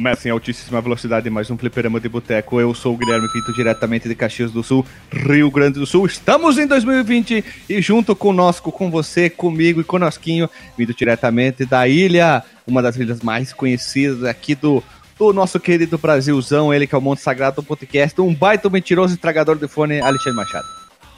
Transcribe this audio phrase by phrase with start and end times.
[0.00, 2.58] Começa em altíssima velocidade mais um fliperama de boteco.
[2.58, 4.82] Eu sou o Guilherme Pinto, diretamente de Caxias do Sul,
[5.12, 6.06] Rio Grande do Sul.
[6.06, 12.42] Estamos em 2020 e junto conosco, com você, comigo e conosquinho, vindo diretamente da ilha,
[12.66, 14.82] uma das ilhas mais conhecidas aqui do,
[15.18, 19.12] do nosso querido Brasilzão, ele que é o Monte Sagrado do podcast, um baita mentiroso
[19.12, 20.66] estragador de fone, Alexandre Machado.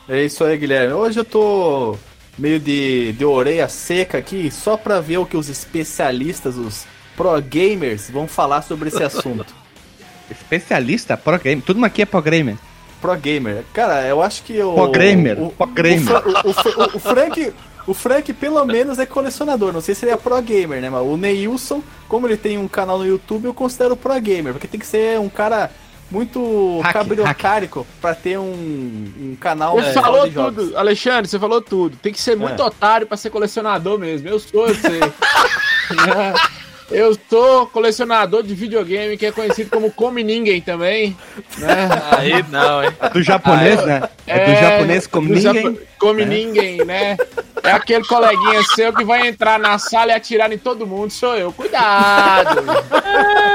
[0.09, 0.93] É isso aí, Guilherme.
[0.93, 1.97] Hoje eu tô
[2.37, 6.85] meio de, de orelha seca aqui, só pra ver o que os especialistas, os
[7.17, 9.55] pro gamers vão falar sobre esse assunto.
[10.31, 11.17] Especialista?
[11.17, 11.63] Pro gamer?
[11.65, 12.57] Tudo aqui é pro gamer.
[13.01, 13.65] Pro gamer.
[13.73, 14.75] Cara, eu acho que o.
[14.75, 15.43] Pro gamer.
[15.43, 16.23] O, pro gamer.
[16.45, 17.53] O, o, o, Frank.
[17.85, 19.73] O Frank, pelo menos, é colecionador.
[19.73, 20.89] Não sei se ele é pro gamer, né?
[20.89, 24.53] Mas o Neilson, como ele tem um canal no YouTube, eu considero pro gamer.
[24.53, 25.69] Porque tem que ser um cara
[26.13, 28.45] muito Hack, cabriocárico pra ter um,
[29.19, 29.75] um canal.
[29.75, 30.65] Você é, falou de jogos.
[30.67, 31.97] tudo, Alexandre, você falou tudo.
[31.97, 32.65] Tem que ser muito É.
[32.65, 34.29] otário pra ser colecionador mesmo.
[34.29, 35.01] Eu sou, eu sei.
[35.03, 36.63] É.
[36.93, 41.17] Eu sou colecionador de videogame, que é conhecido como Come Ninguém também.
[41.59, 41.89] Né?
[42.19, 42.91] Aí não, hein?
[43.13, 44.03] Do japonês, né?
[44.27, 45.63] É, do japonês como do ninguém.
[45.65, 47.17] japo- Come ninguém, né?
[47.63, 51.13] É aquele coleguinha seu que vai entrar na sala e atirar em todo mundo.
[51.13, 51.53] Sou eu.
[51.53, 52.61] Cuidado!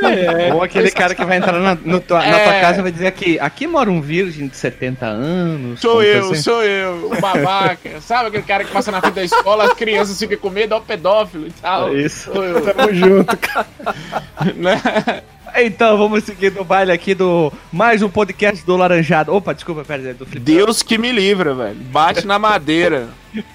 [0.04, 0.54] É.
[0.54, 2.44] Ou aquele cara que vai entrar na, no tua, na É.
[2.44, 5.82] tua casa e vai dizer que aqui mora um virgem de 70 anos.
[5.82, 6.36] Sou eu, assim.
[6.42, 8.00] sou eu, o babaca.
[8.00, 10.78] Sabe aquele cara que passa na frente da escola, as crianças ficam com medo, é
[10.78, 11.90] o pedófilo e tal.
[11.90, 12.32] É Isso.
[12.32, 13.68] Sou eu, Tamo junto, cara.
[14.56, 14.82] né?
[15.56, 19.34] Então, vamos seguir no baile aqui do mais um podcast do Laranjado.
[19.34, 20.40] Opa, desculpa, pera, do Flip.
[20.40, 21.76] Deus que me livra, velho.
[21.92, 23.10] Bate na madeira.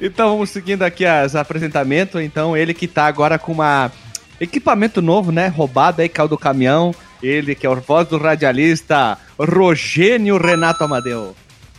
[0.00, 2.20] Então, vamos seguindo aqui as apresentamentos.
[2.20, 3.92] Então, ele que tá agora com uma
[4.40, 5.46] equipamento novo, né?
[5.48, 6.94] Roubado aí, caiu do caminhão.
[7.22, 11.34] Ele que é o voz do radialista Rogênio Renato Amadeu.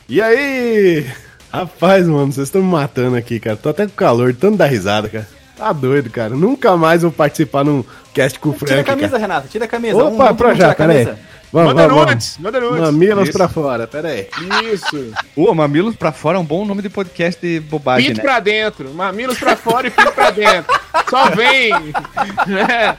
[0.08, 1.06] E aí?
[1.52, 3.58] Rapaz, mano, vocês estão me matando aqui, cara.
[3.58, 5.28] Tô até com calor, tanto dar risada, cara.
[5.60, 6.30] Tá doido, cara.
[6.30, 7.84] Nunca mais vou participar num
[8.14, 8.68] cast com o Frank.
[8.70, 9.22] Tira a camisa, cara.
[9.22, 9.98] Renato, tira a camisa.
[9.98, 11.06] Opa, vamos pra já, a pera aí.
[11.06, 11.20] camisa.
[11.52, 12.80] Vamos, Manda vamos, nudes, manda nudes.
[12.80, 13.38] Mamilos Isso.
[13.38, 14.28] pra fora, pera aí.
[14.72, 15.12] Isso.
[15.36, 18.24] Ô, Mamilos pra Fora é um bom nome de podcast de bobagem, Pinto né?
[18.24, 20.80] pra dentro, mamilos pra fora e pinto pra dentro.
[21.10, 21.72] Só vem.
[22.48, 22.96] né?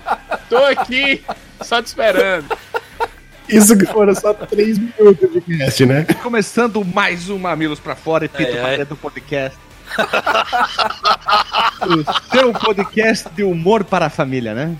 [0.50, 1.22] Tô aqui,
[1.62, 2.44] só te esperando.
[3.48, 6.04] Isso que foram só três minutos de cast, né?
[6.22, 8.76] Começando mais um Mamilos pra Fora e Pito Ai, pra ai.
[8.78, 9.56] dentro do podcast.
[11.86, 14.76] o seu podcast de humor para a família, né?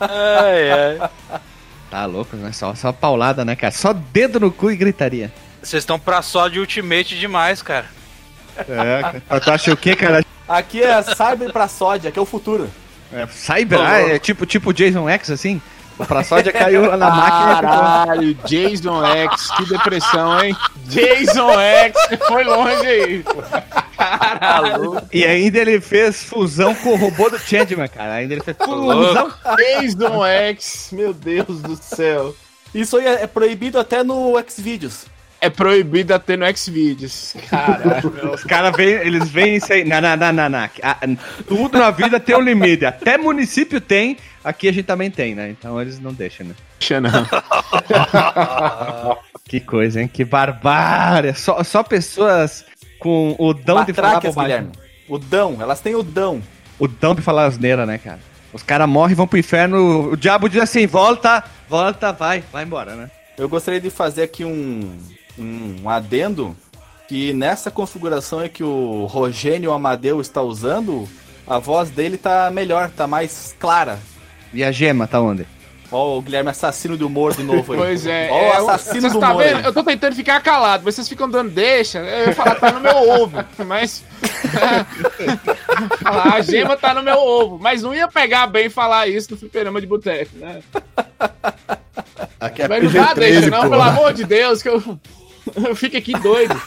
[0.00, 1.10] Ai, ai.
[1.90, 2.52] Tá louco, né?
[2.52, 3.72] Só, só paulada, né, cara?
[3.72, 5.32] Só dedo no cu e gritaria.
[5.62, 7.86] Vocês estão pra só de ultimate demais, cara.
[8.56, 9.20] É.
[9.40, 10.24] Tu acha o quê, cara?
[10.48, 12.70] Aqui é Cyber pra Sódia, que é o futuro.
[13.12, 15.60] É, Cyber, ah, é tipo, tipo Jason X, assim?
[15.98, 17.60] O Praçódia caiu lá na máquina.
[17.60, 20.56] Caralho, Jason X, que depressão, hein?
[20.84, 21.96] Jason X,
[22.28, 23.24] foi longe aí.
[23.98, 28.14] Caralho, E ainda ele fez fusão com o robô do Changeman, cara.
[28.14, 29.06] Ainda ele fez louco.
[29.06, 29.32] fusão.
[29.56, 32.34] Jason X, meu Deus do céu.
[32.74, 35.06] Isso aí é é proibido até no Xvideos.
[35.40, 37.34] É proibido até no Xvideos.
[37.48, 38.32] Caralho.
[38.34, 39.84] Os caras vêm, eles veem isso aí.
[39.84, 40.70] Não, não, não, não, não.
[40.82, 40.96] Ah,
[41.46, 42.84] Tudo na vida tem um limite.
[42.84, 45.50] Até município tem, aqui a gente também tem, né?
[45.50, 46.54] Então eles não deixam, né?
[46.78, 47.10] Deixa não.
[49.48, 50.10] Que coisa, hein?
[50.12, 51.34] Que barbárie.
[51.34, 52.66] Só, só pessoas
[52.98, 54.34] com o dão de falar bobagem.
[54.34, 54.72] Guilherme.
[55.08, 56.42] O dão, elas têm o dão.
[56.78, 58.20] O dão de falar asneira, né, cara?
[58.52, 60.12] Os caras morrem vão pro inferno.
[60.12, 63.10] O diabo diz assim: volta, volta, vai, vai embora, né?
[63.36, 64.98] Eu gostaria de fazer aqui um,
[65.38, 66.56] um adendo
[67.08, 71.08] que nessa configuração é que o Rogênio Amadeu está usando,
[71.46, 73.98] a voz dele tá melhor, tá mais clara.
[74.52, 75.46] E a gema tá onde?
[75.90, 77.78] Ó, o Guilherme assassino do humor de novo aí.
[77.78, 78.28] Pois é.
[78.30, 79.44] Ó, é, o assassino vocês do tá humor.
[79.44, 79.60] vendo?
[79.60, 81.98] Eu tô tentando ficar calado, mas vocês ficam dando deixa.
[81.98, 83.44] Eu ia falar, tá no meu ovo.
[83.66, 84.04] Mas.
[86.02, 87.58] Falar, a gema tá no meu ovo.
[87.58, 90.60] Mas não ia pegar bem falar isso no fliperama de boteco, né?
[92.38, 94.82] Aqui é Mas não dá PG-13, deixa, não, pelo amor de Deus, que eu,
[95.68, 96.60] eu fico aqui doido.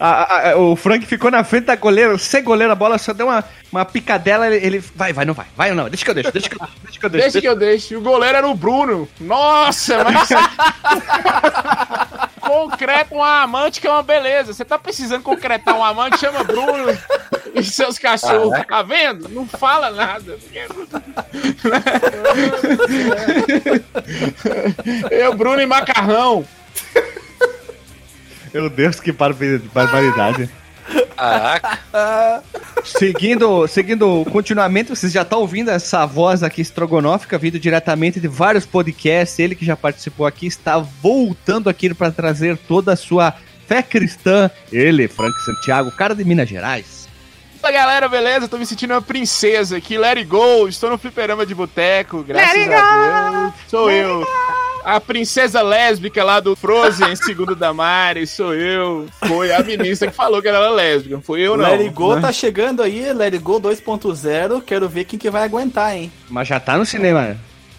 [0.00, 3.12] A- a- a- o Frank ficou na frente da goleira, sem goleiro, a bola só
[3.12, 3.42] deu uma,
[3.72, 6.30] uma picadela, ele, ele- Vai, vai, não vai, vai ou não, deixa que eu deixo,
[6.32, 7.24] deixa que eu deixo, deixa que eu deixo.
[7.24, 7.94] Deixa que eu deixe.
[7.94, 9.08] E o goleiro era o Bruno.
[9.20, 10.28] Nossa, mas.
[12.40, 14.54] Concreta um amante que é uma beleza.
[14.54, 16.96] Você tá precisando concretar um amante, chama Bruno
[17.54, 18.58] e seus cachorros.
[18.66, 19.28] Tá vendo?
[19.28, 20.38] Não fala nada.
[25.10, 26.44] Eu, Bruno e Macarrão.
[28.58, 30.50] Meu Deus, que barba- barbaridade.
[31.16, 32.42] Caraca.
[32.84, 38.66] Seguindo, seguindo continuamente, vocês já estão ouvindo essa voz aqui estrogonófica, vindo diretamente de vários
[38.66, 39.38] podcasts.
[39.38, 43.32] Ele que já participou aqui está voltando aqui para trazer toda a sua
[43.68, 44.50] fé cristã.
[44.72, 46.97] Ele, Frank Santiago, cara de Minas Gerais.
[47.60, 48.48] Fala galera, beleza?
[48.48, 49.98] Tô me sentindo uma princesa aqui.
[49.98, 50.68] Let it go.
[50.68, 52.22] Estou no fliperama de boteco.
[52.22, 53.52] Graças a Deus.
[53.68, 54.26] Sou eu.
[54.84, 59.06] A princesa lésbica lá do Frozen, segundo da Mari, sou eu.
[59.26, 61.20] Foi a ministra que falou que ela era lésbica.
[61.20, 61.68] Foi eu, não.
[61.68, 62.22] Let It Go né?
[62.22, 64.62] tá chegando aí, Let It Go 2.0.
[64.62, 66.10] Quero ver quem que vai aguentar, hein?
[66.30, 67.36] Mas já tá no cinema.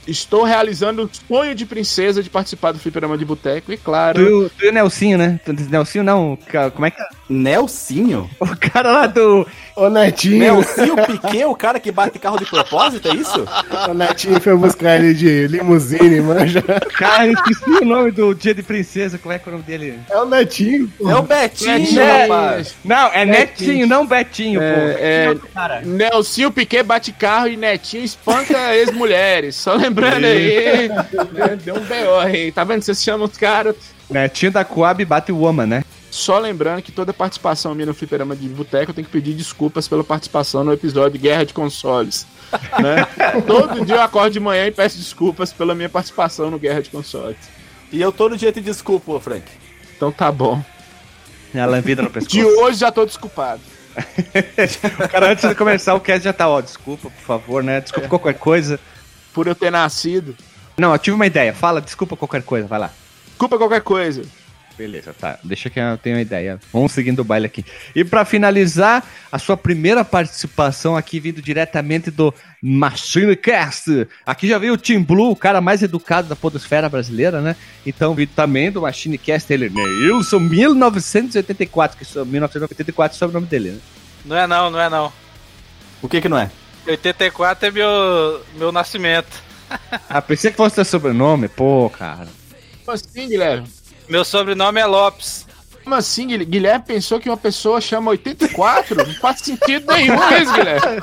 [0.07, 3.71] Estou realizando o sonho de princesa de participar do fliperama de boteco.
[3.71, 5.39] E claro, Tu, e o- tu e o Nelsinho, né?
[5.69, 6.37] Nelsinho não,
[6.73, 7.05] como é que é?
[7.29, 8.29] Nelsinho?
[8.39, 9.45] O cara lá do.
[9.75, 13.45] Ô Netinho, Nelsinho Piquet, o cara que bate carro de propósito, é isso?
[13.87, 16.61] o Netinho foi buscar ele de limusine, manja.
[16.97, 19.17] Cara, eu esqueci o nome do Dia de Princesa.
[19.17, 19.99] Como é que é o nome dele?
[20.09, 21.09] É o Netinho, pô.
[21.09, 22.75] É o Betinho, Netinho, rapaz.
[22.83, 23.67] Não, é Netinho.
[23.69, 24.65] Netinho, não Betinho, pô.
[24.65, 25.81] É, Betinho outro cara.
[25.81, 29.55] Nelsinho Piquet bate carro e Netinho espanca ex-mulheres.
[29.55, 30.89] Só lembrando aí.
[30.89, 32.19] né, Deu um B.O.
[32.19, 32.51] aí.
[32.51, 32.81] Tá vendo?
[32.81, 33.75] Vocês chamam os caras.
[34.09, 35.83] Netinho da Coab bate o Woman, né?
[36.11, 39.87] Só lembrando que toda participação minha no Fliperama de Boteco eu tenho que pedir desculpas
[39.87, 42.25] pela participação no episódio Guerra de Consoles.
[42.81, 43.05] Né?
[43.45, 46.89] Todo dia eu acordo de manhã e peço desculpas pela minha participação no Guerra de
[46.89, 47.37] Consoles.
[47.91, 49.43] E eu todo dia te desculpo, ô, Frank.
[49.95, 50.59] Então tá bom.
[51.53, 52.39] A lambida no De pescoço.
[52.59, 53.61] hoje já tô desculpado.
[53.95, 57.81] O cara, antes de começar o cast, já tá, ó, desculpa, por favor, né?
[57.81, 58.79] Desculpa qualquer coisa.
[59.31, 60.35] Por eu ter nascido.
[60.77, 61.53] Não, eu tive uma ideia.
[61.53, 62.91] Fala, desculpa qualquer coisa, vai lá.
[63.27, 64.23] Desculpa qualquer coisa.
[64.79, 65.37] Beleza, tá.
[65.43, 66.57] Deixa que eu tenha uma ideia.
[66.71, 67.65] Vamos seguindo o baile aqui.
[67.93, 72.33] E pra finalizar, a sua primeira participação aqui vindo diretamente do
[72.63, 74.07] Machine Cast.
[74.25, 77.57] Aqui já veio o Tim Blue, o cara mais educado da podosfera brasileira, né?
[77.85, 83.47] Então, vindo também do Machine Cast, ele, Neilson 1984, que sou 1984 é o sobrenome
[83.47, 83.79] dele, né?
[84.23, 85.11] Não é não, não é não.
[86.01, 86.49] O que que não é?
[86.87, 89.43] 84 é meu, meu nascimento.
[90.09, 92.29] Ah, pensei que fosse seu sobrenome, pô, cara.
[92.85, 93.67] Como assim, Guilherme?
[94.09, 95.47] Meu sobrenome é Lopes.
[95.83, 96.85] Como assim, Guilherme?
[96.85, 98.95] Pensou que uma pessoa chama 84?
[99.07, 101.01] Não faz sentido nenhum isso, Guilherme.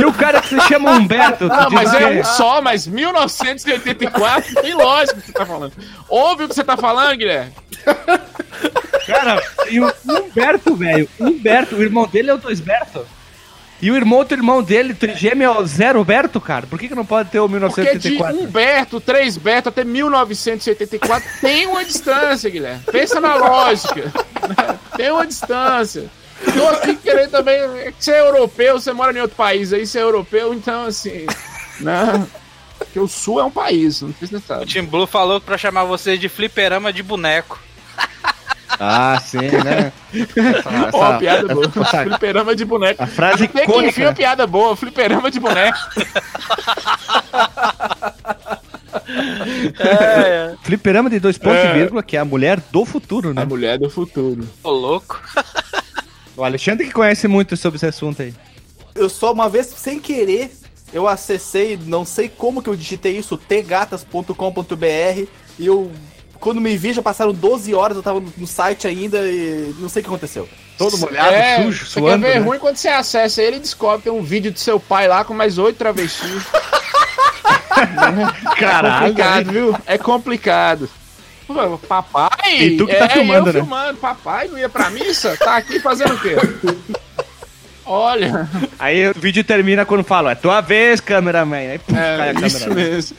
[0.00, 1.46] E o cara que se chama Humberto?
[1.46, 5.72] Não, mas o é um só, mas 1984 tem lógico que você tá falando.
[6.08, 7.52] Ouve o que você tá falando, Guilherme?
[9.06, 11.08] Cara, e o Humberto, velho.
[11.18, 13.06] Humberto, o irmão dele é o Doisberto.
[13.82, 16.68] E o irmão do irmão dele, trigêmeo, é o Zero Berto, cara.
[16.68, 18.40] Por que, que não pode ter o Porque de 1984?
[18.40, 22.84] Humberto, 3 Beto até 1984 tem uma distância, Guilherme.
[22.92, 24.12] Pensa na lógica.
[24.96, 26.04] Tem uma distância.
[26.54, 27.56] Tô aqui querendo também.
[27.56, 30.86] é que Você é europeu, você mora em outro país aí, você é europeu, então
[30.86, 31.26] assim.
[31.80, 32.24] Né?
[32.78, 34.64] Porque o sul é um país, não sei se você O.
[34.64, 37.60] Tim Blue falou pra chamar vocês de fliperama de boneco.
[38.84, 39.92] Ah, sim, né?
[40.12, 41.66] Essa, essa- piada boa.
[41.66, 43.00] essa- Fliperama de boneco.
[43.02, 44.12] a frase que uma icônica.
[44.12, 45.78] piada boa, fliperama de boneco.
[49.78, 50.54] É, é.
[50.62, 51.70] Fliperama de dois pontos É.
[51.70, 53.42] e vírgula, que é a mulher do futuro, né?
[53.42, 54.46] A mulher do futuro.
[54.62, 55.20] Ô louco.
[56.36, 58.34] O Alexandre que conhece muito sobre esse assunto aí.
[58.94, 60.52] Eu só uma vez, sem querer,
[60.92, 65.26] eu acessei, não sei como que eu digitei isso, tgatas.com.br
[65.58, 65.90] e eu,
[66.42, 70.00] quando me vi, já passaram 12 horas, eu tava no, site ainda e não sei
[70.00, 70.48] o que aconteceu.
[70.76, 72.24] Todo molhado, é, sujo, você suando.
[72.24, 72.44] quer ver né?
[72.44, 75.24] ruim quando você acessa ele e descobre que tem um vídeo do seu pai lá
[75.24, 76.42] com mais oito travestis.
[77.74, 79.06] É Caralho.
[79.06, 79.76] complicado, viu?
[79.86, 80.90] É complicado.
[81.46, 82.28] Pô, Papai?
[82.60, 83.60] E tu que tá é, filmando, eu né?
[83.60, 83.98] filmando.
[83.98, 85.36] Papai não ia pra missa?
[85.36, 86.36] Tá aqui fazendo o quê?
[87.84, 91.56] Olha, Aí o vídeo termina quando fala, é tua vez, cameraman.
[91.56, 92.90] Aí puf, cai é a isso câmera.
[92.90, 93.16] mesmo.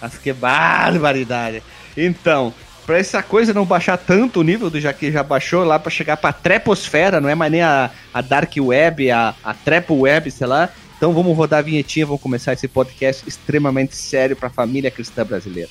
[0.00, 1.62] Mas que barbaridade.
[1.96, 2.54] Então,
[2.86, 5.90] pra essa coisa não baixar tanto o nível do já que já baixou lá pra
[5.90, 10.30] chegar pra treposfera, não é mais nem a, a dark web, a, a trepo web,
[10.30, 10.68] sei lá.
[10.96, 15.70] Então vamos rodar a vinhetinha, vamos começar esse podcast extremamente sério pra família cristã brasileira.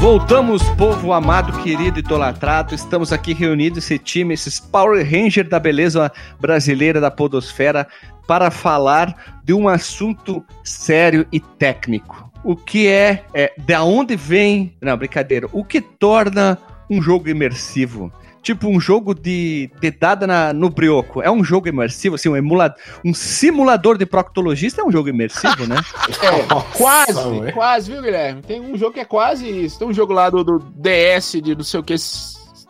[0.00, 2.74] Voltamos, povo amado, querido, idolatrado.
[2.74, 7.86] Estamos aqui reunidos, esse time, esses Power Ranger da beleza brasileira da podosfera,
[8.26, 12.32] para falar de um assunto sério e técnico.
[12.42, 16.56] O que é, é da onde vem, não, brincadeira, o que torna
[16.88, 18.10] um jogo imersivo?
[18.42, 21.20] Tipo um jogo de dedada na, no brioco.
[21.22, 25.66] É um jogo imersivo, assim, um, emula, um simulador de proctologista é um jogo imersivo,
[25.66, 25.76] né?
[26.22, 27.52] É, quase, ué.
[27.52, 28.40] quase, viu, Guilherme?
[28.42, 29.78] Tem um jogo que é quase isso.
[29.78, 32.00] Tem um jogo lá do, do DS de não sei o que, de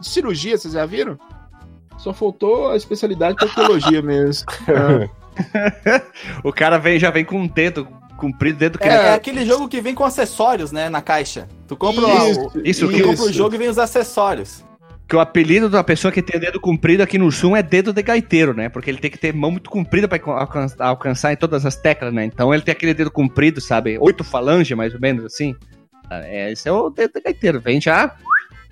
[0.03, 1.19] cirurgia, vocês já viram?
[1.99, 4.47] Só faltou a especialidade de proctologia mesmo.
[6.45, 7.87] O cara vem, já vem com um dedo
[8.17, 11.49] comprido, dedo que É, aquele jogo que vem com acessórios, né, na caixa.
[11.67, 14.63] Tu compra o- Isso, o, isso, tu que- compra o jogo e vem os acessórios.
[15.11, 18.01] Que o apelido da pessoa que tem dedo comprido aqui no Zoom é dedo de
[18.01, 18.69] gaiteiro, né?
[18.69, 22.15] Porque ele tem que ter mão muito comprida pra alcan- alcançar em todas as teclas,
[22.15, 22.25] né?
[22.25, 23.99] Então ele tem aquele dedo comprido, sabe?
[24.01, 25.57] Oito falanges, mais ou menos, assim.
[26.09, 27.61] Ah, É, esse é o dedo de gaiteiro.
[27.61, 28.15] Vem já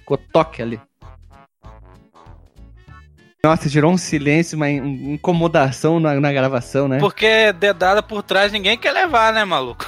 [0.04, 0.80] com o toque ali.
[3.42, 6.98] Nossa, gerou um silêncio, uma in- incomodação na, na gravação, né?
[6.98, 9.84] Porque dedada por trás ninguém quer levar, né, maluco?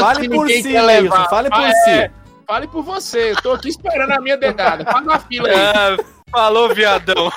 [0.00, 1.28] Fale por si, levar?
[1.28, 2.10] fale por Ah, si.
[2.46, 4.84] Fale por você, eu tô aqui esperando a minha dedada.
[4.84, 5.54] Faz na fila aí.
[5.56, 5.96] Ah,
[6.30, 7.30] falou, viadão.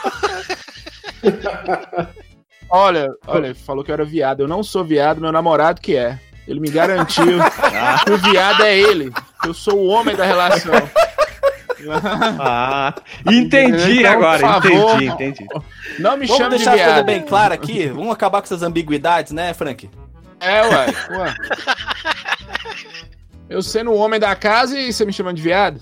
[2.70, 4.42] Olha, olha, falou que eu era viado.
[4.42, 6.20] Eu não sou viado, meu namorado que é.
[6.48, 7.26] Ele me garantiu
[8.06, 9.12] que o viado é ele.
[9.42, 10.74] que Eu sou o homem da relação.
[12.40, 12.94] Ah,
[13.32, 15.02] entendi Então, agora, favor.
[15.02, 15.46] entendi, entendi.
[16.00, 17.06] Não me Vamos chame de deixar tudo viado.
[17.06, 17.88] bem claro aqui?
[17.88, 19.90] Vamos acabar com essas ambiguidades, né, Frank?
[20.40, 20.86] É, ué.
[21.18, 21.36] ué.
[23.50, 25.82] Eu sendo o homem da casa e você me chamando de viado?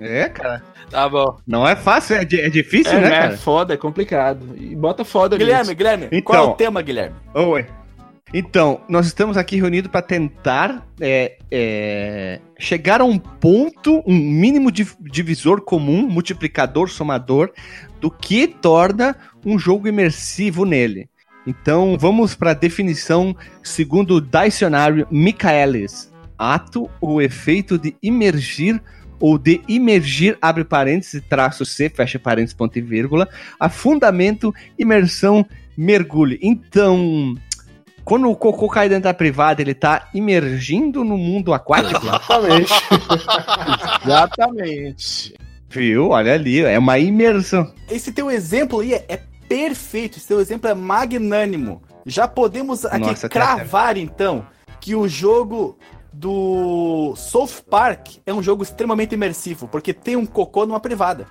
[0.00, 0.62] É, cara.
[0.90, 1.36] Tá bom.
[1.46, 3.20] Não é fácil, é, é difícil, É, né, né?
[3.20, 3.36] cara?
[3.36, 4.56] Foda, é complicado.
[4.58, 5.74] E bota foda Guilherme, nisso.
[5.76, 6.22] Guilherme, Então.
[6.22, 7.14] qual é o tema, Guilherme?
[7.34, 7.66] Oi.
[8.32, 14.70] Então, nós estamos aqui reunidos para tentar é, é, chegar a um ponto, um mínimo
[14.70, 17.50] di- divisor comum, multiplicador, somador,
[18.00, 21.08] do que torna um jogo imersivo nele.
[21.46, 26.09] Então, vamos para a definição segundo o dicionário Michaelis.
[26.40, 28.80] Ato ou efeito de imergir
[29.20, 33.28] ou de imergir, abre parênteses, traço C, fecha parênteses, ponto e vírgula,
[33.58, 35.44] a fundamento, imersão,
[35.76, 36.38] mergulho.
[36.40, 37.34] Então,
[38.02, 42.00] quando o cocô cai dentro da privada, ele tá imergindo no mundo aquático.
[42.02, 42.72] Exatamente.
[44.02, 45.34] Exatamente.
[45.68, 46.08] Viu?
[46.08, 47.72] Olha ali, é uma imersão.
[47.90, 51.82] Esse teu exemplo aí é, é perfeito, esse teu exemplo é magnânimo.
[52.06, 54.46] Já podemos aqui Nossa, tá cravar, então,
[54.80, 55.78] que o jogo
[56.12, 61.26] do South Park é um jogo extremamente imersivo, porque tem um cocô numa privada.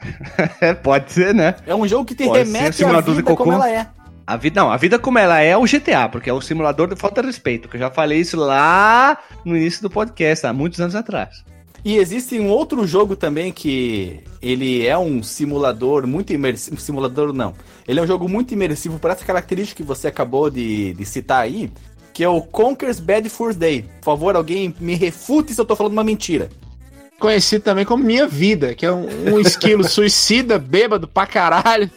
[0.60, 1.54] É, pode ser, né?
[1.66, 3.86] É um jogo que te Pode ser remete à de vida como ela é.
[4.26, 6.96] A vida, não, a vida como ela é o GTA, porque é o simulador de
[6.96, 10.80] falta de respeito, que eu já falei isso lá no início do podcast, há muitos
[10.80, 11.44] anos atrás.
[11.84, 16.80] E existe um outro jogo também que ele é um simulador muito imersivo.
[16.80, 17.52] Simulador não.
[17.86, 21.42] Ele é um jogo muito imersivo por essa característica que você acabou de, de citar
[21.42, 21.70] aí,
[22.14, 23.82] que é o Conker's Bad Fur Day.
[24.00, 26.48] Por favor, alguém me refute se eu tô falando uma mentira.
[27.18, 31.90] Conhecido também como Minha Vida, que é um, um esquilo suicida, bêbado pra caralho.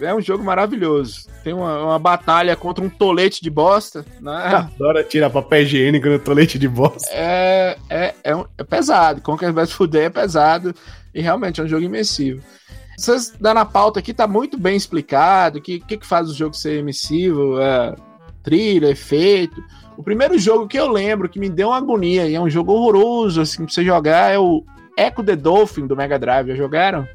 [0.00, 1.26] É um jogo maravilhoso.
[1.44, 4.32] Tem uma, uma batalha contra um tolete de bosta, né?
[4.32, 7.08] Adora tirar papel higiênico no tolete de bosta.
[7.12, 9.20] É, é, é, um- é pesado.
[9.20, 10.74] Conquer Food Day é pesado
[11.14, 12.40] e realmente é um jogo imersivo.
[12.96, 16.34] Vocês dando na pauta aqui, tá muito bem explicado o que, que, que faz o
[16.34, 17.94] jogo ser imersivo, é,
[18.48, 19.62] trilha, efeito.
[19.96, 22.72] O primeiro jogo que eu lembro que me deu uma agonia e é um jogo
[22.72, 24.64] horroroso assim, pra você jogar é o
[24.96, 26.48] Echo the Dolphin do Mega Drive.
[26.48, 27.06] Já jogaram?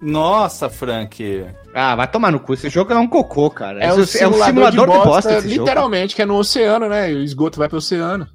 [0.00, 1.44] Nossa, Frank.
[1.74, 3.82] Ah, vai tomar no cu, esse jogo é um cocô, cara.
[3.84, 5.60] É, o Esse- simulador, de bosta, esse jogo.
[5.66, 7.08] literalmente, que é no oceano, né?
[7.08, 8.26] O esgoto vai pro oceano.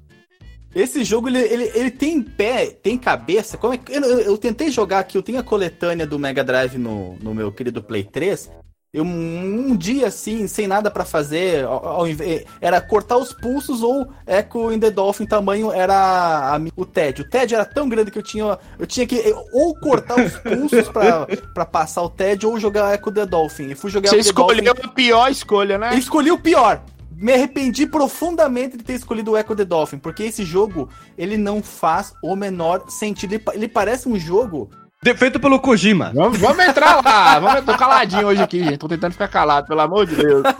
[0.74, 3.56] Esse jogo, ele, ele, ele tem pé, tem cabeça.
[3.56, 6.44] Como é que, eu, eu- eu tentei jogar aqui, eu tenho a coletânea do Mega
[6.44, 8.50] Drive no, no meu querido Play 3.
[8.96, 13.82] Eu, um dia assim, sem nada pra fazer, ao- ao inve- era cortar os pulsos
[13.82, 17.20] ou Echo in the Dolphin tamanho era a mi- o TED.
[17.20, 19.22] O TED era tão grande que eu tinha, eu tinha que
[19.52, 23.70] ou cortar os pulsos pra, pra passar o TED ou jogar Echo the Dolphin.
[23.70, 24.30] E fui jogar Você Dolphin.
[24.30, 25.90] escolheu a pior escolha, né?
[25.92, 26.80] Eu escolhi o pior.
[27.18, 30.88] Me arrependi profundamente de ter escolhido o Echo the Dolphin, porque esse jogo,
[31.18, 33.34] ele não faz o menor sentido.
[33.34, 34.70] Ele, ele parece um jogo.
[35.02, 36.10] De- Feito pelo Kojima.
[36.14, 37.38] Vamos, vamos entrar lá.
[37.38, 38.78] Vamos, tô caladinho hoje aqui, gente.
[38.78, 40.42] Tô tentando ficar calado, pelo amor de Deus.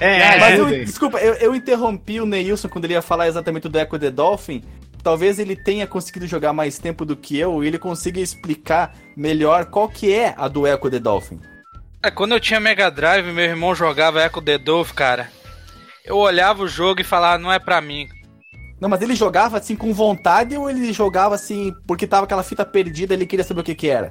[0.00, 3.78] É, Mas eu, desculpa, eu, eu interrompi o Neilson quando ele ia falar exatamente do
[3.78, 4.62] Echo the Dolphin.
[5.02, 9.66] Talvez ele tenha conseguido jogar mais tempo do que eu e ele consiga explicar melhor
[9.66, 11.40] qual que é a do Echo the Dolphin.
[12.04, 15.28] É, quando eu tinha Mega Drive, meu irmão jogava Echo The Dolphin, cara.
[16.04, 18.08] Eu olhava o jogo e falava, não é pra mim.
[18.82, 22.64] Não, mas ele jogava assim com vontade ou ele jogava assim porque tava aquela fita
[22.64, 24.10] perdida e ele queria saber o que que era?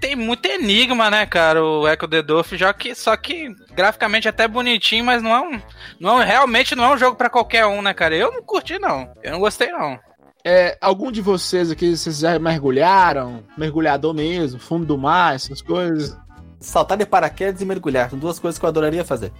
[0.00, 4.30] Tem muito enigma, né, cara, o Echo The Dolphin, já que, só que graficamente é
[4.30, 5.62] até bonitinho, mas não é um.
[6.00, 8.16] Não, é- realmente não é um jogo pra qualquer um, né, cara?
[8.16, 9.12] Eu não curti, não.
[9.22, 9.96] Eu não gostei, não.
[10.44, 13.44] É, algum de vocês aqui, vocês já mergulharam?
[13.56, 16.18] Mergulhador mesmo, fundo do mar, essas coisas?
[16.58, 18.10] Saltar de paraquedas e mergulhar.
[18.10, 19.32] São duas coisas que eu adoraria fazer.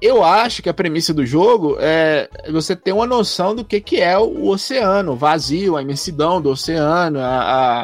[0.00, 4.00] Eu acho que a premissa do jogo é você ter uma noção do que, que
[4.00, 7.24] é o oceano, o vazio, a imensidão do oceano, a,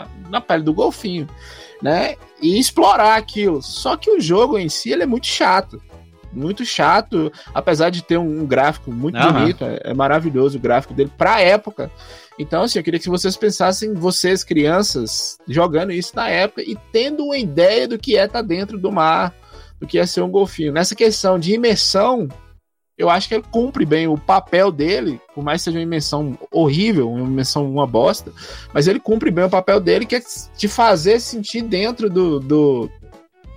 [0.02, 1.26] a- na pele do golfinho,
[1.82, 2.16] né?
[2.42, 3.62] E explorar aquilo.
[3.62, 5.80] Só que o jogo em si ele é muito chato.
[6.32, 9.32] Muito chato, apesar de ter um, um gráfico muito Aham.
[9.40, 11.90] bonito, é, é maravilhoso o gráfico dele pra época.
[12.38, 17.24] Então, assim, eu queria que vocês pensassem, vocês, crianças, jogando isso na época e tendo
[17.24, 19.34] uma ideia do que é estar dentro do mar,
[19.80, 20.72] do que é ser um golfinho.
[20.72, 22.28] Nessa questão de imersão,
[22.98, 26.38] eu acho que ele cumpre bem o papel dele, por mais que seja uma imersão
[26.52, 28.30] horrível, uma imersão uma bosta,
[28.74, 30.22] mas ele cumpre bem o papel dele, que é
[30.56, 32.38] te fazer sentir dentro do.
[32.38, 32.90] do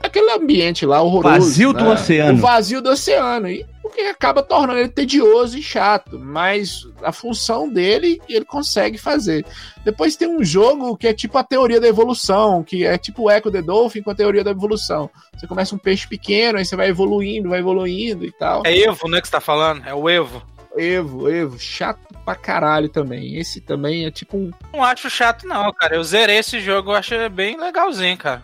[0.02, 1.40] daquele ambiente lá horroroso.
[1.40, 2.38] Vazio do oceano.
[2.38, 3.50] O vazio do oceano.
[3.50, 6.20] E que acaba tornando ele tedioso e chato.
[6.20, 9.46] Mas a função dele, ele consegue fazer.
[9.84, 13.32] Depois tem um jogo que é tipo a teoria da evolução, que é tipo o
[13.32, 15.10] Echo the Dolphin com a teoria da evolução.
[15.36, 18.64] Você começa um peixe pequeno, aí você vai evoluindo, vai evoluindo e tal.
[18.66, 19.88] É Evo, né, que você tá falando?
[19.88, 20.42] É o Evo.
[20.76, 23.38] Evo, Evo, chato pra caralho também.
[23.38, 24.52] Esse também é tipo um.
[24.72, 25.96] Não acho chato, não, cara.
[25.96, 28.44] Eu zerei esse jogo, eu achei bem legalzinho, cara.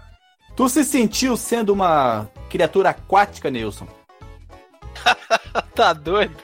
[0.55, 3.87] Tu se sentiu sendo uma criatura aquática, Nilson?
[5.75, 6.35] Tá doido?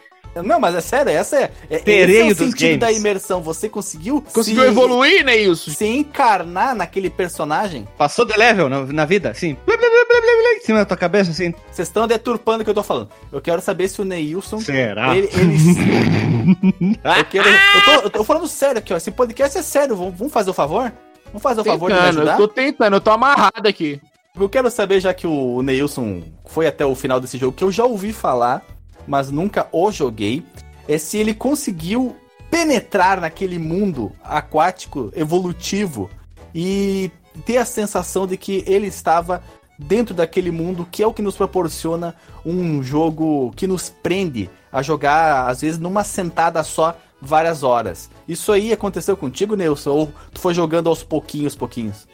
[0.43, 2.79] Não, mas é sério, essa é, é Tereio esse é o dos sentido games.
[2.81, 3.41] da imersão.
[3.41, 5.71] Você conseguiu Conseguiu se, evoluir, né, isso?
[5.71, 7.87] se encarnar naquele personagem?
[7.97, 9.53] Passou de level na, na vida, assim.
[9.65, 11.53] Blá, blá, blá, blá, blá, blá, em cima da tua cabeça, assim.
[11.71, 13.09] Vocês estão deturpando o que eu tô falando.
[13.31, 14.59] Eu quero saber se o Neilson.
[14.59, 15.15] Será?
[15.15, 18.97] Ele, ele- eu, quero, eu, tô, eu tô falando sério aqui, ó.
[18.97, 19.95] Esse podcast é sério.
[19.95, 20.91] Vamos, vamos fazer o favor?
[21.27, 22.37] Vamos fazer o favor de me Tentando, eu ajudar?
[22.37, 24.01] tô tentando, eu tô amarrado aqui.
[24.37, 27.71] Eu quero saber, já que o Neilson foi até o final desse jogo, que eu
[27.71, 28.65] já ouvi falar,
[29.07, 30.43] mas nunca o joguei,
[30.87, 32.15] é se ele conseguiu
[32.51, 36.09] penetrar naquele mundo aquático, evolutivo,
[36.53, 37.09] e
[37.45, 39.41] ter a sensação de que ele estava
[39.79, 44.81] dentro daquele mundo, que é o que nos proporciona um jogo que nos prende a
[44.81, 48.09] jogar, às vezes, numa sentada só, várias horas.
[48.27, 49.91] Isso aí aconteceu contigo, Nelson?
[49.91, 52.07] Ou tu foi jogando aos pouquinhos, pouquinhos?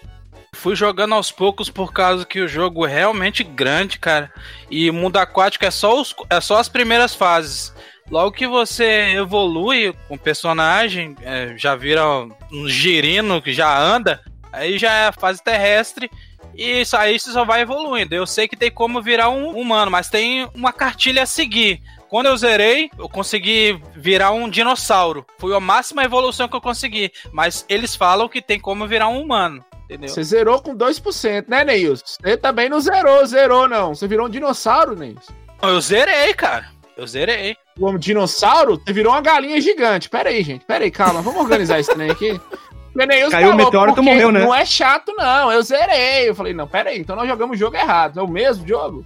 [0.54, 4.32] Fui jogando aos poucos por causa que o jogo é realmente grande, cara.
[4.70, 7.74] E mundo aquático é só, os, é só as primeiras fases.
[8.10, 12.06] Logo que você evolui com o personagem, é, já vira
[12.52, 16.12] um girino que já anda, aí já é a fase terrestre.
[16.54, 18.14] E isso aí você só vai evoluindo.
[18.14, 21.82] Eu sei que tem como virar um humano, mas tem uma cartilha a seguir.
[22.10, 25.26] Quando eu zerei, eu consegui virar um dinossauro.
[25.40, 27.10] Foi a máxima evolução que eu consegui.
[27.32, 29.64] Mas eles falam que tem como virar um humano.
[29.92, 30.10] Entendeu?
[30.10, 32.04] Você zerou com 2%, né, Neilson?
[32.06, 33.94] Você também não zerou, zerou não.
[33.94, 35.34] Você virou um dinossauro, Neilson.
[35.62, 36.66] Eu zerei, cara.
[36.96, 37.58] Eu zerei.
[37.78, 40.10] Como dinossauro, você virou uma galinha gigante.
[40.10, 40.66] Pera aí, gente.
[40.66, 41.22] Pera aí, calma.
[41.22, 42.40] Vamos organizar esse trem aqui.
[43.32, 44.42] Caiu o meteoro, morreu, né?
[44.42, 45.52] Não é chato, não.
[45.52, 46.30] Eu zerei.
[46.30, 47.00] Eu falei, não, pera aí.
[47.00, 48.20] Então nós jogamos o jogo errado.
[48.20, 49.06] É o mesmo jogo?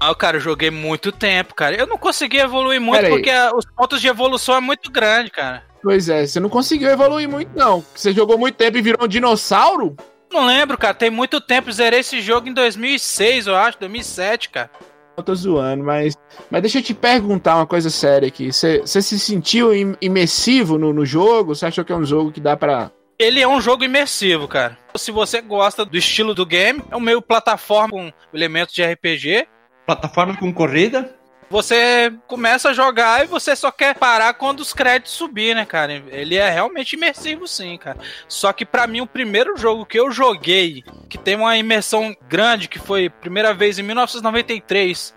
[0.00, 1.76] Ah, cara, eu joguei muito tempo, cara.
[1.76, 5.30] Eu não consegui evoluir muito Pera porque a- os pontos de evolução é muito grande,
[5.30, 5.62] cara.
[5.82, 7.84] Pois é, você não conseguiu evoluir muito, não.
[7.94, 9.94] Você jogou muito tempo e virou um dinossauro?
[10.32, 10.94] Não lembro, cara.
[10.94, 11.70] Tem muito tempo.
[11.72, 13.78] Zerei esse jogo em 2006, eu acho.
[13.80, 14.70] 2007, cara.
[15.16, 16.16] Eu tô zoando, mas.
[16.50, 18.52] Mas deixa eu te perguntar uma coisa séria aqui.
[18.52, 21.54] Você se sentiu im- imersivo no, no jogo?
[21.54, 22.90] Você achou que é um jogo que dá pra.
[23.18, 24.78] Ele é um jogo imersivo, cara.
[24.96, 29.46] Se você gosta do estilo do game, é um meio plataforma com elementos de RPG.
[29.84, 31.14] Plataforma com corrida.
[31.50, 36.00] Você começa a jogar e você só quer parar quando os créditos subir, né, cara?
[36.06, 37.98] Ele é realmente imersivo, sim, cara.
[38.28, 42.68] Só que pra mim o primeiro jogo que eu joguei, que tem uma imersão grande,
[42.68, 45.12] que foi primeira vez em 1993,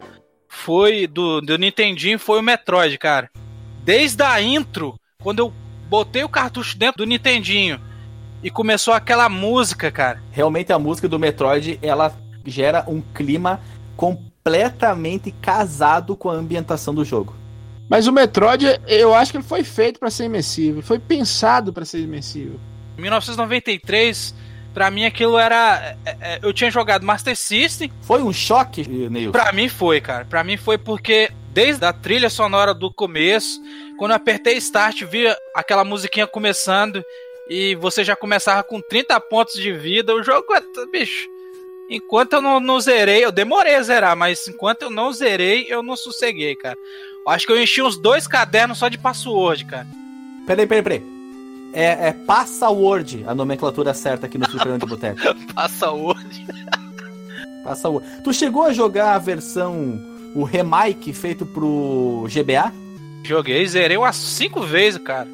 [0.48, 3.30] foi do, do Nintendinho, foi o Metroid, cara.
[3.84, 5.54] Desde a intro, quando eu
[5.88, 7.80] botei o cartucho dentro do Nintendinho
[8.42, 10.20] e começou aquela música, cara.
[10.32, 12.12] Realmente a música do Metroid, ela
[12.44, 13.62] gera um clima
[13.96, 14.33] completamente
[15.32, 17.34] casado com a ambientação do jogo.
[17.90, 20.82] Mas o Metroid, eu acho que ele foi feito pra ser imersivo.
[20.82, 22.60] Foi pensado pra ser imersivo.
[22.98, 24.34] Em 1993,
[24.74, 25.96] pra mim aquilo era.
[26.06, 27.92] é, é, Eu tinha jogado Master System.
[28.02, 29.32] Foi um choque, Neil?
[29.32, 30.26] Pra mim foi, cara.
[30.26, 33.62] Pra mim foi porque desde a trilha sonora do começo,
[33.98, 37.04] quando eu apertei Start, via aquela musiquinha começando
[37.50, 40.16] e você já começava com 30 pontos de vida.
[40.16, 40.62] O jogo é.
[40.92, 41.30] Bicho.
[41.90, 45.84] Enquanto eu não, não zerei, eu demorei a zerar, mas enquanto eu não zerei, eu
[45.84, 46.78] não sosseguei, cara.
[47.26, 49.88] Eu acho que eu enchi uns dois cadernos só de password, cara.
[50.46, 51.14] Peraí, peraí, peraí.
[51.74, 55.20] É, é Password, a nomenclatura certa aqui no Fliperama de Boteco.
[55.56, 56.46] Password.
[57.64, 58.06] Password.
[58.24, 60.00] Tu chegou a jogar a versão,
[60.36, 62.72] o remake feito pro GBA?
[63.24, 65.28] Joguei, zerei umas cinco vezes, cara.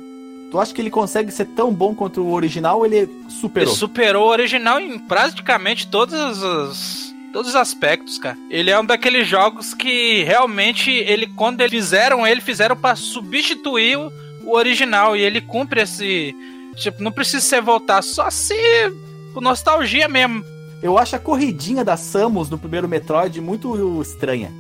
[0.52, 3.74] Tu acha que ele consegue ser tão bom quanto o original ou ele Ele superou?
[3.76, 8.36] superou o original em praticamente todos os, todos os aspectos, cara.
[8.50, 13.98] Ele é um daqueles jogos que realmente ele quando eles fizeram ele fizeram pra substituir
[13.98, 14.12] o,
[14.44, 16.36] o original e ele cumpre esse
[16.78, 18.56] tipo não precisa ser voltar só se
[19.34, 20.44] por nostalgia mesmo,
[20.82, 24.52] Eu acho a corridinha da Samus no primeiro Metroid muito estranha.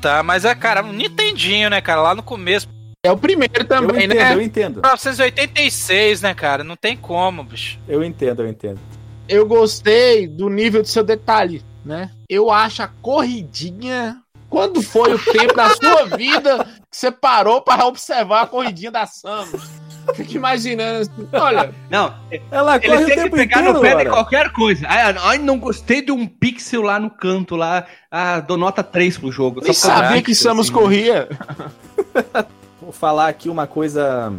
[0.00, 0.22] tá?
[0.22, 2.66] Mas é cara, um Nintendinho, né, cara, lá no começo,
[3.04, 4.34] É o primeiro Eu também, entendo, né?
[4.34, 4.74] eu entendo.
[4.82, 6.64] 1986, né, cara?
[6.64, 7.78] Não tem como, bicho.
[7.86, 8.80] Eu entendo, eu entendo.
[9.28, 12.10] Eu gostei do nível do seu detalhe, né?
[12.28, 14.20] Eu acho a corridinha.
[14.50, 19.06] Quando foi o tempo da sua vida que você parou para observar a corridinha da
[19.06, 19.68] Samus?
[20.14, 22.14] Fica imaginando assim, olha, Não,
[22.50, 24.86] Ela ele corre o tem que pegar inteiro, no pé de qualquer coisa.
[24.88, 27.86] Ai, ai, não gostei de um pixel lá no canto, lá.
[28.10, 29.60] Ah, dou nota 3 pro jogo.
[29.60, 30.72] Só por sabia que Samus assim.
[30.72, 31.28] corria.
[32.92, 34.32] Falar aqui uma coisa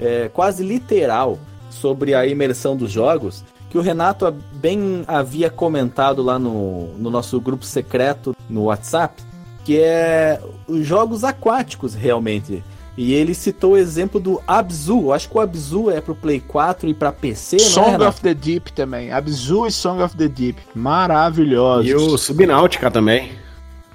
[0.00, 1.38] é, quase literal
[1.70, 7.40] sobre a imersão dos jogos, que o Renato bem havia comentado lá no, no nosso
[7.40, 9.22] grupo secreto no WhatsApp,
[9.64, 12.62] que é os jogos aquáticos realmente.
[12.96, 15.00] E ele citou o exemplo do Abzu.
[15.02, 17.90] Eu acho que o Abzu é pro Play 4 e pra PC, não é, Song
[17.90, 18.08] Renato?
[18.08, 19.12] of the Deep também.
[19.12, 20.58] Abzu e Song of the Deep.
[20.74, 21.90] Maravilhosos.
[21.90, 23.32] E o Subnáutica também.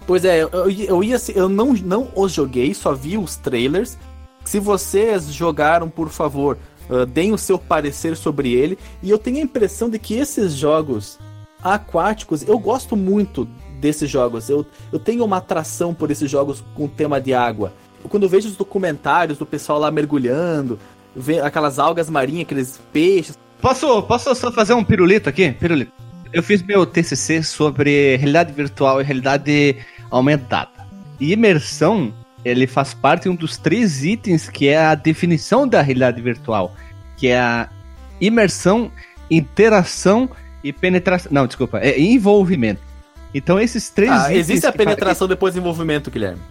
[0.05, 3.97] Pois é, eu, eu ia eu não, não os joguei, só vi os trailers.
[4.43, 6.57] Se vocês jogaram, por favor,
[6.91, 8.77] ah, deem o seu parecer sobre ele.
[9.01, 11.17] E eu tenho a impressão de que esses jogos
[11.63, 13.47] aquáticos, eu gosto muito
[13.79, 14.49] desses jogos.
[14.49, 17.73] Eu, eu tenho uma atração por esses jogos com tema de água.
[18.09, 20.77] Quando eu vejo os documentários do pessoal lá mergulhando,
[21.43, 23.37] aquelas algas marinhas, aqueles peixes.
[23.61, 25.51] Posso, posso só fazer um pirulito aqui?
[25.51, 25.91] Pirulito.
[26.33, 29.77] Eu fiz meu TCC sobre realidade virtual e realidade
[30.09, 30.69] aumentada.
[31.19, 32.13] E imersão,
[32.43, 36.73] ele faz parte de um dos três itens que é a definição da realidade virtual,
[37.17, 37.69] que é a
[38.19, 38.91] imersão,
[39.29, 40.29] interação
[40.63, 41.31] e penetração.
[41.31, 42.81] Não, desculpa, é envolvimento.
[43.33, 46.41] Então esses três Ah, itens existe a penetração depois do envolvimento, Guilherme.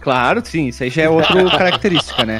[0.00, 2.38] Claro, sim, isso aí já é outra característica, né?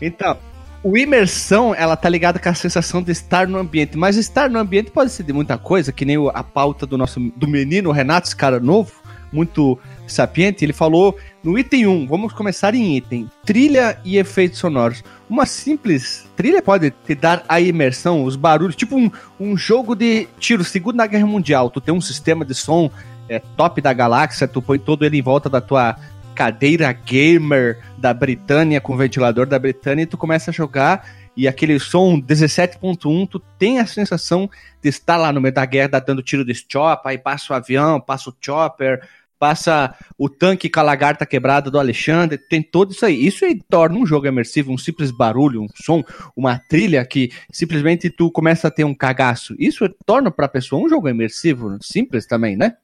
[0.00, 0.38] Então,
[0.84, 4.58] o imersão, ela tá ligada com a sensação de estar no ambiente, mas estar no
[4.58, 8.26] ambiente pode ser de muita coisa, que nem a pauta do nosso do menino Renato,
[8.26, 8.92] esse cara novo,
[9.32, 15.04] muito sapiente, ele falou no item 1, vamos começar em item, trilha e efeitos sonoros.
[15.30, 20.26] Uma simples trilha pode te dar a imersão, os barulhos, tipo um, um jogo de
[20.38, 22.90] tiro, Segunda Guerra Mundial, tu tem um sistema de som
[23.28, 25.96] é, top da galáxia, tu põe todo ele em volta da tua
[26.34, 31.78] cadeira gamer da Britânia com ventilador da Britânia e tu começa a jogar e aquele
[31.78, 34.50] som 17.1, tu tem a sensação
[34.82, 38.00] de estar lá no meio da guerra dando tiro de chopper, aí passa o avião,
[38.00, 39.02] passa o chopper,
[39.38, 43.26] passa o tanque com a lagarta quebrada do Alexandre, tem tudo isso aí.
[43.26, 46.04] Isso aí torna um jogo imersivo, um simples barulho, um som,
[46.36, 49.56] uma trilha que simplesmente tu começa a ter um cagaço.
[49.58, 52.76] Isso torna pra pessoa um jogo imersivo, simples também, né?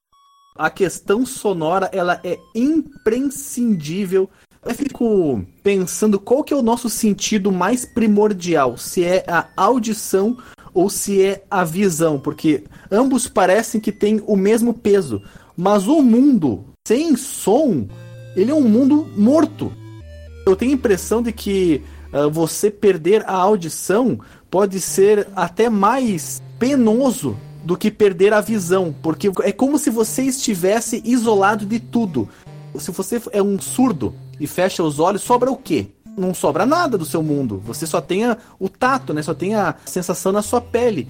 [0.59, 4.29] A questão sonora ela é imprescindível.
[4.66, 10.37] Eu fico pensando qual que é o nosso sentido mais primordial, se é a audição
[10.75, 15.23] ou se é a visão, porque ambos parecem que têm o mesmo peso,
[15.57, 17.87] mas o mundo sem som,
[18.35, 19.73] ele é um mundo morto.
[20.44, 24.18] Eu tenho a impressão de que ah, você perder a audição
[24.51, 27.37] pode ser até mais penoso
[27.68, 32.26] do que perder a visão, porque é como se você estivesse isolado de tudo.
[32.78, 35.88] Se você é um surdo e fecha os olhos, sobra o quê?
[36.16, 37.61] Não sobra nada do seu mundo.
[37.66, 38.22] Você só tem
[38.59, 39.20] o tato, né?
[39.20, 41.09] Só tem a sensação na sua pele.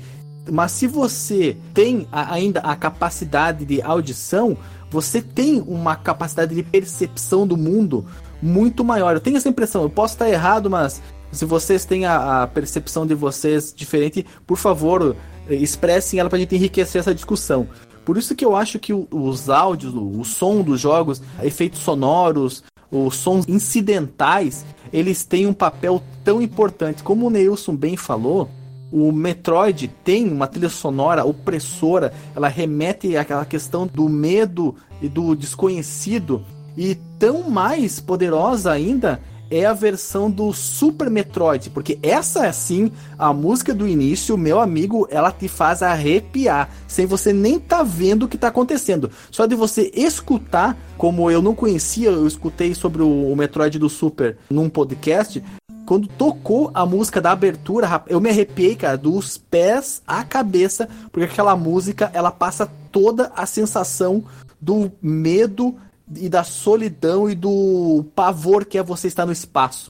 [0.50, 4.58] Mas se você tem a- ainda a capacidade de audição,
[4.90, 8.04] você tem uma capacidade de percepção do mundo
[8.42, 9.14] muito maior.
[9.14, 13.06] Eu tenho essa impressão, eu posso estar errado, mas se vocês têm a, a percepção
[13.06, 15.14] de vocês diferente, por favor,
[15.48, 17.68] expressem ela pra gente enriquecer essa discussão.
[18.04, 23.16] Por isso que eu acho que os áudios, o som dos jogos, efeitos sonoros, os
[23.16, 27.02] sons incidentais, eles têm um papel tão importante.
[27.02, 28.48] Como o Neilson bem falou,
[28.90, 35.34] o Metroid tem uma trilha sonora opressora, ela remete àquela questão do medo e do
[35.34, 36.42] desconhecido,
[36.76, 43.32] e tão mais poderosa ainda é a versão do Super Metroid, porque essa assim, a
[43.32, 48.28] música do início, meu amigo, ela te faz arrepiar, sem você nem tá vendo o
[48.28, 49.10] que tá acontecendo.
[49.30, 53.88] Só de você escutar, como eu não conhecia, eu escutei sobre o, o Metroid do
[53.88, 55.42] Super num podcast,
[55.88, 61.24] quando tocou a música da abertura, eu me arrepiei, cara, dos pés à cabeça, porque
[61.24, 64.22] aquela música, ela passa toda a sensação
[64.60, 65.76] do medo
[66.16, 69.86] e da solidão e do pavor que é você estar no espaço.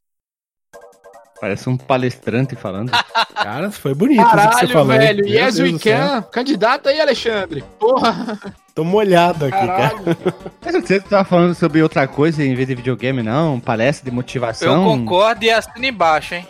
[1.41, 2.91] Parece um palestrante falando.
[3.35, 4.87] Cara, foi bonito isso que você Caralho, falou.
[4.89, 5.27] velho.
[5.27, 6.23] Yes, Deus we can.
[6.23, 7.63] Candidato aí, Alexandre.
[7.79, 8.39] Porra.
[8.79, 9.91] Tô molhado aqui, cara.
[9.91, 10.87] Caralho.
[10.87, 13.59] Você tava falando sobre outra coisa em vez de videogame, não?
[13.59, 14.85] Palestra de Eu motivação.
[14.85, 16.47] concordo e assino embaixo, hein?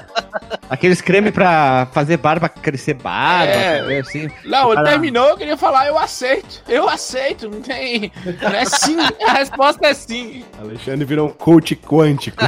[0.70, 3.98] Aqueles creme pra fazer barba crescer barba, É.
[4.00, 4.30] assim.
[4.46, 6.62] Não, ele terminou, eu queria falar, eu aceito.
[6.66, 8.10] Eu aceito, não tem.
[8.40, 8.96] É sim.
[9.28, 10.46] A resposta é sim.
[10.58, 12.38] Alexandre virou um coach quântico.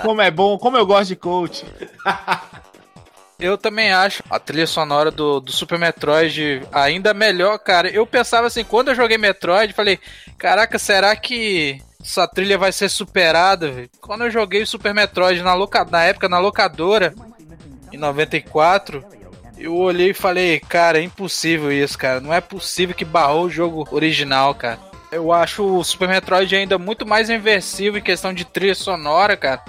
[0.00, 1.62] Como é bom, como eu gosto de coach.
[3.42, 7.88] Eu também acho a trilha sonora do, do Super Metroid ainda melhor, cara.
[7.88, 9.98] Eu pensava assim, quando eu joguei Metroid, falei,
[10.38, 13.68] caraca, será que essa trilha vai ser superada?
[13.68, 13.90] velho?
[14.00, 15.84] Quando eu joguei o Super Metroid na, loca...
[15.84, 17.12] na época na locadora,
[17.92, 19.04] em 94,
[19.58, 22.20] eu olhei e falei, cara, é impossível isso, cara.
[22.20, 24.78] Não é possível que barrou o jogo original, cara.
[25.10, 29.64] Eu acho o Super Metroid ainda muito mais inversível em questão de trilha sonora, cara.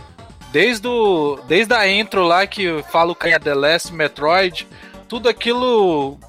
[0.54, 4.68] Desde, o, desde a intro lá que fala o cara The Last Metroid,
[5.10, 6.20] tudo aquilo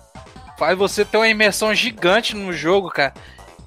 [0.59, 3.13] faz você ter uma imersão gigante no jogo, cara.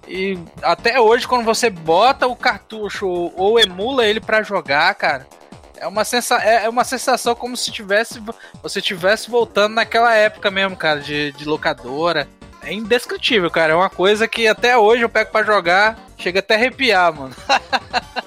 [0.08, 5.28] E até hoje, quando você bota o cartucho ou, emula ele pra jogar, cara,
[5.76, 8.20] é uma, sensa é é uma sensação como se tivesse
[8.64, 12.28] você tivesse voltando naquela época mesmo, cara, de, de locadora.
[12.64, 13.74] É indescritível, cara.
[13.74, 17.36] É uma coisa que até hoje eu pego pra jogar, chega até arrepiar, mano.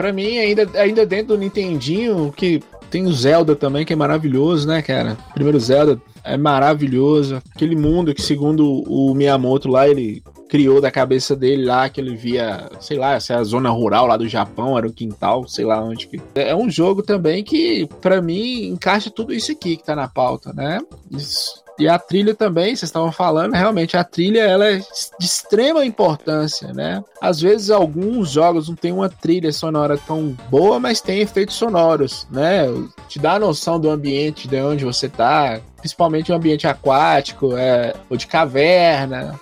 [0.00, 4.66] Pra mim, ainda, ainda dentro do Nintendinho, que tem o Zelda também, que é maravilhoso,
[4.66, 5.14] né, cara?
[5.34, 7.42] Primeiro Zelda é maravilhoso.
[7.54, 12.16] Aquele mundo que, segundo o Miyamoto lá, ele criou da cabeça dele lá, que ele
[12.16, 15.66] via, sei lá, essa é a zona rural lá do Japão, era o quintal, sei
[15.66, 16.18] lá onde que.
[16.34, 20.50] É um jogo também que, pra mim, encaixa tudo isso aqui que tá na pauta,
[20.54, 20.80] né?
[21.10, 21.62] Isso.
[21.80, 24.80] E a trilha também, vocês estavam falando, realmente a trilha ela é
[25.18, 27.02] de extrema importância, né?
[27.22, 32.26] Às vezes alguns jogos não tem uma trilha sonora tão boa, mas tem efeitos sonoros,
[32.30, 32.66] né?
[33.08, 37.94] Te dá a noção do ambiente de onde você tá, principalmente o ambiente aquático, é,
[38.10, 39.40] ou de caverna.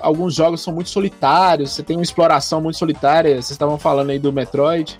[0.00, 4.18] Alguns jogos são muito solitários, você tem uma exploração muito solitária, vocês estavam falando aí
[4.18, 4.98] do Metroid.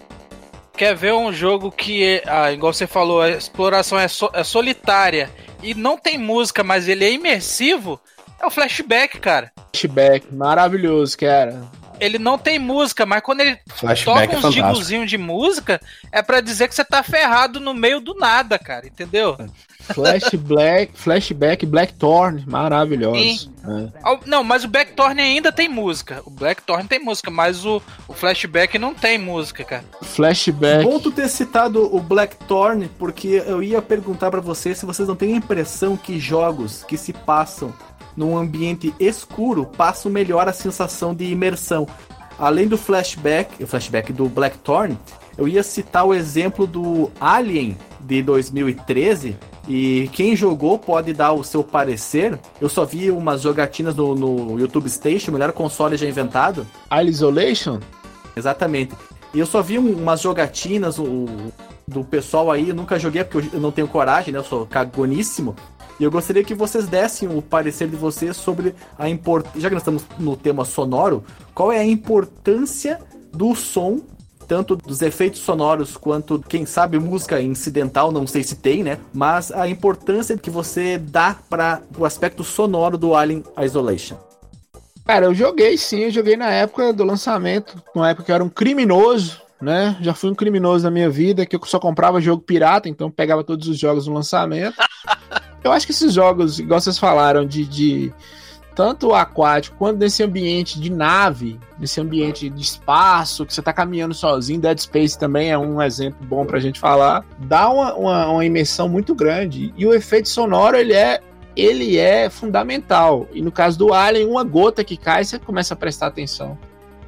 [0.76, 5.30] Quer ver um jogo que, ah, igual você falou, a exploração é, so- é solitária
[5.62, 7.98] e não tem música, mas ele é imersivo?
[8.40, 9.50] É o Flashback, cara.
[9.72, 11.62] Flashback, maravilhoso, cara.
[11.98, 14.66] Ele não tem música, mas quando ele Flashback toca é uns fantástico.
[14.72, 15.80] digozinhos de música,
[16.12, 19.34] é pra dizer que você tá ferrado no meio do nada, cara, entendeu?
[19.94, 23.20] Flashback, Flashback, Blackthorn, maravilhoso.
[23.20, 23.50] Sim.
[23.64, 24.18] É.
[24.26, 26.22] Não, mas o Blackthorn ainda tem música.
[26.24, 29.84] O Blackthorn tem música, mas o, o Flashback não tem música, cara.
[30.02, 30.84] Flashback.
[30.84, 35.16] Bom tu ter citado o Blackthorn, porque eu ia perguntar pra vocês se vocês não
[35.16, 37.72] têm a impressão que jogos que se passam
[38.16, 41.86] num ambiente escuro passam melhor a sensação de imersão.
[42.38, 44.98] Além do flashback, o flashback do Blackthorn,
[45.36, 49.36] eu ia citar o exemplo do Alien de 2013.
[49.68, 52.38] E quem jogou pode dar o seu parecer.
[52.60, 56.66] Eu só vi umas jogatinas no, no YouTube Station, o melhor console já inventado.
[56.92, 57.80] Isle Isolation?
[58.36, 58.94] Exatamente.
[59.34, 61.26] E eu só vi um- umas jogatinas o-
[61.86, 64.38] do pessoal aí, eu nunca joguei porque eu não tenho coragem, né?
[64.38, 65.54] Eu sou cagoníssimo.
[65.98, 69.60] E eu gostaria que vocês dessem o parecer de vocês sobre a importância.
[69.60, 71.24] Já que nós estamos no tema sonoro,
[71.54, 72.98] qual é a importância
[73.32, 74.00] do som,
[74.46, 78.98] tanto dos efeitos sonoros quanto, quem sabe, música incidental, não sei se tem, né?
[79.12, 84.16] Mas a importância que você dá para o aspecto sonoro do Alien Isolation.
[85.04, 88.44] Cara, eu joguei sim, eu joguei na época do lançamento, na época que eu era
[88.44, 89.96] um criminoso, né?
[90.00, 93.44] Já fui um criminoso na minha vida, que eu só comprava jogo pirata, então pegava
[93.44, 94.76] todos os jogos no lançamento.
[95.64, 98.12] Eu acho que esses jogos, igual vocês falaram, de, de
[98.76, 104.12] tanto aquático quanto nesse ambiente de nave, nesse ambiente de espaço, que você tá caminhando
[104.12, 108.44] sozinho, Dead Space também é um exemplo bom pra gente falar, dá uma, uma, uma
[108.44, 109.72] imersão muito grande.
[109.78, 111.22] E o efeito sonoro, ele é
[111.56, 113.26] ele é fundamental.
[113.32, 116.58] E no caso do Alien, uma gota que cai, você começa a prestar atenção.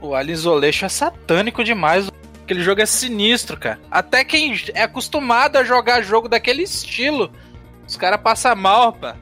[0.01, 2.09] O Alien Isolation é satânico demais.
[2.45, 3.79] Aquele jogo é sinistro, cara.
[3.91, 7.31] Até quem é acostumado a jogar jogo daquele estilo,
[7.87, 9.17] os caras passam mal, pá.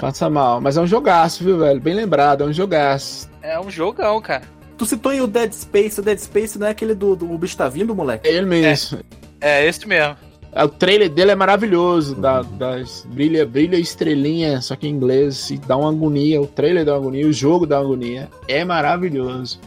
[0.00, 0.60] Passa mal.
[0.60, 1.80] Mas é um jogaço, viu, velho?
[1.80, 3.28] Bem lembrado, é um jogaço.
[3.42, 4.42] É um jogão, cara.
[4.76, 7.38] Tu citou aí o Dead Space, o Dead Space não é aquele do, do o
[7.38, 8.28] bicho tá vindo, moleque?
[8.28, 8.98] É ele mesmo.
[9.40, 10.16] É esse mesmo.
[10.52, 12.14] É, O trailer dele é maravilhoso.
[12.14, 15.50] Da, das, brilha, brilha estrelinha, só que em inglês.
[15.50, 16.40] E dá uma agonia.
[16.40, 18.28] O trailer dá uma agonia, o jogo dá uma agonia.
[18.48, 19.60] É maravilhoso.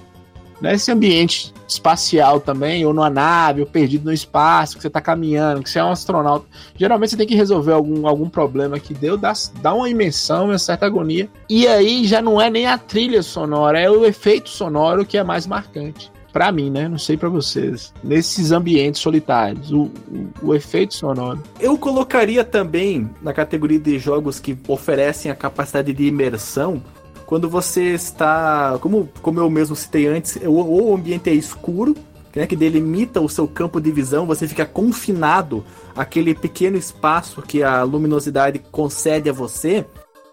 [0.62, 5.63] Nesse ambiente espacial também, ou numa nave, ou perdido no espaço, que você tá caminhando,
[5.63, 6.45] que você é um astronauta.
[6.76, 10.58] Geralmente você tem que resolver algum, algum problema que deu, dá, dá uma imensão, uma
[10.58, 11.30] certa agonia.
[11.50, 15.24] E aí já não é nem a trilha sonora, é o efeito sonoro que é
[15.24, 16.12] mais marcante.
[16.32, 16.88] Pra mim, né?
[16.88, 17.91] Não sei pra vocês.
[18.04, 21.41] Nesses ambientes solitários, o, o, o efeito sonoro.
[21.60, 26.84] Eu colocaria também na categoria de jogos que oferecem a capacidade de imersão
[27.29, 31.95] quando você está, como, como eu mesmo citei antes, ou o ambiente é escuro,
[32.35, 35.63] né, que delimita o seu campo de visão, você fica confinado
[35.95, 39.85] àquele pequeno espaço que a luminosidade concede a você.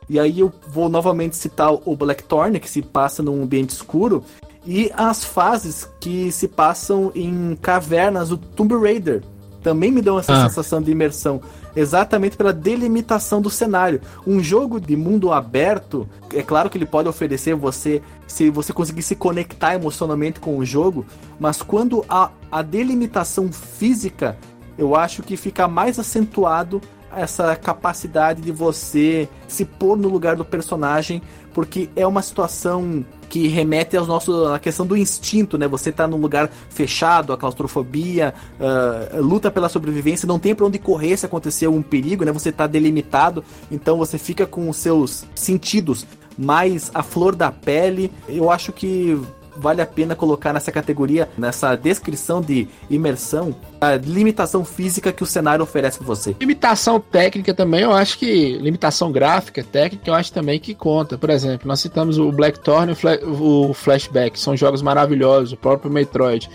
[0.08, 4.24] E aí eu vou novamente citar o Blackthorn, que se passa num ambiente escuro,
[4.64, 9.22] e as fases que se passam em cavernas do Tomb Raider.
[9.66, 10.48] Também me dão essa ah.
[10.48, 11.40] sensação de imersão,
[11.74, 14.00] exatamente pela delimitação do cenário.
[14.24, 19.02] Um jogo de mundo aberto, é claro que ele pode oferecer você, se você conseguir
[19.02, 21.04] se conectar emocionalmente com o jogo,
[21.40, 24.38] mas quando a, a delimitação física,
[24.78, 26.80] eu acho que fica mais acentuado
[27.12, 31.20] essa capacidade de você se pôr no lugar do personagem,
[31.52, 35.66] porque é uma situação que remete aos nossos, à questão do instinto, né?
[35.68, 40.78] Você tá num lugar fechado, a claustrofobia, uh, luta pela sobrevivência, não tem para onde
[40.78, 42.32] correr se acontecer algum perigo, né?
[42.32, 46.06] Você tá delimitado, então você fica com os seus sentidos
[46.38, 48.12] mais a flor da pele.
[48.28, 49.18] Eu acho que
[49.58, 55.26] vale a pena colocar nessa categoria, nessa descrição de imersão, a limitação física que o
[55.26, 56.36] cenário oferece para você.
[56.40, 58.58] Limitação técnica também, eu acho que.
[58.58, 61.18] Limitação gráfica, técnica, eu acho também que conta.
[61.18, 66.48] Por exemplo, nós citamos o Blackthorn e o Flashback, são jogos maravilhosos, o próprio Metroid,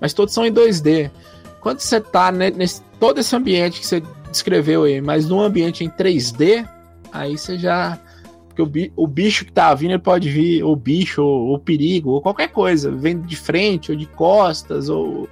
[0.00, 1.10] mas todos são em 2D.
[1.60, 5.90] Quando você tá nesse todo esse ambiente que você descreveu aí, mas num ambiente em
[5.90, 6.66] 3D,
[7.12, 7.98] aí você já
[8.58, 12.20] porque o, bicho que tá vindo, ele pode vir, o bicho, ou o perigo, ou
[12.20, 15.28] qualquer coisa, vem de frente, ou de costas, ou.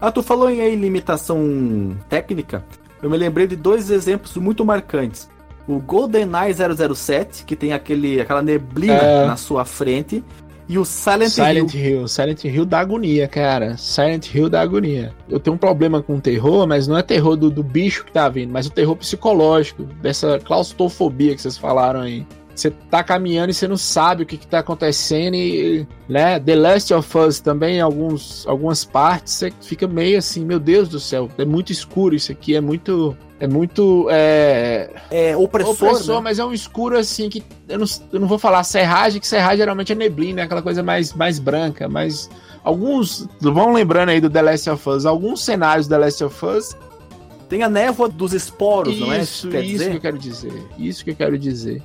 [0.00, 2.64] Ah, tu falou em limitação técnica.
[3.02, 5.28] Eu me lembrei de dois exemplos muito marcantes.
[5.68, 9.26] O GoldenEye 007, que tem aquele, aquela neblina é...
[9.26, 10.24] na sua frente,
[10.66, 11.84] e o Silent, Silent Hill.
[11.84, 12.08] Hill.
[12.08, 13.76] Silent Hill da agonia, cara.
[13.76, 15.14] Silent Hill da agonia.
[15.28, 18.12] Eu tenho um problema com o terror, mas não é terror do, do bicho que
[18.12, 22.26] tá vindo, mas o terror psicológico, dessa claustrofobia que vocês falaram aí.
[22.54, 26.54] Você tá caminhando e você não sabe o que, que tá acontecendo e, né, The
[26.54, 31.28] Last of Us também, alguns, algumas partes, você fica meio assim, meu Deus do céu,
[31.36, 34.88] é muito escuro isso aqui, é muito, é muito, é...
[35.10, 36.20] É opressor, opressor né?
[36.22, 39.58] mas é um escuro assim que, eu não, eu não vou falar serragem, que serragem
[39.58, 42.30] geralmente é neblina, é aquela coisa mais, mais branca, mas
[42.62, 46.46] alguns, vão lembrando aí do The Last of Us, alguns cenários do The Last of
[46.46, 46.76] Us
[47.48, 49.20] tem a névoa dos esporos, isso, não é?
[49.20, 50.68] Isso, isso que eu quero dizer.
[50.78, 51.82] Isso que eu quero dizer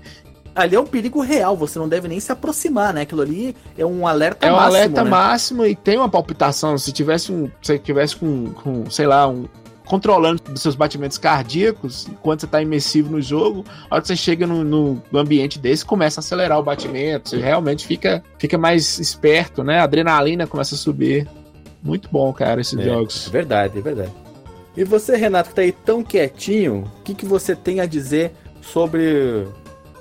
[0.60, 3.02] ali é um perigo real, você não deve nem se aproximar, né?
[3.02, 4.50] Aquilo ali é um alerta máximo.
[4.50, 5.10] É um máximo, alerta né?
[5.10, 6.78] máximo e tem uma palpitação.
[6.78, 7.50] Se tivesse um.
[7.62, 9.48] Se tivesse com, com sei lá, um.
[9.86, 14.16] Controlando os seus batimentos cardíacos enquanto você está imersivo no jogo, a hora que você
[14.16, 18.56] chega no, no, no, ambiente desse, começa a acelerar o batimento, você realmente fica, fica
[18.56, 19.80] mais esperto, né?
[19.80, 21.28] A adrenalina começa a subir.
[21.82, 23.28] Muito bom, cara, esses é, jogos.
[23.28, 24.12] É verdade, é verdade.
[24.78, 28.32] E você, Renato, que tá aí tão quietinho, o que, que você tem a dizer
[28.62, 29.48] sobre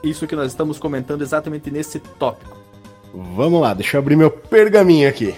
[0.03, 2.57] isso que nós estamos comentando exatamente nesse tópico.
[3.13, 5.35] Vamos lá, deixa eu abrir meu pergaminho aqui.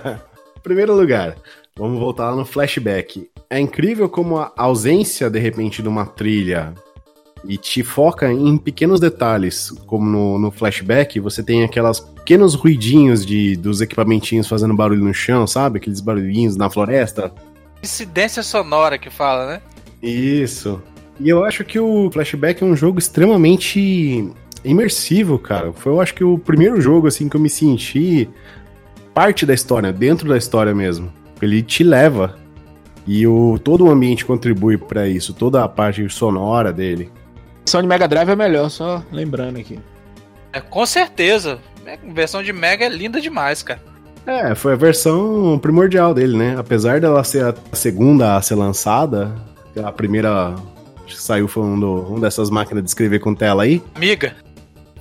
[0.62, 1.36] Primeiro lugar,
[1.76, 3.30] vamos voltar lá no flashback.
[3.48, 6.74] É incrível como a ausência, de repente, de uma trilha
[7.44, 13.24] e te foca em pequenos detalhes, como no, no flashback, você tem aquelas pequenos ruidinhos
[13.24, 15.78] de, dos equipamentinhos fazendo barulho no chão, sabe?
[15.78, 17.32] Aqueles barulhinhos na floresta.
[17.82, 19.62] Incidência sonora que fala, né?
[20.02, 20.82] Isso.
[21.20, 24.32] E eu acho que o Flashback é um jogo extremamente
[24.64, 25.70] imersivo, cara.
[25.72, 28.28] Foi, eu acho que o primeiro jogo, assim, que eu me senti
[29.12, 31.12] parte da história, dentro da história mesmo.
[31.42, 32.38] Ele te leva.
[33.06, 37.10] E o, todo o ambiente contribui para isso, toda a parte sonora dele.
[37.34, 39.78] A versão de Mega Drive é melhor, só lembrando aqui.
[40.52, 41.58] É, com certeza.
[41.86, 43.80] A versão de Mega é linda demais, cara.
[44.26, 46.56] É, foi a versão primordial dele, né?
[46.58, 49.34] Apesar dela ser a segunda a ser lançada,
[49.82, 50.54] a primeira
[51.16, 53.82] que saiu foi um, do, um dessas máquinas de escrever com tela aí.
[53.94, 54.34] Amiga.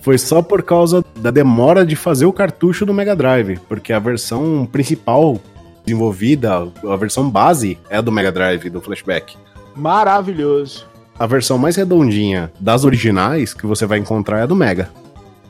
[0.02, 4.00] Foi só por causa da demora de fazer o cartucho do Mega Drive, porque a
[4.00, 5.40] versão principal
[5.86, 9.36] desenvolvida, a versão base, é a do Mega Drive, do Flashback.
[9.76, 10.88] Maravilhoso.
[11.18, 14.90] A versão mais redondinha das originais que você vai encontrar é a do Mega.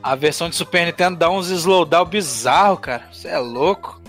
[0.01, 3.03] A versão de Super Nintendo dá uns slowdown bizarro, cara.
[3.11, 4.01] Você é louco.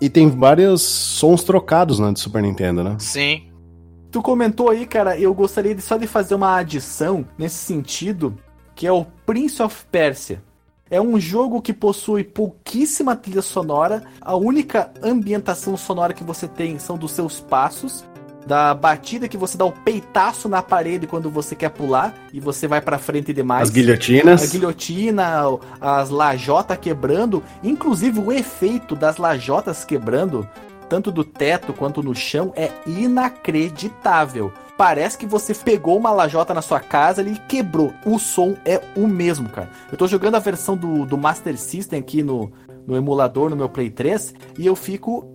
[0.00, 2.96] E tem vários sons trocados na né, de Super Nintendo, né?
[2.98, 3.44] Sim.
[4.12, 8.36] Tu comentou aí, cara, eu gostaria de só de fazer uma adição nesse sentido,
[8.74, 10.42] que é o Prince of Persia.
[10.90, 16.78] É um jogo que possui pouquíssima trilha sonora, a única ambientação sonora que você tem
[16.78, 18.04] são dos seus passos,
[18.46, 22.68] da batida que você dá o peitaço na parede quando você quer pular e você
[22.68, 23.62] vai pra frente demais.
[23.62, 24.42] As guilhotinas.
[24.42, 25.42] A guilhotina,
[25.80, 30.46] as lajotas quebrando, inclusive o efeito das lajotas quebrando,
[30.92, 34.52] tanto do teto quanto no chão, é inacreditável.
[34.76, 37.94] Parece que você pegou uma lajota na sua casa e quebrou.
[38.04, 39.70] O som é o mesmo, cara.
[39.90, 42.52] Eu tô jogando a versão do, do Master System aqui no,
[42.86, 45.26] no emulador, no meu Play 3, e eu fico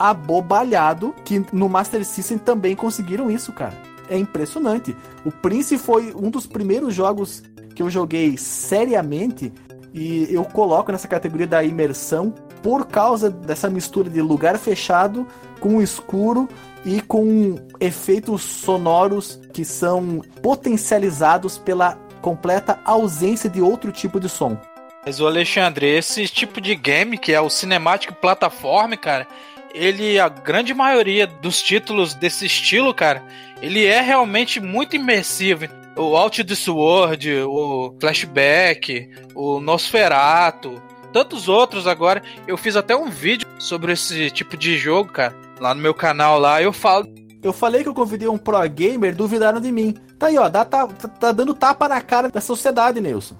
[0.00, 3.74] abobalhado que no Master System também conseguiram isso, cara.
[4.10, 4.96] É impressionante.
[5.24, 7.40] O Prince foi um dos primeiros jogos
[7.72, 9.52] que eu joguei seriamente
[9.92, 12.34] e eu coloco nessa categoria da imersão
[12.64, 15.28] por causa dessa mistura de lugar fechado
[15.60, 16.48] com escuro
[16.82, 24.56] e com efeitos sonoros que são potencializados pela completa ausência de outro tipo de som.
[25.04, 29.28] Mas o Alexandre, esse tipo de game que é o Cinematic Platform, cara,
[29.74, 33.22] ele, a grande maioria dos títulos desse estilo, cara,
[33.60, 35.66] ele é realmente muito imersivo.
[35.96, 40.82] O Out the Sword, o Flashback, o Nosferatu,
[41.14, 42.20] tantos outros agora.
[42.44, 46.40] Eu fiz até um vídeo sobre esse tipo de jogo, cara, lá no meu canal
[46.40, 46.60] lá.
[46.60, 47.06] Eu falo
[47.40, 49.94] eu falei que eu convidei um pro gamer, duvidaram de mim.
[50.18, 53.36] Tá aí, ó, dá, tá, tá dando tapa na cara da sociedade, Nilson.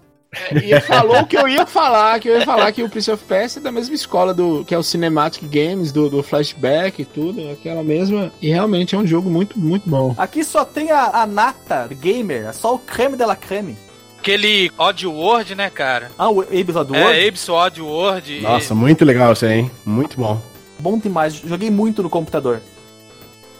[0.51, 3.11] É, e ele falou que eu ia falar, que eu ia falar que o Prince
[3.11, 7.01] of Persia é da mesma escola do que é o Cinematic Games, do, do flashback
[7.01, 8.31] e tudo, aquela mesma.
[8.43, 10.15] E realmente é um jogo muito, muito bom.
[10.19, 13.77] Aqui só tem a, a nata gamer, é só o creme de la creme.
[14.25, 16.11] Aquele Odd World, né, cara?
[16.17, 17.19] Ah, o Abe's Odd World?
[17.19, 18.41] É, Abe's Odd World.
[18.41, 18.77] Nossa, e...
[18.77, 19.71] muito legal isso aí, hein?
[19.85, 20.41] Muito bom.
[20.79, 22.63] Bom demais, joguei muito no computador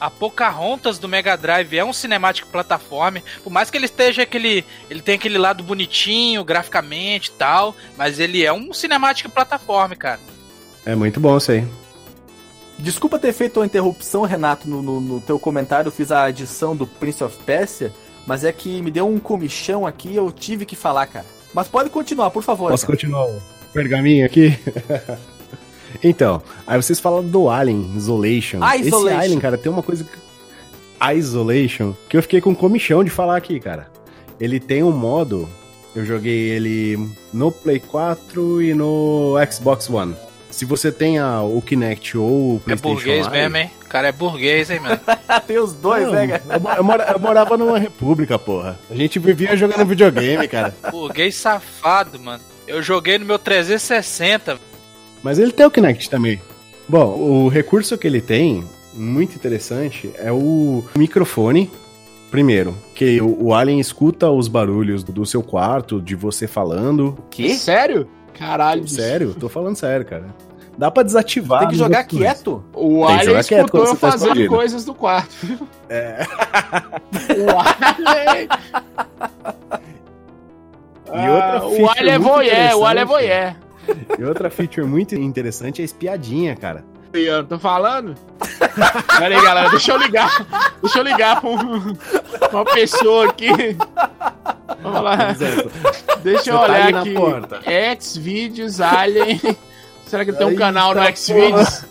[0.01, 4.63] a Pocahontas do Mega Drive é um cinemático plataforma, por mais que ele esteja aquele,
[4.91, 10.21] ele tem aquele lado bonitinho, graficamente e tal, mas ele é um cinemático plataforma, cara.
[10.85, 11.67] É muito bom isso aí.
[12.79, 16.77] Desculpa ter feito a interrupção, Renato, no, no, no teu comentário, eu fiz a adição
[16.77, 17.91] do Prince of Persia,
[18.27, 21.27] mas é que me deu um comichão aqui, eu tive que falar, cara.
[21.53, 22.71] Mas pode continuar, por favor.
[22.71, 22.97] Posso cara.
[22.97, 23.41] continuar o
[23.73, 24.59] pergaminho aqui?
[26.03, 28.59] Então, aí vocês falam do Alien Isolation.
[28.61, 29.07] Ah, Isolation.
[29.07, 30.07] Esse Alien, cara, tem uma coisa.
[31.17, 33.89] Isolation, que eu fiquei com comichão de falar aqui, cara.
[34.41, 35.49] Ele tem um modo,
[35.95, 40.15] eu joguei ele no Play 4 e no Xbox One.
[40.55, 43.71] Se você tem a, o Kinect ou o é PlayStation É burguês Live, mesmo, hein?
[43.85, 45.01] O cara é burguês, hein, mano?
[45.49, 46.43] tem os dois, Não, né, cara?
[46.49, 48.79] Eu, eu, eu, morava numa república, porra.
[48.89, 50.73] A gente vivia jogando videogame, cara.
[50.93, 52.41] Burguês safado, mano.
[52.69, 54.57] Eu joguei no meu 360.
[55.25, 56.41] Mas ele tem o Kinect também.
[56.89, 61.69] Bom, o recurso que ele tem, muito interessante, é o microfone.
[62.31, 67.19] Primeiro, que o, o Alien escuta os barulhos do seu quarto, de você falando.
[67.29, 67.55] Que?
[67.55, 68.09] Sério?
[68.39, 68.87] Caralho.
[68.87, 69.35] Sério?
[69.35, 70.35] Tô falando sério, cara.
[70.77, 71.61] Dá pra desativar.
[71.61, 72.65] Tem que jogar quieto.
[72.73, 75.35] O Tem Alien escutou eu tá fazendo coisas do quarto.
[75.89, 76.27] É.
[77.39, 78.49] o Alien...
[81.07, 83.57] E outra ah, o Alien é voyeur, o Alien é voyeur.
[84.19, 86.85] E outra feature muito interessante é a espiadinha, cara.
[87.15, 88.17] Eu tô falando?
[89.19, 90.47] Pera aí, galera, deixa eu ligar.
[90.83, 93.77] Deixa eu ligar pra, um, pra uma pessoa aqui.
[94.83, 95.17] Vamos lá.
[96.23, 98.03] Deixa eu tá olhar tá aqui.
[98.03, 99.41] Xvideos Alien.
[100.07, 101.85] Será que tem um canal no Xvideos?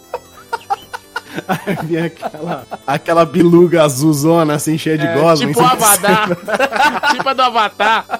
[1.48, 5.48] Aí vem aquela, aquela biluga azulzona, assim, cheia de é, gosma.
[5.48, 6.30] Tipo o Avatar.
[7.16, 8.20] tipo a do Avatar.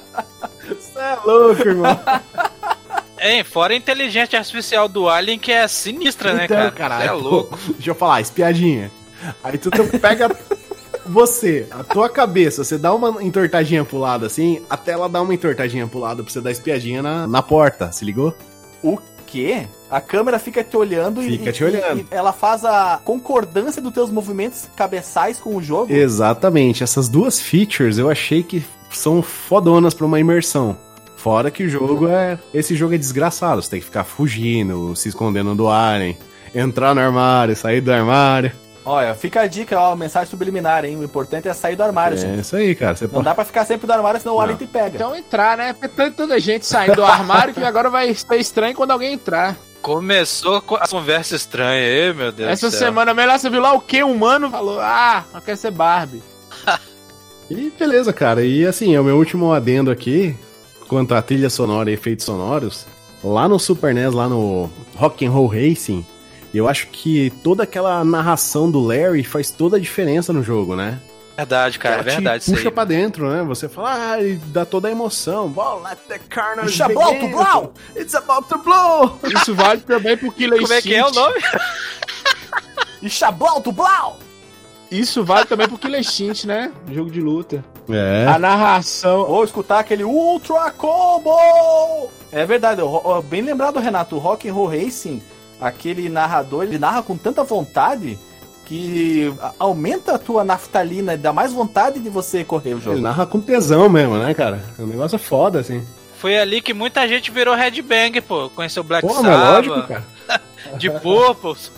[0.66, 2.00] Você é louco, irmão.
[3.24, 6.72] É, fora a inteligência artificial do Alien, que é sinistra, né, então, né, cara?
[6.72, 7.58] Caralho, é louco.
[7.72, 8.90] Deixa eu falar, espiadinha.
[9.42, 10.30] Aí tu pega
[11.06, 15.32] você, a tua cabeça, você dá uma entortadinha pro lado assim, até ela dá uma
[15.32, 18.36] entortadinha pro lado pra você dar espiadinha na, na porta, se ligou?
[18.82, 19.68] O quê?
[19.90, 22.00] A câmera fica te olhando fica e, te olhando.
[22.00, 25.90] E ela faz a concordância dos teus movimentos cabeçais com o jogo?
[25.90, 26.82] Exatamente.
[26.82, 30.76] Essas duas features eu achei que são fodonas pra uma imersão.
[31.24, 32.38] Fora que o jogo é.
[32.52, 33.62] Esse jogo é desgraçado.
[33.62, 36.18] Você tem que ficar fugindo, se escondendo do Alien,
[36.54, 38.52] entrar no armário, sair do armário.
[38.84, 40.98] Olha, fica a dica, ó, mensagem subliminar, hein?
[40.98, 42.36] O importante é sair do armário, é gente.
[42.36, 42.94] É isso aí, cara.
[42.94, 43.24] Você Não pode...
[43.24, 44.96] dá pra ficar sempre do armário, senão o Alien te pega.
[44.96, 45.72] Então entrar, né?
[45.72, 49.56] Porque tanta gente saindo do armário que agora vai ser estranho quando alguém entrar.
[49.80, 53.80] Começou com a conversa estranha aí, meu Deus Essa semana, melhor você viu lá o
[53.80, 54.04] que?
[54.04, 56.22] Um humano falou, ah, não quer ser Barbie.
[57.50, 58.44] e beleza, cara.
[58.44, 60.36] E assim, é o meu último adendo aqui
[60.88, 62.86] quanto à trilha sonora e efeitos sonoros,
[63.22, 66.04] lá no Super NES, lá no Rock and Roll Racing,
[66.52, 71.00] eu acho que toda aquela narração do Larry faz toda a diferença no jogo, né?
[71.36, 72.44] Verdade, cara, é verdade.
[72.44, 73.42] Puxa pra dentro, né?
[73.42, 75.48] Você fala, ah, e dá toda a emoção.
[75.48, 77.72] Ball, let the carnage It's about to blow!
[77.96, 79.18] It's about to blow!
[79.24, 81.40] Isso vale também pro Killer Como é que é o nome?
[83.02, 84.16] It's about to blow!
[84.92, 86.72] Isso vale também pro Killer Instinct, né?
[86.92, 87.64] Jogo de luta.
[87.88, 88.26] É.
[88.28, 89.20] A narração.
[89.28, 92.08] Ou escutar aquele Ultra Combo!
[92.32, 92.80] É verdade,
[93.28, 95.22] bem lembrado, Renato, o Rock and Roll Racing,
[95.60, 98.18] aquele narrador, ele narra com tanta vontade
[98.64, 103.00] que aumenta a tua naftalina, dá mais vontade de você correr o Ele jogo.
[103.00, 104.64] narra com tesão mesmo, né, cara?
[104.78, 105.86] O negócio é foda, assim.
[106.18, 108.48] Foi ali que muita gente virou headbang, pô.
[108.50, 109.88] Conheceu Black Pô, é lógico, Sabbath,
[110.26, 110.42] cara.
[110.78, 111.70] de Purples.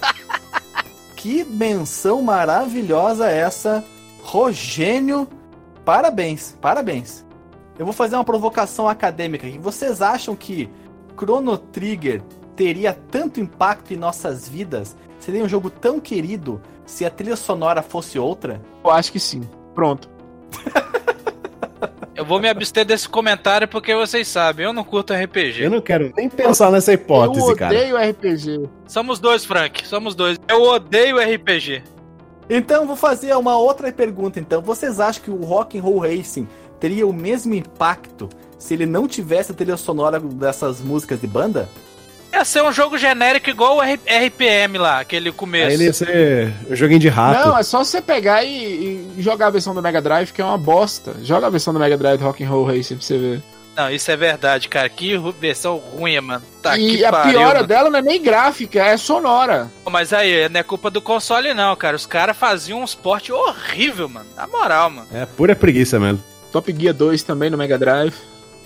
[1.16, 3.84] Que menção maravilhosa essa,
[4.22, 5.28] Rogênio.
[5.87, 7.24] Parabéns, parabéns.
[7.78, 9.57] Eu vou fazer uma provocação acadêmica aqui.
[9.57, 10.68] Vocês acham que
[11.16, 12.22] Chrono Trigger
[12.57, 14.97] teria tanto impacto em nossas vidas?
[15.20, 18.61] Seria um jogo tão querido se a trilha sonora fosse outra?
[18.84, 19.49] Eu acho que sim.
[19.76, 20.11] Pronto.
[22.16, 25.64] Eu vou me abster desse comentário porque vocês sabem, eu não curto RPG.
[25.64, 27.74] Eu não quero nem pensar nessa hipótese, eu cara.
[27.76, 28.70] odeio RPG.
[28.87, 29.87] Somos dois, Frank.
[29.87, 30.41] Somos dois.
[30.49, 31.82] Eu odeio RPG.
[32.49, 34.38] Então vou fazer uma outra pergunta.
[34.38, 36.47] Então, vocês acham que o Rock and Roll Racing
[36.78, 38.28] teria o mesmo impacto
[38.59, 41.68] se ele não tivesse a trilha sonora dessas músicas de banda?
[42.32, 45.70] Ia ser um jogo genérico igual o R- RPM lá, aquele Aí começo.
[45.72, 47.49] ele ia ser um joguinho de rato.
[47.49, 50.44] Não, é só você pegar e, e jogar a versão do Mega Drive, que é
[50.44, 51.14] uma bosta.
[51.22, 53.42] Joga a versão do Mega Drive do Rock and Roll Racing pra você ver.
[53.77, 54.89] Não, isso é verdade, cara.
[54.89, 56.43] Que versão ruim, mano.
[56.62, 57.66] Tá e que a pariu, piora mano.
[57.66, 59.70] dela não é nem gráfica, é sonora.
[59.91, 61.95] Mas aí, não é culpa do console, não, cara.
[61.95, 64.27] Os caras faziam uns porte horrível, mano.
[64.35, 65.07] Na moral, mano.
[65.12, 66.22] É pura preguiça mesmo.
[66.51, 68.14] Top Gear 2 também no Mega Drive.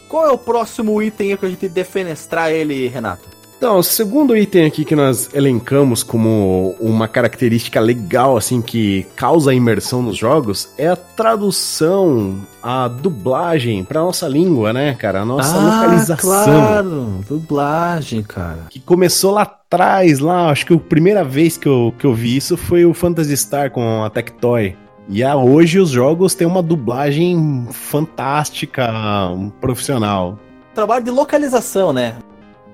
[0.08, 3.28] Qual é o próximo item aí pra gente defenestrar ele, Renato?
[3.60, 9.52] Então, o segundo item aqui que nós elencamos como uma característica legal, assim, que causa
[9.52, 15.20] imersão nos jogos, é a tradução, a dublagem pra nossa língua, né, cara?
[15.20, 16.16] A nossa localização.
[16.16, 17.24] claro.
[17.28, 18.60] Dublagem, cara.
[18.70, 22.38] Que começou lá atrás, lá, acho que a primeira vez que eu, que eu vi
[22.38, 24.74] isso foi o Phantasy Star com a Tectoy.
[25.06, 28.90] E a, hoje os jogos têm uma dublagem fantástica,
[29.28, 30.38] um profissional.
[30.74, 32.14] Trabalho de localização, né?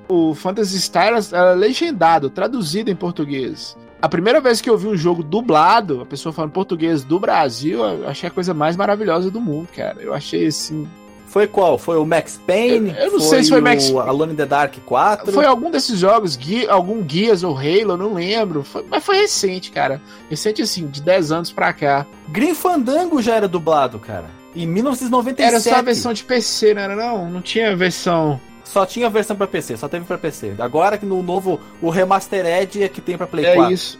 [0.08, 3.76] O Phantasy Star era- legendado, traduzido em português.
[4.00, 7.82] A primeira vez que eu vi um jogo dublado, a pessoa falando português do Brasil,
[7.82, 9.96] eu achei a coisa mais maravilhosa do mundo, cara.
[10.00, 10.86] Eu achei assim.
[11.26, 11.76] Foi qual?
[11.76, 12.90] Foi o Max Payne?
[12.96, 15.32] Eu- eu não sei se foi o Max- Alone in the Dark 4?
[15.32, 18.62] Foi algum desses jogos, Gui- algum Guias ou Halo, eu não lembro.
[18.62, 20.00] Foi- mas foi recente, cara.
[20.30, 22.06] Recente assim, de 10 anos pra cá.
[22.28, 24.26] Grim Fandango já era dublado, cara.
[24.54, 25.48] Em 1997.
[25.52, 27.28] Era só a versão de PC, não era não?
[27.30, 28.40] Não tinha versão.
[28.66, 30.54] Só tinha versão pra PC, só teve pra PC.
[30.58, 33.72] Agora que no novo, o Remastered é que tem pra Play É 4.
[33.72, 33.98] isso.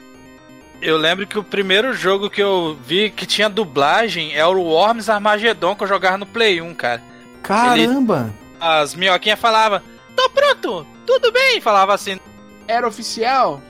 [0.83, 5.09] Eu lembro que o primeiro jogo que eu vi que tinha dublagem é o Worms
[5.09, 7.01] Armageddon que eu jogava no Play 1, cara.
[7.43, 8.35] Caramba!
[8.61, 9.81] As minhoquinhas falavam,
[10.15, 12.19] tô pronto, tudo bem, falava assim.
[12.67, 13.61] Era oficial?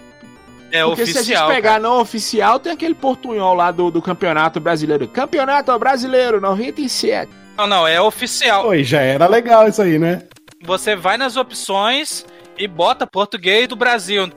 [0.73, 1.47] É Porque se a oficial.
[1.47, 1.83] gente pegar cara.
[1.83, 5.07] não oficial, tem aquele portunhol lá do, do Campeonato Brasileiro.
[5.07, 7.31] Campeonato Brasileiro 97.
[7.57, 8.67] Não, não, é oficial.
[8.69, 10.23] Oi, já era legal isso aí, né?
[10.67, 12.27] Você vai nas opções
[12.59, 14.29] e bota português do Brasil.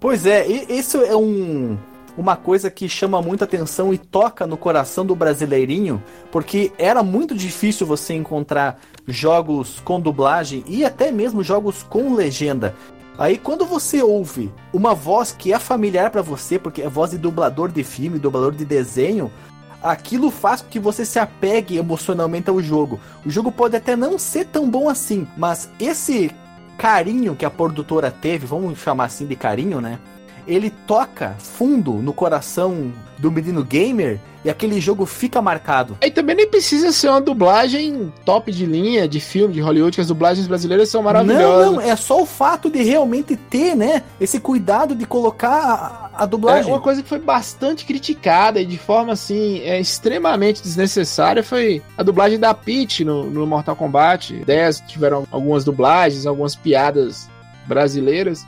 [0.00, 1.78] Pois é, isso é um,
[2.16, 7.34] uma coisa que chama muita atenção e toca no coração do brasileirinho, porque era muito
[7.34, 12.74] difícil você encontrar jogos com dublagem e até mesmo jogos com legenda.
[13.18, 17.18] Aí quando você ouve uma voz que é familiar pra você, porque é voz de
[17.18, 19.30] dublador de filme, dublador de desenho,
[19.84, 22.98] aquilo faz com que você se apegue emocionalmente ao jogo.
[23.24, 26.30] O jogo pode até não ser tão bom assim, mas esse
[26.78, 29.98] carinho que a produtora teve, vamos chamar assim de carinho, né?
[30.46, 35.96] Ele toca fundo no coração do menino gamer e aquele jogo fica marcado.
[36.02, 40.00] Aí também nem precisa ser uma dublagem top de linha de filme de Hollywood, que
[40.02, 41.66] as dublagens brasileiras são maravilhosas.
[41.66, 46.22] Não, não, é só o fato de realmente ter, né, esse cuidado de colocar a,
[46.22, 46.70] a É dublagem.
[46.70, 52.02] uma coisa que foi bastante criticada e de forma assim é extremamente desnecessária foi a
[52.02, 54.80] dublagem da Peach no, no Mortal Kombat 10.
[54.88, 57.30] Tiveram algumas dublagens, algumas piadas
[57.66, 58.46] brasileiras.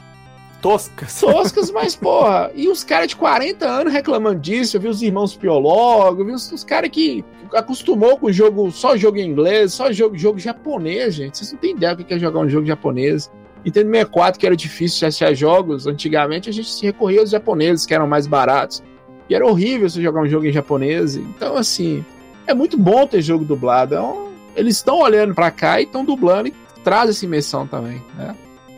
[0.70, 1.18] Toscas.
[1.20, 2.50] Toscas, mas porra.
[2.54, 4.76] E os caras de 40 anos reclamando disso.
[4.76, 8.96] Eu vi os irmãos Piologo, eu vi os, os caras que acostumou com jogo, só
[8.96, 11.38] jogo inglês, só jogo, jogo japonês, gente.
[11.38, 13.30] Vocês não têm ideia do que é jogar um jogo japonês.
[13.64, 17.84] Nintendo 64, que era difícil de achar jogos, antigamente a gente se recorria aos japoneses,
[17.86, 18.82] que eram mais baratos.
[19.28, 21.16] E era horrível você jogar um jogo em japonês.
[21.16, 22.04] Então, assim,
[22.46, 23.94] é muito bom ter jogo dublado.
[23.94, 26.54] É um- Eles estão olhando pra cá e estão dublando e
[26.84, 28.34] traz essa imersão também, né?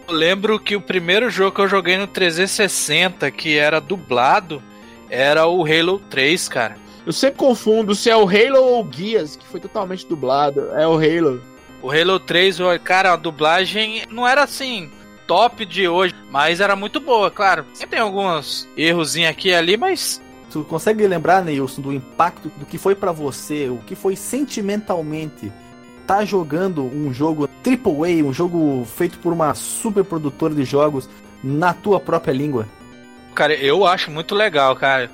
[0.09, 4.63] Eu lembro que o primeiro jogo que eu joguei no 360, que era dublado,
[5.11, 6.79] era o Halo 3, cara.
[7.05, 10.71] Eu sempre confundo se é o Halo ou o Guias, que foi totalmente dublado.
[10.73, 11.43] É o Halo.
[11.83, 14.91] O Halo 3, ó, cara, a dublagem não era assim
[15.27, 17.67] top de hoje, mas era muito boa, claro.
[17.75, 22.65] Sempre tem alguns errozinhos aqui e ali, mas Tu consegue lembrar, Neilson, do impacto do
[22.65, 25.53] que foi pra você, o que foi sentimentalmente
[26.09, 31.07] tá jogando um jogo AAA, um jogo feito por uma super produtora de jogos
[31.45, 32.67] na tua própria língua?
[33.35, 35.11] Cara, eu acho muito legal, cara.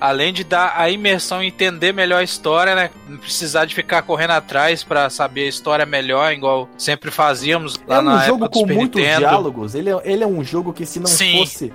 [0.00, 2.90] Além de dar a imersão e entender melhor a história, né?
[3.08, 7.96] Não precisar de ficar correndo atrás pra saber a história melhor, igual sempre fazíamos lá
[7.96, 9.20] é um na jogo época com muitos Nintendo.
[9.20, 9.74] diálogos.
[9.74, 11.38] Ele é, ele é um jogo que se não Sim.
[11.38, 11.72] fosse.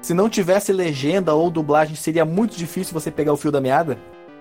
[0.00, 3.98] Se não tivesse legenda ou dublagem, seria muito difícil você pegar o fio da meada.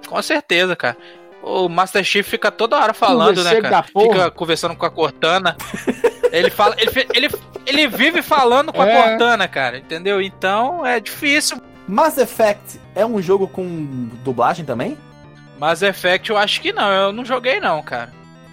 [0.08, 0.98] Com certeza, cara.
[1.44, 3.84] O Master Chief fica toda hora falando, né, cara?
[3.84, 5.58] Fica conversando com a Cortana.
[6.32, 7.30] ele fala, ele, ele,
[7.66, 9.02] ele vive falando com a É.
[9.10, 10.22] Cortana, cara, entendeu?
[10.22, 11.62] Então é difícil.
[11.86, 14.98] Mass Effect é um jogo com dublagem também?
[15.60, 18.10] Mass Effect eu acho que não, eu não joguei não, cara.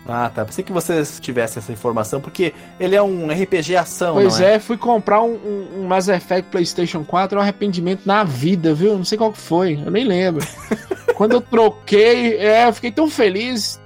[0.09, 0.45] Ah, tá.
[0.45, 4.55] Pensei que vocês tivessem essa informação, porque ele é um RPG ação, Pois não é?
[4.55, 8.75] é, fui comprar um, um, um Mass Effect PlayStation 4, é um arrependimento na vida,
[8.75, 8.97] viu?
[8.97, 10.45] Não sei qual que foi, eu nem lembro.
[11.21, 13.79] Quando eu troquei, é, eu fiquei tão feliz.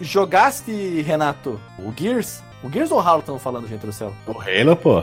[0.00, 2.44] Jogaste, Renato, o Gears?
[2.62, 4.12] O Gears ou o Halo estão falando, gente do céu?
[4.24, 4.98] O Halo, pô.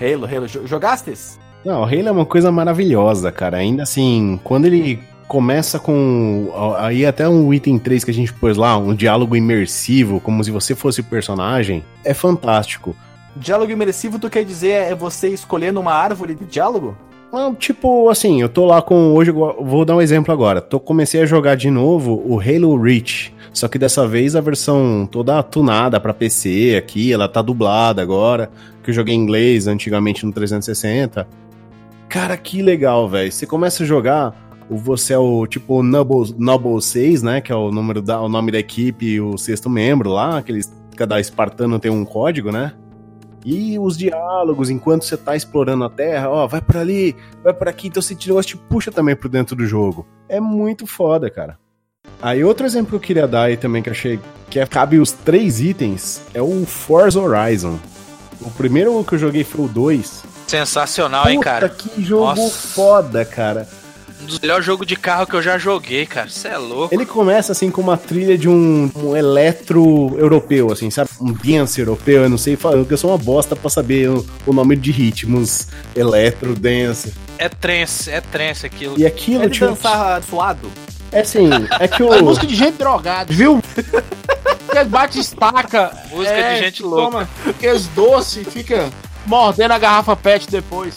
[0.00, 0.48] Halo, Halo.
[0.48, 1.38] Jo- Jogastes?
[1.64, 3.58] Não, o Halo é uma coisa maravilhosa, cara.
[3.58, 6.50] Ainda assim, quando ele começa com.
[6.78, 10.50] Aí até um item 3 que a gente pôs lá, um diálogo imersivo, como se
[10.50, 12.96] você fosse o personagem, é fantástico.
[13.36, 16.96] Diálogo imersivo, tu quer dizer é você escolhendo uma árvore de diálogo?
[17.32, 19.14] Ah, Tipo, assim, eu tô lá com.
[19.14, 20.60] Hoje vou dar um exemplo agora.
[20.60, 23.32] Tô, comecei a jogar de novo o Halo Reach.
[23.52, 28.50] Só que dessa vez a versão toda tunada pra PC aqui, ela tá dublada agora.
[28.82, 31.26] Que eu joguei em inglês antigamente no 360.
[32.08, 33.30] Cara, que legal, velho.
[33.30, 34.34] Você começa a jogar,
[34.68, 37.40] você é o tipo Noble, Noble 6, né?
[37.40, 40.38] Que é o, número da, o nome da equipe o sexto membro lá.
[40.38, 42.72] Aqueles, cada espartano tem um código, né?
[43.44, 47.68] E os diálogos, enquanto você tá explorando a terra, ó, vai por ali, vai por
[47.68, 50.06] aqui, então esse negócio te puxa também pro dentro do jogo.
[50.28, 51.58] É muito foda, cara.
[52.20, 54.20] Aí outro exemplo que eu queria dar aí também que achei
[54.50, 57.78] que é, cabe os três itens é o Forza Horizon.
[58.42, 60.24] O primeiro que eu joguei foi o 2.
[60.46, 61.68] Sensacional, hein, Puta, cara?
[61.68, 62.50] que jogo Nossa.
[62.50, 63.68] foda, cara.
[64.20, 66.28] Um dos melhores jogos de carro que eu já joguei, cara.
[66.28, 66.94] Você é louco.
[66.94, 71.10] Ele começa assim com uma trilha de um, um eletro europeu, assim, sabe?
[71.20, 74.52] Um dance europeu, eu não sei, falar, eu sou uma bosta pra saber o, o
[74.52, 77.14] nome de ritmos eletro, dance.
[77.38, 78.98] É trance, é trance aquilo.
[78.98, 80.70] E aquilo, É de tipo, dançar suado?
[81.12, 81.48] é assim,
[81.78, 82.12] é que o...
[82.12, 83.62] É música de gente drogada, viu?
[84.68, 85.90] Aqueles bate estaca.
[86.10, 87.02] Música é, de gente louca.
[87.04, 88.88] Toma aqueles doces, fica
[89.26, 90.94] mordendo a garrafa pet depois.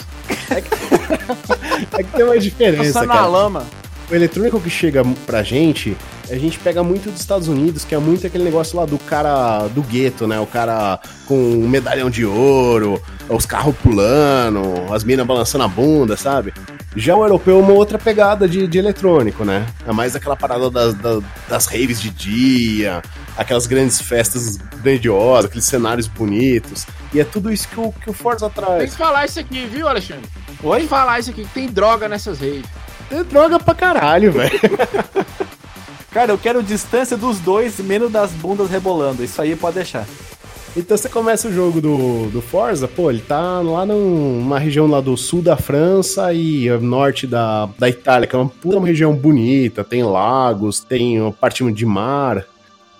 [1.98, 3.26] É que tem uma diferença, Passando na cara.
[3.26, 3.66] lama.
[4.10, 5.96] O eletrônico que chega pra gente,
[6.30, 9.66] a gente pega muito dos Estados Unidos, que é muito aquele negócio lá do cara
[9.68, 10.38] do gueto, né?
[10.38, 16.16] O cara com um medalhão de ouro, os carros pulando, as minas balançando a bunda,
[16.16, 16.52] sabe?
[16.94, 19.66] Já o europeu é uma outra pegada de, de eletrônico, né?
[19.86, 23.02] É mais aquela parada das, das, das raves de dia,
[23.36, 26.86] aquelas grandes festas grandiosas, aqueles cenários bonitos.
[27.12, 28.90] E é tudo isso que o, que o Forza Tem traz.
[28.92, 30.28] que falar isso aqui, viu, Alexandre?
[30.62, 30.78] Oi?
[30.78, 32.64] Tem que falar isso aqui, que tem droga nessas raves.
[33.10, 34.60] É droga pra caralho, velho.
[36.10, 39.24] Cara, eu quero distância dos dois, menos das bundas rebolando.
[39.24, 40.06] Isso aí pode deixar.
[40.76, 45.00] Então você começa o jogo do, do Forza, pô, ele tá lá numa região lá
[45.00, 49.14] do sul da França e norte da, da Itália, que é uma puta uma região
[49.14, 52.44] bonita, tem lagos, tem uma parte de mar.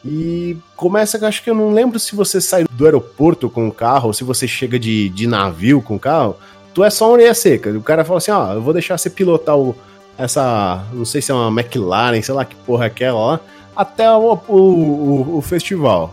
[0.05, 4.09] E começa acho que eu não lembro se você sai do aeroporto com o carro
[4.09, 6.37] ou se você chega de, de navio com o carro,
[6.73, 7.71] tu é só uma orelha seca.
[7.71, 9.75] O cara fala assim: ó, eu vou deixar você pilotar o,
[10.17, 13.41] essa, não sei se é uma McLaren, sei lá que porra é aquela lá,
[13.77, 16.13] até o, o, o, o festival.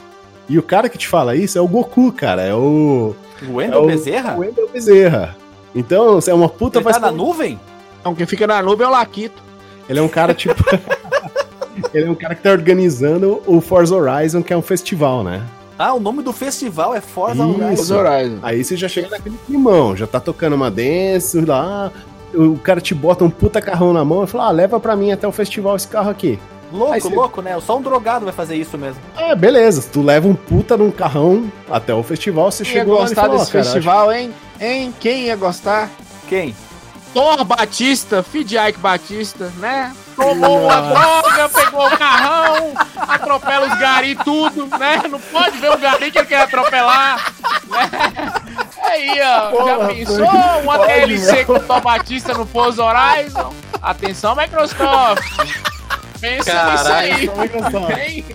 [0.50, 2.42] E o cara que te fala isso é o Goku, cara.
[2.42, 3.16] É o.
[3.48, 4.36] O Wendel é Bezerra?
[4.36, 5.36] O Wendel Bezerra.
[5.74, 7.60] Então, é uma puta Ele tá vai na nuvem?
[8.00, 9.42] Então, quem fica na nuvem é o Laquito.
[9.88, 10.64] Ele é um cara tipo.
[11.94, 15.42] ele é um cara que tá organizando o Forza Horizon, que é um festival, né?
[15.80, 17.64] Ah, o nome do festival é Forza Isso.
[17.64, 17.98] Horizon.
[17.98, 18.40] Horizon.
[18.44, 21.92] Aí você já chega naquele climão, já tá tocando uma dance lá.
[22.34, 25.12] O cara te bota um puta carrão na mão e fala: Ah, leva pra mim
[25.12, 26.40] até o festival esse carro aqui.
[26.72, 27.60] Louco, você- louco, né?
[27.60, 29.02] Só um drogado vai fazer isso mesmo.
[29.18, 29.90] É, beleza.
[29.92, 33.08] Tu leva um puta num carrão até o festival, você Quem ia chegou lá e
[33.08, 34.34] gostar falou, desse "Ó, cara, festival, hein?
[34.60, 34.94] Hein?
[35.00, 35.90] Quem ia gostar?
[36.30, 36.56] Quem?
[37.14, 39.94] Thor Batista, Ike Batista, né?
[40.16, 45.02] Tomou uma droga, pegou o carrão, atropela os gari tudo, né?
[45.10, 47.34] Não pode ver o gari que ele quer atropelar,
[47.70, 48.34] né?
[48.92, 50.28] Aí, ó, já pensou
[50.64, 53.54] uma DLC com o Thor Batista no Forza Horizon?
[53.82, 55.24] Atenção, Microsoft!
[56.20, 57.18] Pensa Caralho.
[57.18, 57.32] nisso
[57.96, 58.26] aí.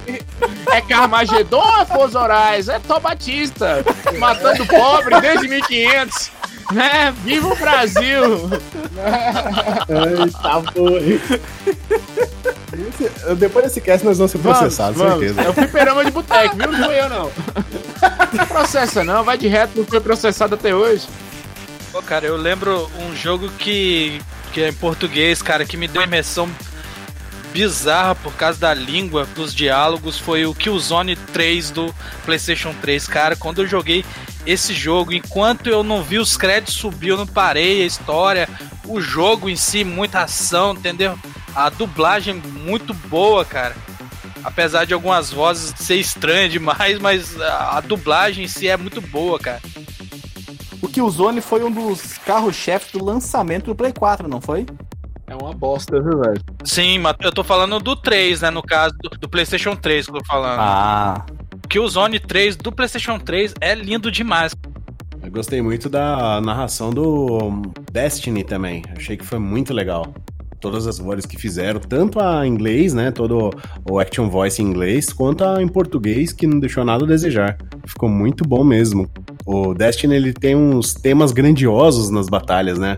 [0.73, 2.73] É Carmagedon ou é Forza Horizon?
[2.73, 3.85] É Thor Batista,
[4.19, 6.31] matando pobre desde 1500.
[6.73, 7.15] né?
[7.23, 8.51] Viva o Brasil!
[9.89, 11.01] Eita, porra.
[12.89, 15.43] Esse- Depois desse cast nós vamos ser processados, Vamos, certeza.
[15.43, 16.73] É o fliperama de boteco, viu?
[16.73, 17.33] Não fui eu, não.
[18.33, 19.25] Não processa, não.
[19.25, 21.07] Vai de reto, não foi processado até hoje.
[21.93, 24.21] Pô, cara, eu lembro um jogo que,
[24.53, 26.49] que é em português, cara, que me deu uma imersão
[27.53, 31.95] bizarra por causa da língua, dos diálogos, foi o Killzone 3 do
[32.27, 33.07] PlayStation 3.
[33.07, 34.05] Cara, quando eu joguei
[34.45, 38.49] esse jogo, enquanto eu não vi os créditos subir, eu não parei, a história,
[38.87, 41.19] o jogo em si, muita ação, entendeu?
[41.57, 43.75] A dublagem muito boa, cara.
[44.45, 49.01] Apesar de algumas vozes ser estranha demais, mas a a dublagem em si é muito
[49.01, 49.61] boa, cara.
[50.83, 54.67] O Killzone foi um dos carros-chefes do lançamento do Play 4, não foi?
[55.27, 56.41] É uma bosta, viu, velho?
[56.63, 58.51] Sim, mas eu tô falando do 3, né?
[58.51, 60.61] No caso do, do PlayStation 3 que eu tô falando.
[60.61, 61.25] Ah.
[61.69, 64.55] Que o Zone 3 do PlayStation 3 é lindo demais.
[65.23, 68.85] Eu gostei muito da narração do Destiny também.
[68.95, 70.15] Achei que foi muito legal.
[70.61, 73.11] Todas as vozes que fizeram, tanto a inglês, né?
[73.11, 73.51] Todo
[73.89, 77.57] o action voice em inglês, quanto a em português, que não deixou nada a desejar.
[77.87, 79.09] Ficou muito bom mesmo.
[79.45, 82.97] O Destiny ele tem uns temas grandiosos nas batalhas, né?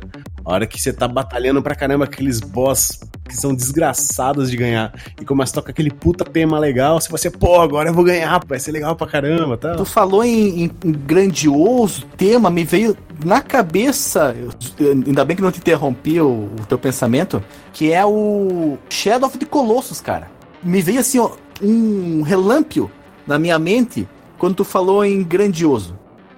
[0.48, 4.94] A hora que você tá batalhando pra caramba aqueles boss que são desgraçados de ganhar
[5.20, 8.02] e começa a tocar aquele puta tema legal, você vai ser, pô, agora eu vou
[8.02, 9.74] ganhar, vai ser legal pra caramba, tá?
[9.74, 14.34] Tu falou em, em- em grandioso tema, me veio na cabeça,
[14.80, 17.44] ainda bem que não te interrompi o, o teu pensamento,
[17.74, 20.30] que é o Shadow of the Colossus, cara.
[20.62, 21.30] Me veio assim, ó,
[21.62, 22.90] um relâmpago
[23.26, 25.94] na minha mente quando tu falou em grandioso.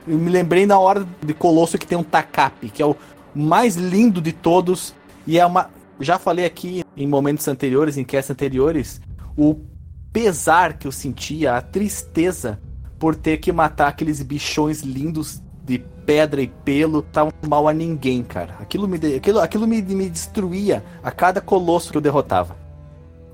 [0.08, 2.96] Eu me lembrei na hora de Colosso que tem um Takapi, que é o
[3.34, 4.94] mais lindo de todos
[5.26, 5.68] e é uma
[6.00, 9.00] já falei aqui em momentos anteriores, em casts anteriores,
[9.36, 9.56] o
[10.12, 12.58] pesar que eu sentia, a tristeza
[12.98, 18.22] por ter que matar aqueles bichões lindos de pedra e pelo, tava mal a ninguém,
[18.22, 18.56] cara.
[18.60, 22.56] Aquilo me, aquilo, aquilo me, me destruía a cada colosso que eu derrotava.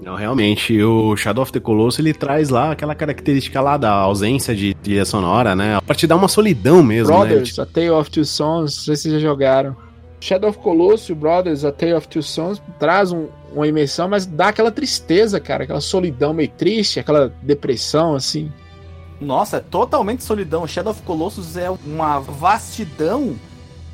[0.00, 4.54] Não, realmente, o Shadow of the Colossus ele traz lá aquela característica lá da ausência
[4.54, 5.80] de trilha sonora, né?
[5.86, 7.26] Pra te dar uma solidão mesmo, né?
[7.26, 9.74] Brothers, A Tale of Two Sons, não sei se vocês já jogaram.
[10.20, 14.48] Shadow of Colossus, Brothers, A Tale of Two Sons, traz um- uma imersão, mas dá
[14.48, 18.50] aquela tristeza, cara, aquela solidão meio triste, aquela depressão, assim.
[19.20, 20.66] Nossa, é totalmente solidão.
[20.66, 23.34] Shadow of Colossus é uma vastidão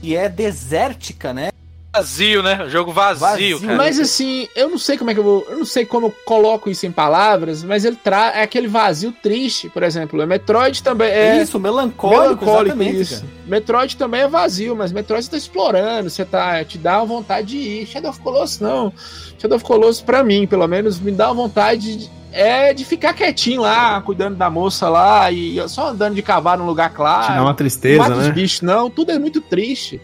[0.01, 1.51] que é desértica, né?
[1.95, 2.71] Vazio, né?
[2.71, 3.77] Jogo vazio, Vazio, cara.
[3.77, 5.47] Mas assim, eu não sei como é que eu vou.
[5.51, 8.35] Eu não sei como eu coloco isso em palavras, mas ele traz.
[8.35, 10.23] É aquele vazio triste, por exemplo.
[10.23, 11.11] É Metroid também.
[11.11, 13.15] É, Isso, melancólico, melancólico exatamente, isso.
[13.17, 13.27] cara.
[13.47, 16.65] Metroid também é vazio, mas Metroid você tá explorando, você tá.
[16.65, 17.87] Te dá uma vontade de ir.
[17.87, 18.91] Shadow of Colossus não.
[19.39, 23.13] Shadow of Colossus, pra mim, pelo menos, me dá uma vontade de, é de ficar
[23.13, 27.27] quietinho lá, cuidando da moça lá e só andando de cavalo num lugar claro.
[27.27, 28.31] Te dá uma não tristeza, né?
[28.31, 28.89] bichos, não.
[28.89, 30.01] Tudo é muito triste.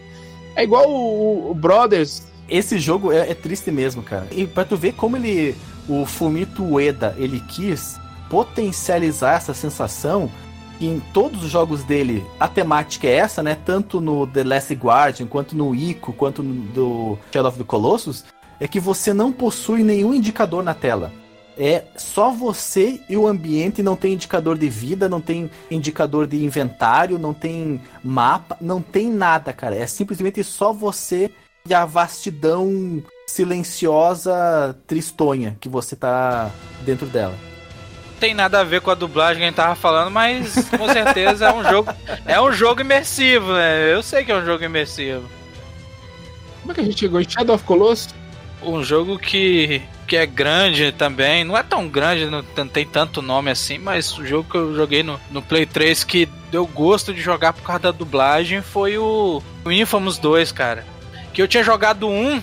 [0.59, 2.21] É igual o, o Brothers.
[2.49, 4.27] Esse jogo é, é triste mesmo, cara.
[4.29, 5.55] E pra tu ver como ele,
[5.87, 7.97] o Fumito Ueda, ele quis
[8.29, 10.29] potencializar essa sensação
[10.81, 13.57] em todos os jogos dele a temática é essa, né?
[13.65, 18.25] Tanto no The Last Guardian, quanto no Ico, quanto no do Shadow of the Colossus,
[18.59, 21.11] é que você não possui nenhum indicador na tela.
[21.59, 26.41] É só você e o ambiente, não tem indicador de vida, não tem indicador de
[26.41, 29.75] inventário, não tem mapa, não tem nada, cara.
[29.75, 31.29] É simplesmente só você
[31.67, 36.49] e a vastidão silenciosa, tristonha que você tá
[36.85, 37.35] dentro dela.
[38.19, 41.47] tem nada a ver com a dublagem que a gente tava falando, mas com certeza
[41.47, 41.93] é um jogo.
[42.25, 43.93] É um jogo imersivo, né?
[43.93, 45.29] Eu sei que é um jogo imersivo.
[46.61, 48.13] Como é que a gente chegou em Shadow of Colossus?
[48.61, 51.43] Um jogo que, que é grande também.
[51.43, 55.03] Não é tão grande, não, tem tanto nome assim, mas o jogo que eu joguei
[55.03, 59.41] no, no Play 3 que deu gosto de jogar por causa da dublagem foi o,
[59.63, 60.83] o Infamous 2, cara.
[61.31, 62.41] Que eu tinha jogado um.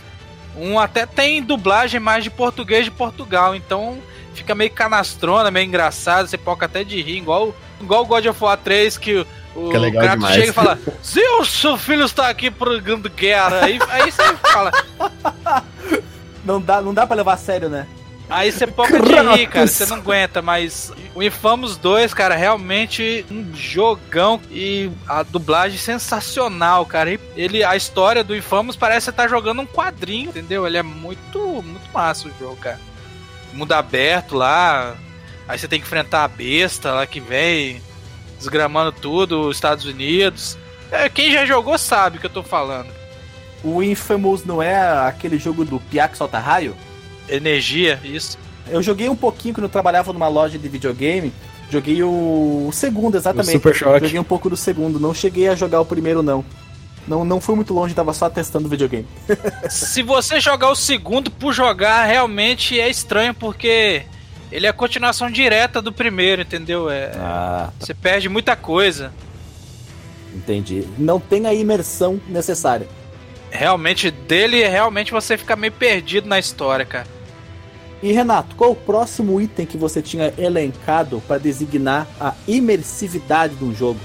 [0.57, 3.99] Um até tem dublagem mais de português de Portugal, então
[4.33, 8.43] fica meio canastrona, meio engraçado, você pode até de rir, igual, igual o God of
[8.43, 10.35] War 3 que o, Kratos demais.
[10.35, 13.65] chega e fala: Zeus, seu filho está aqui progrando guerra.
[13.65, 14.71] Aí, aí você fala.
[16.47, 17.87] Não dá, não dá para levar a sério, né?
[18.29, 23.25] Aí você poca de rir, cara, você não aguenta, mas o Infamous 2, cara, realmente
[23.31, 27.19] um jogão e a dublagem sensacional, cara.
[27.37, 30.67] Ele, a história do Infamous parece que você tá jogando um quadrinho, entendeu?
[30.67, 32.81] Ele é muito, muito massa o jogo, cara.
[33.53, 34.97] Mundo aberto lá,
[35.47, 37.81] aí você tem que enfrentar a besta lá que vem
[38.39, 40.59] desgramando tudo, os Estados Unidos.
[40.91, 42.96] É, quem já jogou sabe o que eu tô falando.
[43.65, 44.77] O Infamous não é
[45.07, 46.75] aquele jogo do Piá que solta raio?
[47.29, 48.39] Energia, isso.
[48.69, 51.33] Eu joguei um pouquinho quando eu trabalhava numa loja de videogame.
[51.71, 53.53] Joguei o, o segundo, O exatamente.
[53.53, 54.07] Super Choque.
[54.07, 55.01] Joguei um pouco do segundo.
[55.01, 56.45] Não cheguei a jogar o primeiro, não.
[57.09, 59.07] Não, não fui muito longe, tava só testando o videogame.
[59.71, 64.03] Se você jogar o segundo por jogar, realmente é estranho, porque
[64.51, 66.91] ele é a continuação direta do primeiro, entendeu?
[66.91, 69.13] É, Ah, Você perde muita coisa.
[70.35, 70.85] entendi.
[70.99, 72.89] Não tem a imersão necessária.
[73.57, 77.07] Realmente, dele, realmente você fica meio perdido na história, cara.
[78.03, 83.65] E Renato, qual o próximo item que você tinha elencado para designar a imersividade de
[83.65, 83.99] um jogo?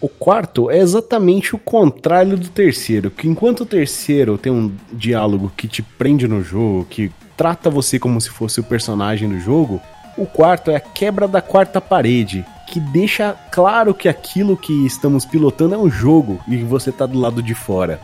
[0.00, 5.52] O quarto é exatamente o contrário do terceiro, que enquanto o terceiro tem um diálogo
[5.56, 9.80] que te prende no jogo, que trata você como se fosse o personagem do jogo,
[10.18, 15.24] o quarto é a quebra da quarta parede, que deixa claro que aquilo que estamos
[15.24, 18.00] pilotando é um jogo e você tá do lado de fora.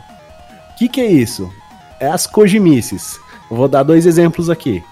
[0.73, 1.51] O que, que é isso?
[1.99, 3.19] É as Kojimices.
[3.49, 4.83] Vou dar dois exemplos aqui.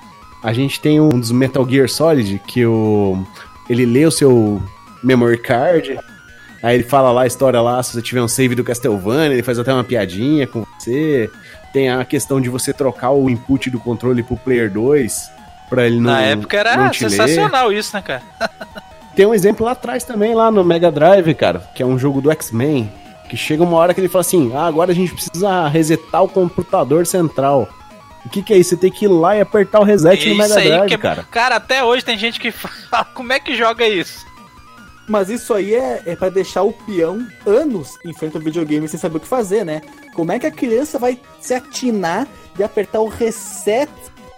[0.43, 3.23] A gente tem um dos Metal Gear Solid que o
[3.69, 4.61] ele lê o seu
[5.03, 5.97] memory card
[6.63, 9.41] Aí ele fala lá a história lá, se você tiver um save do Castlevania, ele
[9.41, 11.29] faz até uma piadinha com você.
[11.73, 15.32] Tem a questão de você trocar o input do controle pro Player 2,
[15.69, 17.09] pra ele não Na época era te ler.
[17.09, 18.21] sensacional isso, né, cara?
[19.15, 22.21] Tem um exemplo lá atrás também, lá no Mega Drive, cara, que é um jogo
[22.21, 22.91] do X-Men,
[23.32, 26.27] que chega uma hora que ele fala assim, ah, agora a gente precisa resetar o
[26.27, 27.65] computador central.
[28.25, 28.71] O que que é isso?
[28.71, 31.23] Você tem que ir lá e apertar o reset no Mega Drive, que é- cara.
[31.32, 34.25] Cara, até hoje tem gente que fala, como é que joga isso?
[35.07, 38.99] Mas isso aí é, é para deixar o peão anos em frente ao videogame sem
[38.99, 39.82] saber o que fazer, né?
[40.13, 43.89] Como é que a criança vai se atinar de apertar o reset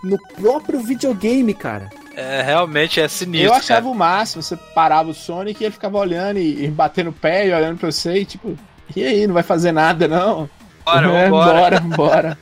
[0.04, 1.90] no próprio videogame, cara?
[2.16, 3.48] É, realmente é sinistro.
[3.50, 3.92] Eu achava cara.
[3.92, 7.48] o máximo, você parava o Sonic e ele ficava olhando e, e batendo o pé
[7.48, 8.56] e olhando pra você e tipo,
[8.96, 10.50] e aí, não vai fazer nada não?
[10.86, 12.38] Bora, É, bora, bora.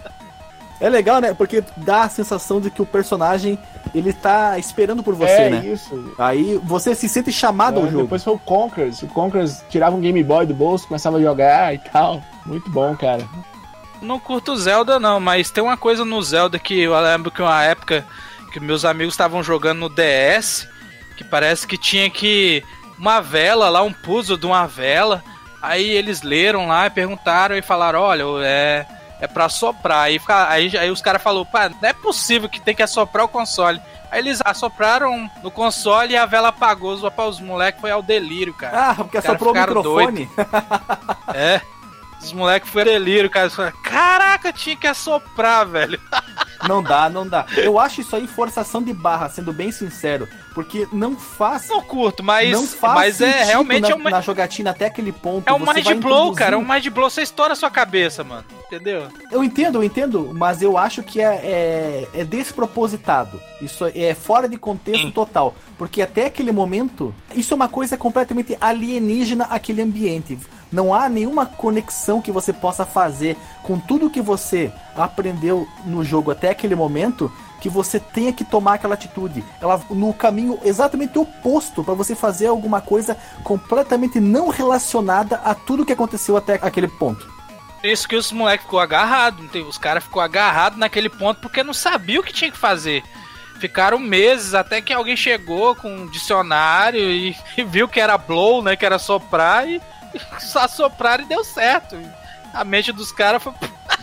[0.79, 1.31] É legal, né?
[1.33, 3.57] Porque dá a sensação de que o personagem
[3.93, 5.65] ele tá esperando por você, é né?
[5.65, 6.13] isso.
[6.17, 8.03] Aí você se sente chamado É, ao jogo.
[8.03, 9.03] Depois foi o Conkers.
[9.03, 12.23] O Conkers tirava um Game Boy do bolso, começava a jogar e tal.
[12.47, 13.23] Muito bom, cara.
[14.01, 17.63] Não curto Zelda, não, mas tem uma coisa no Zelda que eu lembro que uma
[17.63, 18.03] época
[18.51, 20.67] que meus amigos estavam jogando no DS,
[21.15, 22.63] que parece que tinha que.
[22.97, 25.23] Uma vela lá, um puzzle de uma vela.
[25.61, 28.85] Aí eles leram lá e perguntaram e falaram: olha, é.
[29.19, 30.05] É pra soprar.
[30.05, 33.29] Aí, aí, aí os caras falaram, pá, não é possível que tem que assoprar o
[33.29, 33.79] console.
[34.09, 36.91] Aí eles assopraram no console e a vela apagou.
[36.91, 38.89] Os, os moleques foi ao delírio, cara.
[38.89, 40.27] Ah, porque assoprou o microfone.
[41.35, 41.61] É.
[42.21, 43.49] Os moleques foi delírio, cara.
[43.83, 45.99] Caraca, tinha que assoprar, velho.
[46.71, 47.45] Não dá, não dá.
[47.57, 50.27] Eu acho isso aí forçação de barra, sendo bem sincero.
[50.53, 51.67] Porque não faz.
[51.67, 55.11] Não curto, mas, não faz mas é realmente na, é uma, na jogatina até aquele
[55.11, 55.47] ponto.
[55.47, 56.55] é um mind vai blow, cara.
[56.55, 58.43] É um mind blow, você estoura a sua cabeça, mano.
[58.67, 59.07] Entendeu?
[59.31, 63.39] Eu entendo, eu entendo, mas eu acho que é, é, é despropositado.
[63.61, 65.11] Isso é fora de contexto Sim.
[65.11, 65.55] total.
[65.77, 70.37] Porque até aquele momento, isso é uma coisa completamente alienígena àquele ambiente.
[70.71, 76.31] Não há nenhuma conexão que você possa fazer com tudo que você aprendeu no jogo
[76.31, 79.43] até aquele momento que você tenha que tomar aquela atitude.
[79.61, 85.85] Ela no caminho exatamente oposto para você fazer alguma coisa completamente não relacionada a tudo
[85.85, 87.29] que aconteceu até aquele ponto.
[87.83, 92.19] Isso que os moleques ficou agarrado, os caras ficou agarrado naquele ponto porque não sabia
[92.19, 93.03] o que tinha que fazer.
[93.59, 98.63] Ficaram meses até que alguém chegou com um dicionário e, e viu que era blow,
[98.63, 98.75] né?
[98.75, 99.79] Que era soprar e,
[100.39, 101.97] só sopraram e deu certo.
[102.53, 103.53] A mente dos caras foi.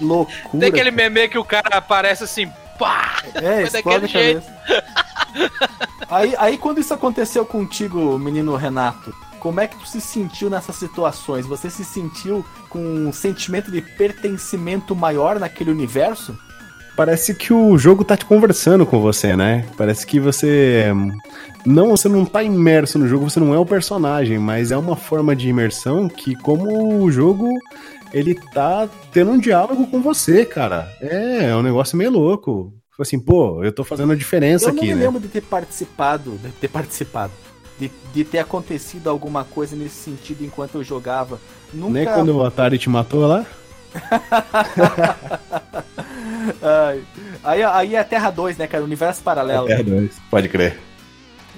[0.01, 0.59] Loucura.
[0.59, 3.23] Tem aquele meme que o cara aparece assim, pá!
[3.35, 4.43] É, Foi explode a daquele jeito.
[4.47, 5.71] cabeça.
[6.09, 10.77] aí, aí quando isso aconteceu contigo, menino Renato, como é que tu se sentiu nessas
[10.77, 11.47] situações?
[11.47, 16.37] Você se sentiu com um sentimento de pertencimento maior naquele universo?
[16.97, 19.65] Parece que o jogo tá te conversando com você, né?
[19.77, 20.87] Parece que você.
[21.69, 24.97] Não, você não tá imerso no jogo, você não é o personagem, mas é uma
[24.97, 27.47] forma de imersão que, como o jogo,
[28.11, 30.91] ele tá tendo um diálogo com você, cara.
[30.99, 32.73] É, é um negócio meio louco.
[32.91, 35.05] Tipo assim, pô, eu tô fazendo a diferença Eu não aqui, me né?
[35.05, 37.35] lembro de ter participado, de ter participado,
[37.79, 41.39] de, de ter acontecido alguma coisa nesse sentido enquanto eu jogava.
[41.71, 41.93] Nunca.
[41.93, 43.45] Nem quando o Atari te matou lá?
[46.63, 47.03] Ai,
[47.45, 48.83] aí, aí é a Terra 2, né, cara?
[48.83, 49.71] Universo paralelo.
[49.71, 50.17] É, dois.
[50.31, 50.88] Pode crer.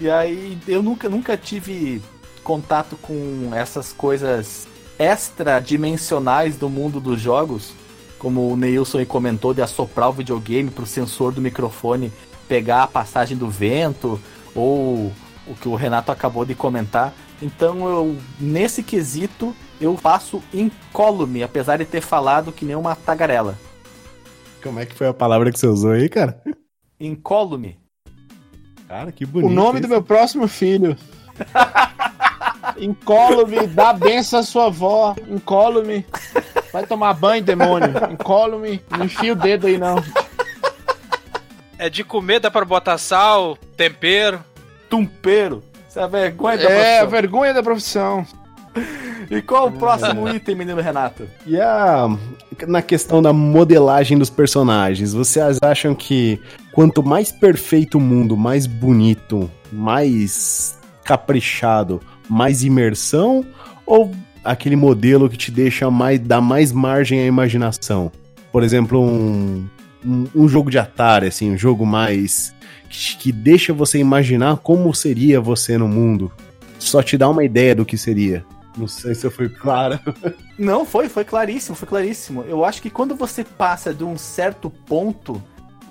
[0.00, 2.00] E aí eu nunca, nunca tive
[2.42, 4.66] contato com essas coisas
[4.98, 7.72] extradimensionais do mundo dos jogos,
[8.18, 12.12] como o Neilson comentou, de assoprar o videogame pro sensor do microfone
[12.48, 14.20] pegar a passagem do vento,
[14.54, 15.12] ou
[15.46, 17.14] o que o Renato acabou de comentar.
[17.40, 23.56] Então eu, nesse quesito, eu passo incólume, apesar de ter falado que nem uma tagarela.
[24.62, 26.42] Como é que foi a palavra que você usou aí, cara?
[26.98, 27.78] Incólume.
[28.90, 29.52] Cara, que O bonito.
[29.54, 29.82] nome isso.
[29.82, 30.96] do meu próximo filho.
[32.76, 35.14] Incólume, dá benção à sua avó.
[35.28, 36.04] Incólume.
[36.72, 37.88] Vai tomar banho, demônio.
[38.10, 38.82] Encola-me.
[38.90, 40.02] Não enfia o dedo aí, não.
[41.78, 44.42] É de comer, dá pra botar sal, tempero.
[44.88, 45.62] Tumpeiro.
[45.88, 47.08] Isso é a vergonha da É, a profissão.
[47.10, 48.26] vergonha da profissão.
[49.30, 51.24] E qual o próximo item, menino Renato?
[51.46, 52.08] E a,
[52.66, 56.40] na questão da modelagem dos personagens, vocês acham que
[56.72, 63.44] quanto mais perfeito o mundo, mais bonito, mais caprichado, mais imersão?
[63.86, 64.10] Ou
[64.44, 68.10] aquele modelo que te deixa mais, dá mais margem à imaginação?
[68.50, 69.64] Por exemplo, um,
[70.04, 72.52] um, um jogo de Atari, assim, um jogo mais.
[72.88, 76.32] Que, que deixa você imaginar como seria você no mundo.
[76.80, 78.44] Só te dá uma ideia do que seria.
[78.76, 79.98] Não sei se eu fui claro.
[80.58, 82.42] Não, foi, foi claríssimo, foi claríssimo.
[82.42, 85.42] Eu acho que quando você passa de um certo ponto,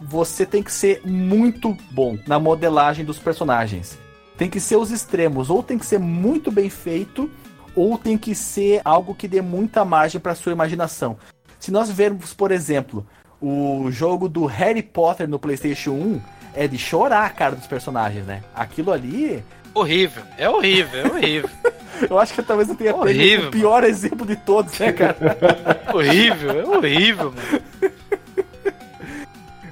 [0.01, 3.97] você tem que ser muito bom na modelagem dos personagens.
[4.37, 7.29] Tem que ser os extremos, ou tem que ser muito bem feito,
[7.75, 11.17] ou tem que ser algo que dê muita margem para sua imaginação.
[11.59, 13.05] Se nós vermos, por exemplo,
[13.41, 16.21] o jogo do Harry Potter no PlayStation 1,
[16.55, 18.41] é de chorar a cara dos personagens, né?
[18.55, 20.23] Aquilo ali, Horrível.
[20.37, 21.49] É horrível, é horrível.
[22.09, 25.17] eu acho que talvez eu tenha Horrível, o pior exemplo de todos, né, cara?
[25.93, 27.63] horrível, é horrível, mano.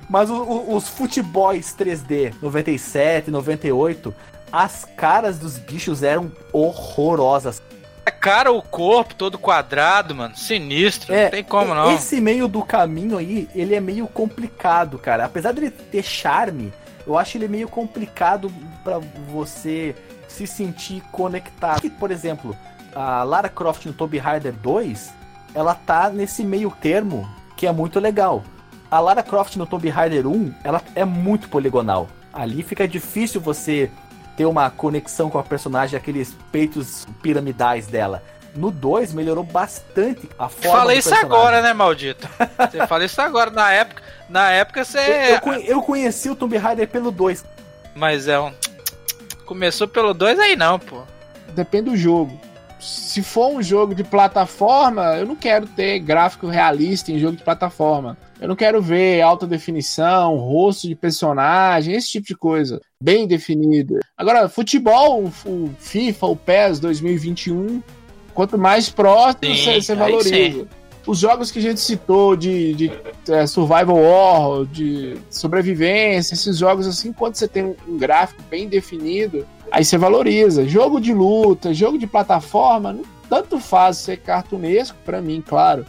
[0.10, 4.14] Mas o- o- os futebols 3D 97, 98,
[4.52, 7.62] as caras dos bichos eram horrorosas.
[8.06, 10.34] A cara, o corpo todo quadrado, mano.
[10.38, 11.14] Sinistro.
[11.14, 11.94] É, não tem como, não.
[11.94, 15.26] Esse meio do caminho aí, ele é meio complicado, cara.
[15.26, 16.72] Apesar dele ter charme,
[17.06, 18.50] eu acho ele meio complicado
[18.86, 19.00] pra
[19.30, 19.94] você
[20.38, 21.82] se sentir conectado.
[21.82, 22.56] Que, Por exemplo,
[22.96, 25.14] a Lara Croft no Tomb Raider 2,
[25.56, 28.44] ela tá nesse meio termo que é muito legal.
[28.90, 32.08] A Lara Croft no Tomb Raider 1, ela é muito poligonal.
[32.32, 33.90] Ali fica difícil você
[34.38, 38.22] ter uma conexão com a personagem, aqueles peitos piramidais dela.
[38.56, 42.28] No 2 melhorou bastante a forma Fala do isso agora, né, maldito?
[42.72, 43.52] Você fala isso agora.
[43.52, 45.34] Na época, na época Eu, você.
[45.34, 47.44] eu conhe- eu conheci o Tomb Raider pelo 2.
[47.96, 48.52] Mas é um.
[49.48, 51.02] Começou pelo 2 aí não, pô.
[51.56, 52.40] Depende do jogo.
[52.80, 57.44] Se for um jogo de plataforma, eu não quero ter gráfico realista em jogo de
[57.44, 58.16] plataforma.
[58.40, 62.80] Eu não quero ver alta definição, rosto de personagem, esse tipo de coisa.
[63.02, 64.00] Bem definido.
[64.16, 67.82] Agora, futebol, o FIFA, o PES 2021,
[68.36, 70.30] quanto mais próximo você valoriza.
[70.30, 70.68] sim.
[71.08, 72.92] Os jogos que a gente citou de, de
[73.30, 79.48] é, survival horror, de sobrevivência, esses jogos assim, quando você tem um gráfico bem definido,
[79.72, 80.68] aí você valoriza.
[80.68, 83.00] Jogo de luta, jogo de plataforma,
[83.30, 85.86] tanto faz ser cartunesco, pra mim, claro.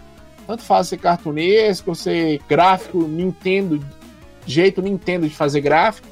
[0.47, 3.85] Tanto faz ser cartunesco, ser gráfico Nintendo,
[4.47, 6.07] jeito Nintendo de fazer gráfico.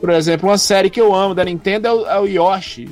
[0.00, 2.88] Por exemplo, uma série que eu amo da Nintendo é o, é o Yoshi.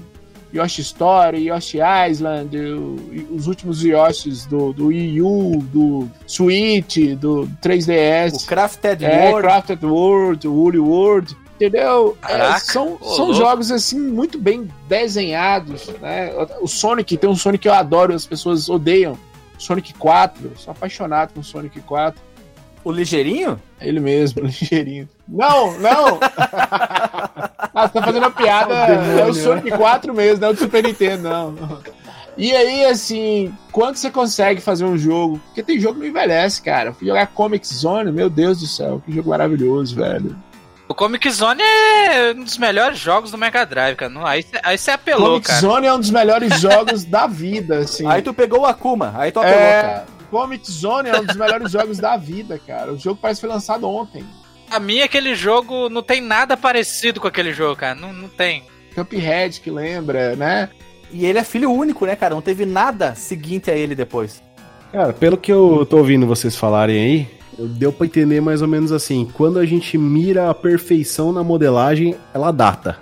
[0.56, 1.78] Yoshi Story, Yoshi
[2.10, 8.34] Island, o- os últimos Yoshis do, do Wii U, do Switch, do 3DS.
[8.42, 9.42] O Crafted É, World.
[9.48, 12.16] Crafted World, Woolly World, entendeu?
[12.22, 13.34] É, Caraca, são ô, são louco.
[13.34, 16.30] jogos assim muito bem desenhados, né?
[16.60, 19.18] O Sonic tem um Sonic que eu adoro, as pessoas odeiam.
[19.58, 22.20] Sonic 4, eu sou apaixonado com Sonic 4.
[22.84, 23.60] O ligeirinho?
[23.80, 25.08] É Ele mesmo, ligeirinho.
[25.26, 26.20] Não, não!
[27.36, 28.74] ah, você tá fazendo uma piada.
[29.20, 31.54] é o Sonic 4 mesmo, não é o do Super Nintendo, não.
[32.36, 35.40] E aí, assim, quando você consegue fazer um jogo?
[35.46, 36.92] Porque tem jogo que não envelhece, cara.
[36.92, 40.36] Fui jogar Comic Zone, meu Deus do céu, que jogo maravilhoso, velho.
[40.88, 44.12] O Comic Zone é um dos melhores jogos do Mega Drive, cara.
[44.12, 45.60] Não, aí você aí você apelou, Comic cara.
[45.60, 48.06] Zone é um dos melhores jogos da vida, assim.
[48.06, 50.06] Aí tu pegou o Akuma, aí tu apelou, é, cara.
[50.30, 52.92] Comic Zone é um dos melhores jogos da vida, cara.
[52.92, 54.24] O jogo parece que foi lançado ontem.
[54.70, 57.94] A mim, aquele jogo não tem nada parecido com aquele jogo, cara.
[57.94, 58.62] Não, não tem.
[58.94, 60.68] Cuphead que lembra, né?
[61.12, 62.34] E ele é filho único, né, cara?
[62.34, 64.42] Não teve nada seguinte a ele depois.
[64.92, 68.68] Cara, pelo que eu tô ouvindo vocês falarem aí, eu- deu pra entender mais ou
[68.68, 69.28] menos assim.
[69.34, 72.98] Quando a gente mira a perfeição na modelagem, ela data.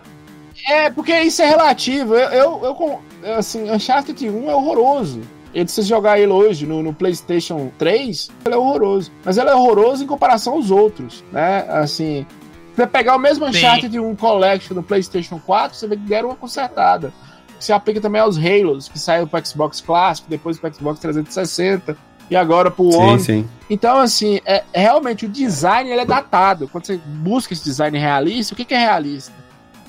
[0.69, 2.15] É, porque isso é relativo.
[2.15, 3.01] Eu, eu, eu com-
[3.37, 5.21] assim, Uncharted 1 é horroroso.
[5.55, 9.13] E se você jogar ele hoje no, no PlayStation 3, ele é horroroso.
[9.25, 11.65] Mas ele é horroroso em comparação aos outros, né?
[11.69, 12.27] Assim,
[12.75, 13.51] se você pegar o mesmo Sim.
[13.51, 17.13] Uncharted 1 Collection no PlayStation 4, você vê que deram uma consertada.
[17.61, 21.97] Se aplica também aos Halos, que saiu pro Xbox Clássico, depois pro Xbox 360
[22.29, 23.21] e agora pro One.
[23.21, 23.49] sim.
[23.71, 26.69] Então, assim, é, é realmente o design ele é datado.
[26.69, 29.33] Quando você busca esse design realista, o que, que é realista?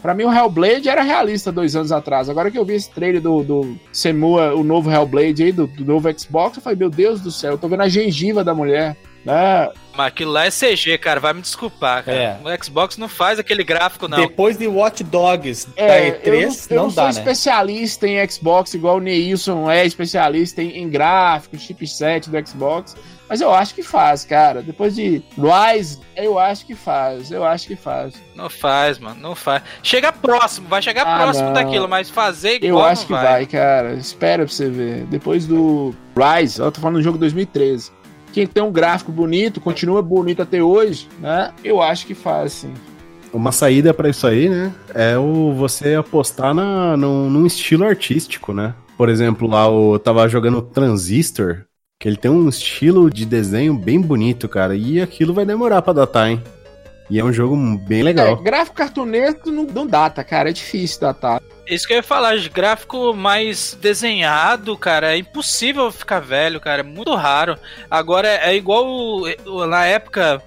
[0.05, 2.29] Pra mim, o Hellblade era realista dois anos atrás.
[2.29, 5.83] Agora que eu vi esse trailer do, do Semua, o novo Hellblade aí, do, do
[5.83, 8.95] novo Xbox, eu falei, meu Deus do céu, eu tô vendo a gengiva da mulher.
[9.25, 9.67] né?
[9.97, 11.19] Mas aquilo lá é CG, cara.
[11.19, 12.17] Vai me desculpar, cara.
[12.17, 12.39] É.
[12.43, 14.19] O Xbox não faz aquele gráfico, não.
[14.19, 17.09] Depois de Watch Dogs É, da eu E3, não, eu não, não sou né?
[17.09, 22.95] especialista em Xbox, igual o Neilson é especialista em, em gráficos, chipset do Xbox.
[23.27, 24.61] Mas eu acho que faz, cara.
[24.61, 27.31] Depois de Rise, eu acho que faz.
[27.31, 28.13] Eu acho que faz.
[28.35, 29.19] Não faz, mano.
[29.19, 29.63] Não faz.
[29.81, 31.53] Chega próximo, vai chegar Ah, próximo não.
[31.53, 33.45] daquilo, mas fazer Eu igual acho não que vai.
[33.47, 33.93] cara.
[33.93, 35.05] Espera pra você ver.
[35.05, 37.91] Depois do Rise, eu tô falando do jogo 2013.
[38.31, 41.51] Quem tem um gráfico bonito, continua bonito até hoje, né?
[41.63, 42.73] Eu acho que faz, sim.
[43.33, 44.71] Uma saída pra isso aí, né?
[44.93, 48.73] É o você apostar na, num, num estilo artístico, né?
[48.97, 51.63] Por exemplo, lá eu tava jogando Transistor,
[51.99, 54.75] que ele tem um estilo de desenho bem bonito, cara.
[54.75, 56.43] E aquilo vai demorar pra datar, hein?
[57.09, 57.55] E é um jogo
[57.87, 58.35] bem É, legal.
[58.37, 60.49] gráfico cartunesco não, não data, cara.
[60.49, 61.41] É difícil datar.
[61.67, 66.81] Isso que eu ia falar, de gráfico mais desenhado, cara, é impossível ficar velho, cara,
[66.81, 67.57] é muito raro.
[67.89, 69.21] Agora é igual
[69.67, 70.41] na época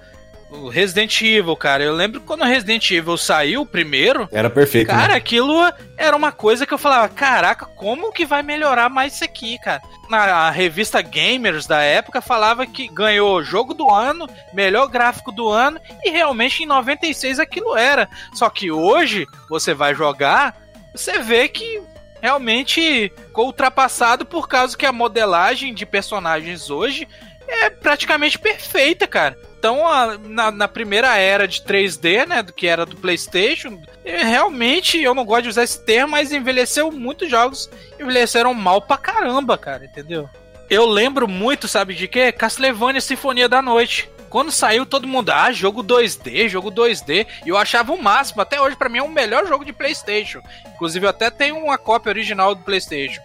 [0.49, 1.83] o Resident Evil, cara.
[1.83, 5.15] Eu lembro quando o Resident Evil saiu o primeiro, Era perfeito, cara, né?
[5.15, 5.53] aquilo
[5.97, 9.81] era uma coisa que eu falava, caraca, como que vai melhorar mais isso aqui, cara?
[10.09, 15.79] Na revista Gamers da época falava que ganhou jogo do ano, melhor gráfico do ano,
[16.03, 18.09] e realmente em 96 aquilo era.
[18.33, 20.55] Só que hoje você vai jogar,
[20.95, 21.81] você vê que
[22.21, 27.07] realmente ficou ultrapassado por causa que a modelagem de personagens hoje
[27.47, 29.37] é praticamente perfeita, cara.
[29.59, 35.01] Então, a- na, na primeira era de 3D, né, do que era do PlayStation, realmente
[35.01, 39.57] eu não gosto de usar esse termo, mas envelheceu muitos jogos, envelheceram mal pra caramba,
[39.57, 40.29] cara, entendeu?
[40.69, 42.31] Eu lembro muito, sabe de quê?
[42.31, 44.09] Castlevania Sinfonia da Noite.
[44.29, 47.25] Quando saiu, todo mundo, ah, jogo 2D, jogo 2D.
[47.43, 48.43] E eu achava o máximo.
[48.43, 50.39] Até hoje, pra mim, é o melhor jogo de PlayStation.
[50.75, 53.19] Inclusive, eu até tenho uma cópia original do PlayStation.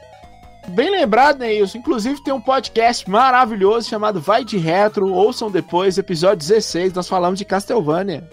[0.68, 1.78] Bem lembrado, Neilson.
[1.78, 5.12] Inclusive tem um podcast maravilhoso chamado Vai de Retro.
[5.12, 6.92] Ouçam depois, episódio 16.
[6.92, 8.28] Nós falamos de Castlevania.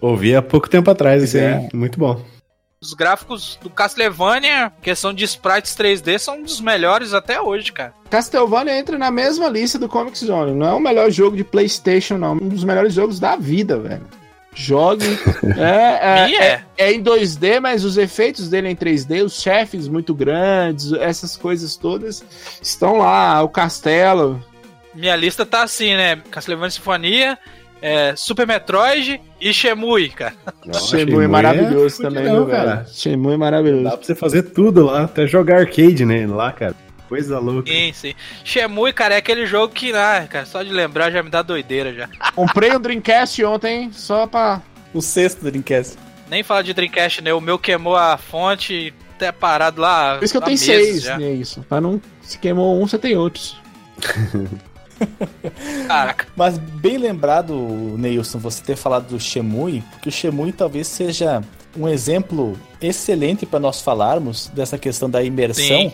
[0.00, 1.54] Ouvi há pouco tempo atrás isso É.
[1.56, 1.68] aí.
[1.72, 2.20] Muito bom.
[2.82, 7.92] Os gráficos do Castlevania, questão de sprites 3D, são um dos melhores até hoje, cara.
[8.08, 10.52] Castlevania entra na mesma lista do Comic Zone.
[10.52, 12.32] Não é o melhor jogo de PlayStation, não.
[12.34, 14.06] Um dos melhores jogos da vida, velho.
[14.54, 15.04] Jogue.
[15.56, 16.62] é, E é, é.
[16.78, 21.36] é em 2D, mas os efeitos dele é em 3D, os chefes muito grandes, essas
[21.36, 22.24] coisas todas
[22.60, 23.42] estão lá.
[23.42, 24.42] O castelo.
[24.94, 26.16] Minha lista tá assim, né?
[26.30, 27.38] Castlevania Sinfonia,
[27.80, 30.34] é, Super Metroid e Shemui, cara.
[30.74, 32.58] Shenmue é maravilhoso fudidão, também, viu, velho?
[32.58, 32.86] cara.
[32.88, 33.96] Shenmue é Dá maravilhoso.
[33.96, 36.74] pra você fazer tudo lá, até jogar arcade nele lá, cara.
[37.10, 37.68] Coisa louca.
[37.68, 38.14] Sim, sim.
[38.44, 41.92] Shemui, cara, é aquele jogo que, ah, cara, só de lembrar já me dá doideira
[41.92, 42.08] já.
[42.36, 44.62] Comprei um Dreamcast ontem, só pra.
[44.94, 45.98] O sexto Dreamcast.
[46.28, 47.34] Nem falar de Dreamcast, né?
[47.34, 50.18] O meu queimou a fonte, até parado lá.
[50.18, 51.18] Por isso que eu tenho seis, já.
[51.18, 51.32] né?
[51.32, 51.66] Isso.
[51.68, 52.00] Pra não.
[52.22, 53.56] Se queimou um, você tem outros.
[55.88, 56.28] Caraca.
[56.36, 57.54] Mas bem lembrado,
[57.98, 61.42] Neilson, você ter falado do Shemui, porque o Shemui talvez seja
[61.76, 65.92] um exemplo excelente para nós falarmos dessa questão da imersão, Sim.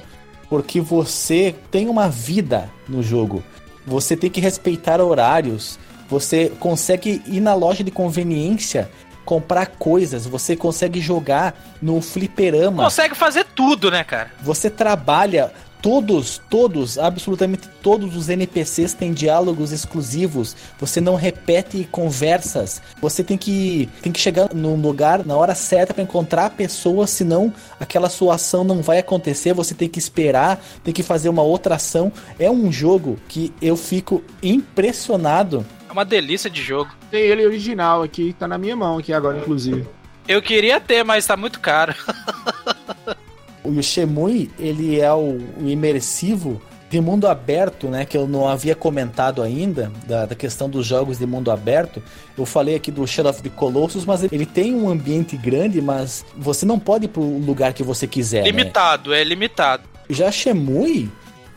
[0.48, 3.42] Porque você tem uma vida no jogo.
[3.86, 5.78] Você tem que respeitar horários,
[6.08, 8.90] você consegue ir na loja de conveniência
[9.26, 12.84] comprar coisas, você consegue jogar no fliperama.
[12.84, 14.30] Consegue fazer tudo, né, cara?
[14.40, 15.52] Você trabalha.
[15.86, 20.56] Todos, todos, absolutamente todos os NPCs têm diálogos exclusivos.
[20.80, 22.82] Você não repete conversas.
[23.00, 27.06] Você tem que, tem que chegar no lugar na hora certa para encontrar a pessoa,
[27.06, 29.54] senão aquela sua ação não vai acontecer.
[29.54, 32.12] Você tem que esperar, tem que fazer uma outra ação.
[32.36, 35.64] É um jogo que eu fico impressionado.
[35.88, 36.90] É uma delícia de jogo.
[37.12, 39.86] Tem ele original aqui, tá na minha mão aqui agora, inclusive.
[40.26, 41.94] Eu queria ter, mas tá muito caro.
[43.66, 48.04] O Shemui, ele é o, o imersivo de mundo aberto, né?
[48.04, 52.02] Que eu não havia comentado ainda, da, da questão dos jogos de mundo aberto.
[52.36, 56.24] Eu falei aqui do Shadow of the Colossus, mas ele tem um ambiente grande, mas
[56.36, 58.50] você não pode ir pro lugar que você quiser, né?
[58.50, 59.82] limitado, é limitado.
[60.08, 61.10] Já Shemui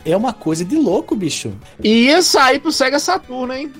[0.04, 1.52] é uma coisa de louco, bicho.
[1.82, 3.72] E ia sair pro Sega Saturno, hein?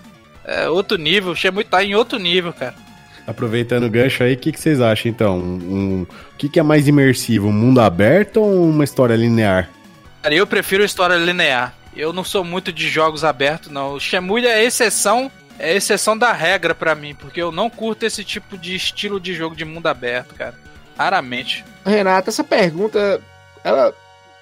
[0.44, 1.32] É outro nível.
[1.32, 2.74] O Shemui tá em outro nível, cara.
[3.27, 5.39] Aproveitando o gancho aí, o que, que vocês acham então?
[5.39, 7.49] Um, o que, que é mais imersivo?
[7.49, 9.71] Um mundo aberto ou uma história linear?
[10.23, 11.75] Cara, eu prefiro história linear.
[11.97, 13.95] Eu não sou muito de jogos abertos, não.
[13.95, 18.25] O Shemui é exceção, é exceção da regra pra mim, porque eu não curto esse
[18.25, 20.55] tipo de estilo de jogo de mundo aberto, cara.
[20.97, 21.65] Raramente.
[21.85, 23.21] Renata, essa pergunta,
[23.65, 23.95] ela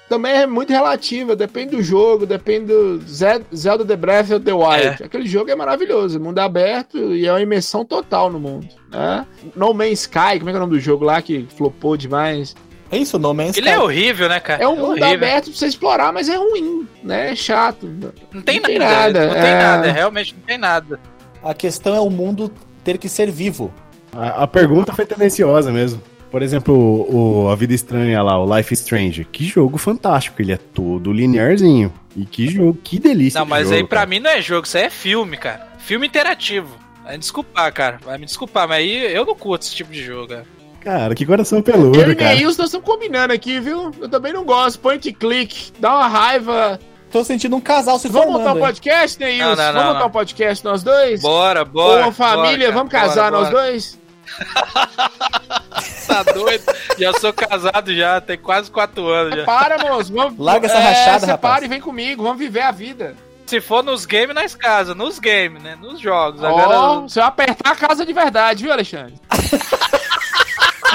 [0.09, 4.53] também é muito relativa, depende do jogo, depende do Ze- Zelda The Breath of the
[4.53, 5.03] Wild.
[5.05, 9.27] Aquele jogo é maravilhoso, mundo aberto e é uma imersão total no mundo, né?
[9.55, 12.55] No Man's Sky, como é que é o nome do jogo lá que flopou demais?
[12.91, 14.63] É isso, No Man's Ele é horrível, né, cara?
[14.63, 15.09] É um mundo horrível.
[15.13, 17.33] aberto pra você explorar, mas é ruim, né?
[17.33, 17.87] É chato.
[18.33, 18.93] Não tem, Não tem nada.
[19.13, 19.59] nada, Não tem é.
[19.63, 19.93] nada.
[19.93, 20.99] Realmente não tem nada.
[21.43, 22.51] A questão é o mundo
[22.83, 23.71] ter que ser vivo.
[24.11, 26.01] A, a pergunta foi tendenciosa mesmo.
[26.31, 29.25] Por exemplo, o, o A Vida Estranha lá, o Life Strange.
[29.25, 30.41] Que jogo fantástico.
[30.43, 31.93] Ele é todo linearzinho.
[32.17, 33.39] E que jogo, que delícia.
[33.41, 34.11] Não, mas jogo, aí pra cara.
[34.11, 35.67] mim não é jogo, isso aí é filme, cara.
[35.79, 36.77] Filme interativo.
[37.03, 37.99] Vai me desculpar, cara.
[38.05, 40.47] Vai me desculpar, mas aí eu não curto esse tipo de jogo, cara.
[40.81, 42.35] Cara, que coração Eu peludo, e cara.
[42.35, 43.91] Neilson nós estamos combinando aqui, viu?
[44.01, 44.79] Eu também não gosto.
[44.81, 46.79] Point click, dá uma raiva.
[47.11, 48.45] Tô sentindo um casal se Vamos formando.
[48.47, 49.27] montar um podcast, não,
[49.57, 50.07] Vamos montar não.
[50.07, 51.23] um podcast nós dois?
[51.23, 52.03] Bora, Ou bora.
[52.03, 52.73] uma família, bora, cara.
[52.73, 53.63] vamos casar Bora, nós bora.
[53.65, 53.99] dois?
[56.09, 56.65] Tá doido?
[56.99, 59.45] já sou casado já, tem quase quatro anos já.
[59.45, 60.13] Para, moço.
[60.13, 61.65] Vamos, Larga essa rachada, separa rapaz.
[61.65, 63.15] e vem comigo, vamos viver a vida.
[63.47, 64.95] Se for nos games, nós casa.
[64.95, 65.77] Nos games, né?
[65.81, 66.43] Nos jogos.
[66.43, 69.15] Agora, você vai apertar a casa de verdade, viu, Alexandre?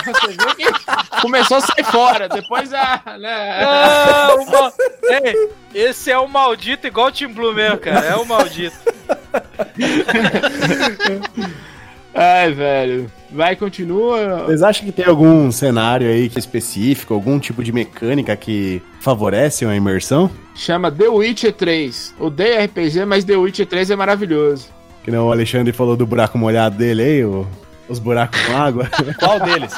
[0.04, 0.66] Você viu que
[1.22, 3.02] começou a sair fora, depois a.
[3.18, 4.74] Né, Não, o mal-
[5.04, 8.06] Ei, esse é o maldito igual o Team Blue mesmo, cara.
[8.08, 8.76] É o maldito.
[12.14, 13.10] Ai, velho.
[13.32, 14.44] Vai, continua.
[14.46, 18.82] Vocês acham que tem algum cenário aí que é específico, algum tipo de mecânica que
[19.00, 20.30] favorece uma imersão?
[20.56, 22.14] Chama The Witcher 3.
[22.20, 24.68] Odeio RPG, mas The Witcher 3 é maravilhoso.
[25.04, 27.48] Que não o Alexandre falou do buraco molhado dele aí, o-
[27.90, 28.88] os buracos com água.
[29.20, 29.74] Qual deles?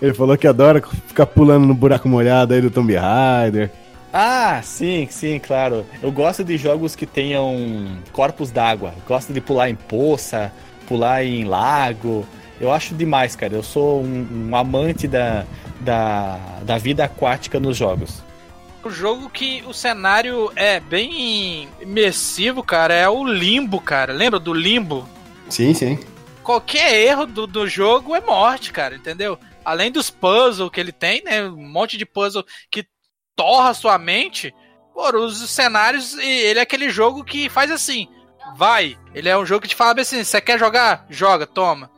[0.00, 3.70] Ele falou que adora ficar pulando no buraco molhado aí do Tomb Raider.
[4.12, 5.84] Ah, sim, sim, claro.
[6.02, 8.94] Eu gosto de jogos que tenham corpos d'água.
[9.06, 10.50] Gosto de pular em poça,
[10.86, 12.26] pular em lago.
[12.60, 13.54] Eu acho demais, cara.
[13.54, 15.44] Eu sou um, um amante da,
[15.80, 18.22] da, da vida aquática nos jogos.
[18.82, 24.12] O jogo que o cenário é bem imersivo, cara, é o Limbo, cara.
[24.12, 25.08] Lembra do Limbo?
[25.48, 25.98] Sim, sim.
[26.42, 29.36] Qualquer erro do, do jogo é morte, cara, entendeu?
[29.64, 31.44] Além dos puzzles que ele tem, né?
[31.44, 32.86] Um monte de puzzle que
[33.34, 34.54] torra sua mente.
[34.94, 38.08] Pô, os cenários, e ele é aquele jogo que faz assim,
[38.56, 38.96] vai.
[39.14, 41.06] Ele é um jogo que te fala assim, você quer jogar?
[41.08, 41.90] Joga, toma.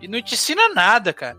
[0.00, 1.36] E não te ensina nada, cara.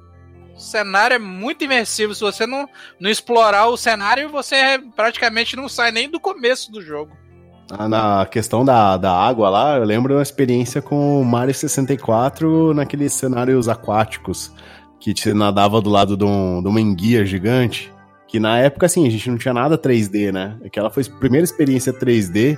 [0.55, 2.15] O cenário é muito imersivo.
[2.15, 2.67] Se você não,
[2.99, 7.11] não explorar o cenário, você praticamente não sai nem do começo do jogo.
[7.69, 12.73] Ah, Na questão da, da água lá, eu lembro uma experiência com o Mario 64
[12.73, 14.51] naqueles cenários aquáticos,
[14.99, 17.93] que você nadava do lado de, um, de uma enguia gigante.
[18.27, 20.57] Que na época, assim, a gente não tinha nada 3D, né?
[20.65, 22.57] Aquela foi a primeira experiência 3D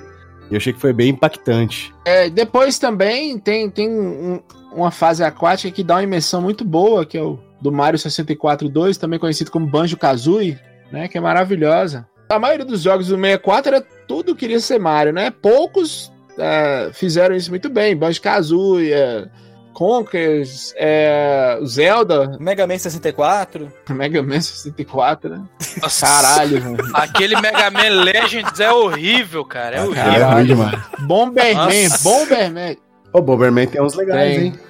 [0.50, 1.92] eu achei que foi bem impactante.
[2.04, 4.40] É, depois também tem, tem um-
[4.72, 8.68] uma fase aquática que dá uma imersão muito boa, que é o do Mario 64
[8.68, 10.58] 2, também conhecido como Banjo-Kazooie,
[10.90, 11.08] né?
[11.08, 12.06] Que é maravilhosa.
[12.28, 15.30] A maioria dos jogos do 64 era tudo queria ser Mario, né?
[15.30, 17.94] Poucos é, fizeram isso muito bem.
[17.96, 19.26] Banjo-Kazooie, é,
[19.72, 23.72] Conkers, é, Zelda, Mega Man 64.
[23.90, 25.42] Mega Man 64, né?
[25.82, 26.90] Nossa, Caralho, velho.
[26.94, 29.76] Aquele Mega Man Legends é horrível, cara.
[29.76, 30.04] É horrível.
[30.12, 30.80] Ele é ruim demais.
[31.00, 32.02] Bomberman, Nossa.
[32.02, 32.76] Bomberman.
[33.12, 34.46] O Bomberman tem uns legais, Tem.
[34.46, 34.60] hein?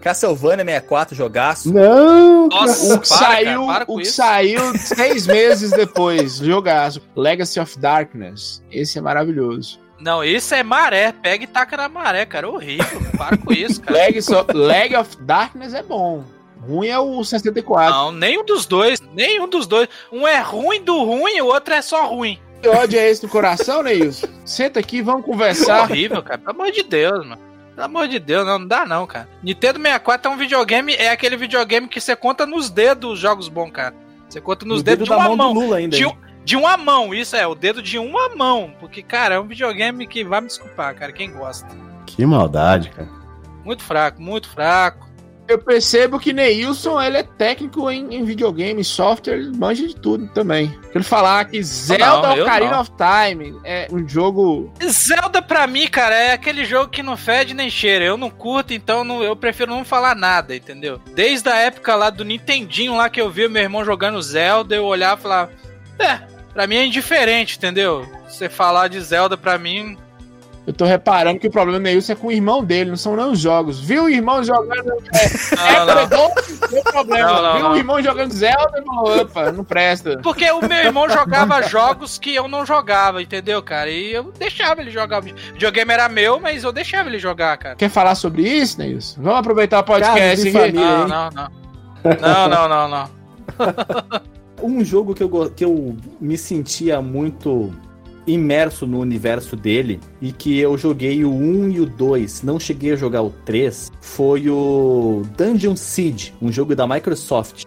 [0.00, 1.72] Castlevania 64, jogaço.
[1.72, 2.48] Não!
[2.48, 4.14] Nossa, O que para, saiu, cara, para o que isso.
[4.14, 7.02] saiu seis meses depois, jogaço.
[7.14, 8.62] Legacy of Darkness.
[8.72, 9.78] Esse é maravilhoso.
[10.00, 11.12] Não, isso é maré.
[11.12, 12.48] Pega e taca na maré, cara.
[12.48, 13.00] Horrível.
[13.16, 13.98] Para com isso, cara.
[13.98, 16.24] Legacy of, Leg of Darkness é bom.
[16.66, 17.90] Ruim é o 64.
[17.94, 19.00] Não, nenhum dos dois.
[19.14, 19.88] Nenhum dos dois.
[20.12, 22.38] Um é ruim do ruim e o outro é só ruim.
[22.62, 24.26] Que ódio é esse no coração, Neilson?
[24.44, 25.82] Senta aqui, vamos É conversar.
[25.82, 26.38] horrível, cara.
[26.38, 27.40] Pelo amor de Deus, mano.
[27.74, 29.26] Pelo amor de Deus, não, não dá não, cara.
[29.42, 33.48] Nintendo 64 é um videogame, é aquele videogame que você conta nos dedos os jogos
[33.48, 33.94] bons, cara.
[34.28, 35.54] Você conta nos No dedos de dedo da uma mão mão.
[35.54, 35.96] do Lula ainda.
[35.96, 36.14] De, um-
[36.44, 38.72] de uma mão, isso é, o dedo de uma mão.
[38.80, 41.68] Porque, cara, é um videogame que vai me desculpar, cara, quem gosta.
[42.06, 43.08] Que maldade, cara.
[43.64, 45.08] Muito fraco, muito fraco.
[45.46, 50.28] Eu percebo que Neilson ele é técnico em, em videogame, software, ele manja de tudo
[50.28, 50.72] também.
[50.94, 52.80] Ele falar que Zelda Não, eu Ocarina não.
[52.82, 54.72] of Time é um jogo.
[54.88, 58.04] Zelda pra mim, cara, é aquele jogo que não fede nem cheira.
[58.04, 61.00] Eu não curto, então não- eu prefiro não falar nada, entendeu?
[61.16, 64.84] Desde a época lá do Nintendinho lá que eu vi meu irmão jogando Zelda, eu
[64.84, 65.52] olhava e falava,
[65.98, 66.20] é,
[66.52, 68.06] pra mim é indiferente, entendeu?
[68.28, 69.96] Você falar de Zelda pra mim,
[70.66, 73.16] Eu tô reparando que o problema do Neilson é com o irmão dele, não são
[73.16, 73.80] não os jogos.
[73.80, 74.84] Viu o irmão jogando.
[75.56, 76.08] não, É, não.
[76.08, 76.30] pegou,
[76.70, 77.32] deu problema.
[77.32, 77.72] Não, não, Viu não.
[77.72, 80.18] o irmão jogando Zelda falou: opa, não presta.
[80.22, 83.90] Porque o meu irmão jogava jogos que eu não jogava, entendeu, cara?
[83.90, 85.20] E eu deixava ele jogar.
[85.20, 87.74] O videogame era meu, mas eu deixava ele jogar, cara.
[87.76, 89.20] Quer falar sobre isso, Neilson?
[89.22, 90.52] Vamos aproveitar o podcast aqui.
[90.52, 90.80] família.
[90.80, 91.48] Não, não, não.
[92.20, 93.10] Não, não, não, não.
[94.62, 97.72] Um jogo que eu, que eu me sentia muito
[98.26, 102.92] imerso no universo dele e que eu joguei o 1 e o 2, não cheguei
[102.92, 107.64] a jogar o 3, foi o Dungeon Siege, um jogo da Microsoft.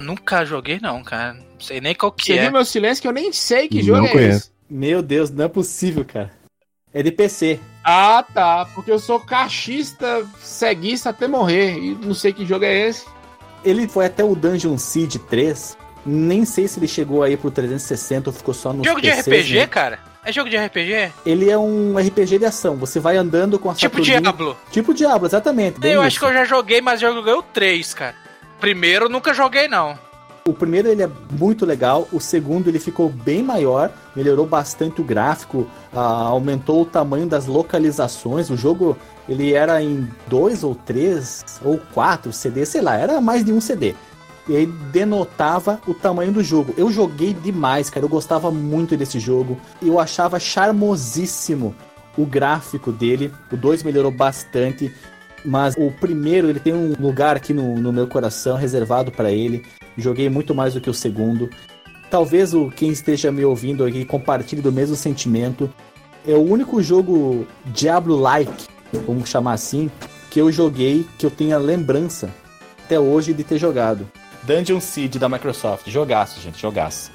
[0.00, 1.34] Nunca joguei, não, cara.
[1.34, 2.42] Não sei nem qual que Você é.
[2.42, 4.38] viu meu silêncio que eu nem sei que Não jogo é conheço.
[4.38, 4.50] esse.
[4.68, 6.30] Meu Deus, não é possível, cara.
[6.92, 7.60] É de PC.
[7.84, 8.66] Ah, tá.
[8.74, 11.76] Porque eu sou cachista, ceguista até morrer.
[11.78, 13.04] E não sei que jogo é esse.
[13.64, 15.76] Ele foi até o Dungeon Siege 3.
[16.04, 19.66] Nem sei se ele chegou aí pro 360 ou ficou só no Jogo de RPG,
[19.68, 19.98] cara?
[20.24, 21.12] É jogo de RPG?
[21.24, 22.76] Ele é um RPG de ação.
[22.76, 24.56] Você vai andando com a Tipo Diablo.
[24.70, 25.78] Tipo Diablo, exatamente.
[25.82, 26.00] Eu isso.
[26.02, 28.14] acho que eu já joguei, mas eu joguei o 3, cara.
[28.60, 29.98] Primeiro nunca joguei, não.
[30.46, 35.04] O primeiro ele é muito legal, o segundo ele ficou bem maior, melhorou bastante o
[35.04, 38.50] gráfico, ah, aumentou o tamanho das localizações.
[38.50, 38.96] O jogo
[39.28, 43.60] ele era em dois ou três ou quatro CD, sei lá, era mais de um
[43.60, 43.94] CD.
[44.50, 46.74] E aí denotava o tamanho do jogo.
[46.76, 48.04] Eu joguei demais, cara.
[48.04, 49.56] Eu gostava muito desse jogo.
[49.80, 51.72] Eu achava charmosíssimo
[52.18, 53.32] o gráfico dele.
[53.52, 54.92] O 2 melhorou bastante.
[55.44, 59.64] Mas o primeiro, ele tem um lugar aqui no, no meu coração reservado para ele.
[59.96, 61.48] Joguei muito mais do que o segundo.
[62.10, 65.72] Talvez o quem esteja me ouvindo aqui compartilhe do mesmo sentimento.
[66.26, 68.66] É o único jogo Diablo-like,
[69.06, 69.88] vamos chamar assim,
[70.28, 72.28] que eu joguei que eu tenha lembrança
[72.84, 74.10] até hoje de ter jogado.
[74.42, 75.88] Dungeon Siege da Microsoft.
[75.88, 77.10] Jogaço, gente, jogaço.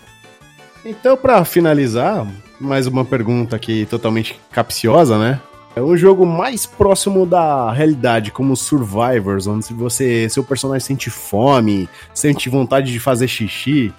[0.84, 2.27] Então, pra finalizar,
[2.60, 5.41] mais uma pergunta aqui totalmente capciosa, né?
[5.76, 11.89] É o jogo mais próximo da realidade, como Survivors, onde você, seu personagem sente fome,
[12.14, 13.93] sente vontade de fazer xixi,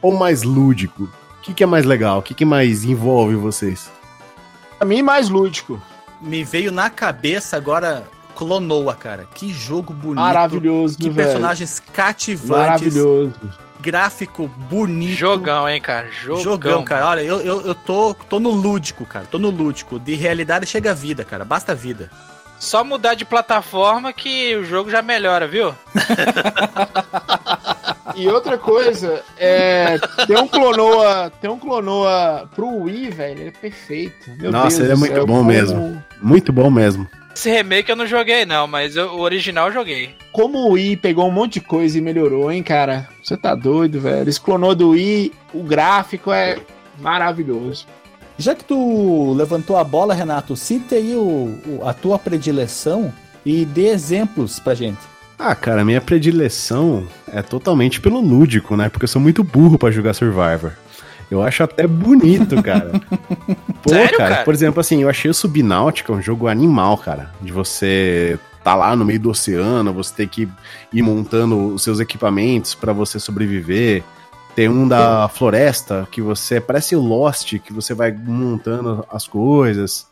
[0.00, 1.02] ou mais lúdico?
[1.02, 2.20] O que, que é mais legal?
[2.20, 3.90] O que, que mais envolve vocês?
[4.78, 5.82] Pra mim, mais lúdico.
[6.20, 8.04] Me veio na cabeça agora
[8.38, 9.26] Clonoa, cara.
[9.34, 10.20] Que jogo bonito.
[10.20, 11.26] Maravilhoso, Que velho.
[11.26, 12.94] personagens cativantes.
[12.94, 13.34] Maravilhoso.
[13.80, 15.16] Gráfico bonito.
[15.16, 16.08] Jogão, hein, cara?
[16.12, 16.42] Jogão.
[16.42, 17.06] Jogão, cara.
[17.08, 19.26] Olha, eu, eu, eu tô, tô no lúdico, cara.
[19.28, 19.98] Tô no lúdico.
[19.98, 21.44] De realidade chega a vida, cara.
[21.44, 22.10] Basta a vida.
[22.60, 25.74] Só mudar de plataforma que o jogo já melhora, viu?
[28.16, 29.96] E outra coisa, é,
[30.26, 34.30] tem um Clonoa, tem um Clonoa pro Wii, velho, ele é perfeito.
[34.40, 36.02] Meu Nossa, Deus ele é muito céu, bom como- mesmo.
[36.20, 37.06] Muito bom mesmo.
[37.38, 40.10] Esse remake eu não joguei, não, mas eu- o original eu joguei.
[40.32, 43.08] Como o Wii pegou um monte de coisa e melhorou, hein, cara?
[43.22, 44.28] Você tá doido, velho.
[44.28, 46.58] Esse Clonoa do Wii, o gráfico é
[46.98, 47.86] maravilhoso.
[48.36, 53.14] Já que tu levantou a bola, Renato, cita aí o, o- a tua predileção
[53.46, 54.98] e dê exemplos pra gente.
[55.38, 58.88] Ah, cara, minha predileção é totalmente pelo lúdico, né?
[58.88, 60.72] Porque eu sou muito burro pra jogar Survivor.
[61.30, 62.92] Eu acho até bonito, cara.
[63.82, 64.44] Pô, Sério, cara, cara?
[64.44, 67.30] por exemplo, assim, eu achei o Subnáutica um jogo animal, cara.
[67.40, 70.48] De você tá lá no meio do oceano, você ter que
[70.92, 74.02] ir montando os seus equipamentos pra você sobreviver.
[74.54, 80.06] Tem um da floresta que você parece Lost, que você vai montando as coisas.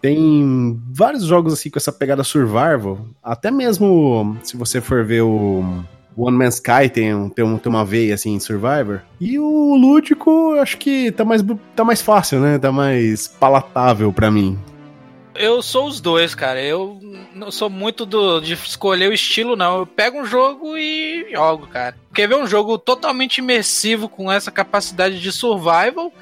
[0.00, 3.06] Tem vários jogos assim com essa pegada survival.
[3.22, 5.84] Até mesmo se você for ver o
[6.16, 9.00] One Man's Sky tem, um- tem, um- tem uma veia assim em Survivor.
[9.20, 11.42] E o lúdico, eu acho que tá mais,
[11.74, 12.58] tá mais fácil, né?
[12.58, 14.58] Tá mais palatável pra mim.
[15.34, 16.62] Eu sou os dois, cara.
[16.62, 17.00] Eu
[17.34, 19.78] não sou muito do, de escolher o estilo, não.
[19.78, 21.96] Eu pego um jogo e jogo, cara.
[22.14, 26.12] Quer ver um jogo totalmente imersivo com essa capacidade de survival,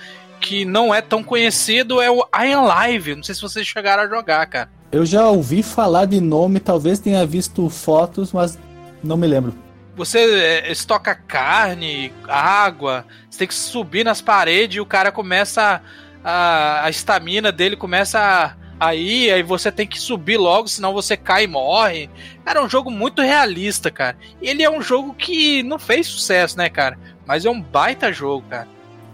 [0.41, 3.15] que não é tão conhecido, é o I Am Live.
[3.17, 4.71] Não sei se vocês chegaram a jogar, cara.
[4.91, 8.59] Eu já ouvi falar de nome, talvez tenha visto fotos, mas
[9.05, 9.53] não me lembro.
[9.95, 15.83] Você é, estoca carne, água, você tem que subir nas paredes e o cara começa
[16.25, 16.85] a.
[16.85, 18.63] a estamina dele começa a.
[18.81, 22.11] Aí, aí você tem que subir logo, senão você cai e morre.
[22.45, 24.17] Cara, é um jogo muito realista, cara.
[24.41, 26.99] E ele é um jogo que não fez sucesso, né, cara?
[27.25, 28.67] Mas é um baita jogo, cara.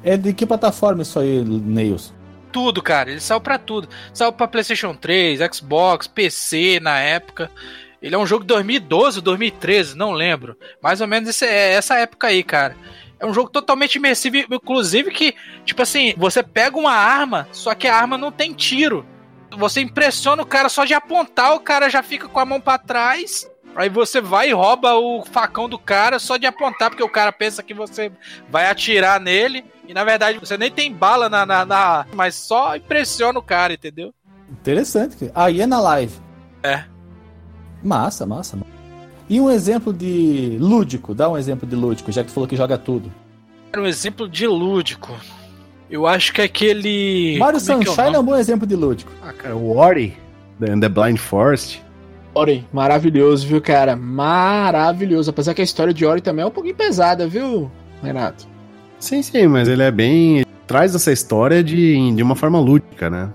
[0.03, 2.15] É de que plataforma isso aí, Neils?
[2.51, 3.11] Tudo, cara.
[3.11, 3.89] Ele saiu pra tudo.
[4.13, 7.51] Saiu pra PlayStation 3, Xbox, PC na época.
[8.01, 10.57] Ele é um jogo de 2012, 2013, não lembro.
[10.83, 12.77] Mais ou menos esse, é essa época aí, cara.
[13.21, 15.35] É um jogo totalmente imersivo, inclusive que,
[15.65, 19.05] tipo assim, você pega uma arma, só que a arma não tem tiro.
[19.57, 22.79] Você impressiona o cara só de apontar, o cara já fica com a mão pra
[22.79, 23.51] trás.
[23.75, 27.33] Aí você vai e rouba o facão do cara só de apontar, porque o cara
[27.33, 28.11] pensa que você
[28.49, 29.65] vai atirar nele.
[29.87, 33.73] E na verdade você nem tem bala na, na, na- Mas só impressiona o cara,
[33.73, 34.13] entendeu?
[34.51, 35.31] Interessante.
[35.35, 36.15] Aí é na live.
[36.63, 36.85] É.
[37.83, 38.57] Massa, massa.
[38.57, 38.71] massa.
[39.29, 42.57] E um exemplo de lúdico, dá um exemplo de lúdico, já que tu falou que
[42.57, 43.13] joga tudo.
[43.73, 45.15] Era um exemplo de lúdico.
[45.91, 47.37] Eu acho que aquele.
[47.39, 48.19] Mario como é é Sunshine é, nome?
[48.19, 49.13] um bom exemplo de lúdico.
[49.23, 50.17] Ah, cara, o Ori,
[50.59, 51.83] The, The Blind Forest.
[52.35, 53.97] Ori, maravilhoso, viu, cara?
[53.97, 55.31] Maravilhoso.
[55.31, 57.71] Apesar que a história de Ori também é um pouquinho pesada, viu,
[58.03, 58.47] Renato?
[58.99, 60.45] Sim, sim, mas ele é bem.
[60.67, 63.31] Traz essa história de, de uma forma lúdica, né?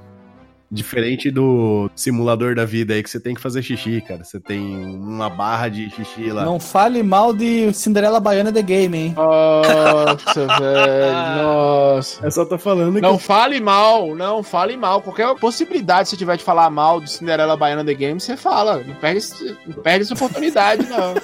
[0.73, 4.23] Diferente do simulador da vida aí que você tem que fazer xixi, cara.
[4.23, 6.43] Você tem uma barra de xixi lá.
[6.43, 9.13] Não fale mal de Cinderela Baiana The Game, hein?
[9.15, 11.43] Nossa, velho.
[11.43, 12.25] Nossa.
[12.25, 15.01] Eu só tô falando que Não fale mal, não fale mal.
[15.01, 18.83] Qualquer possibilidade que você tiver de falar mal do Cinderela Baiana The Game, você fala.
[18.83, 19.23] Não perde,
[19.67, 21.13] não perde essa oportunidade, não.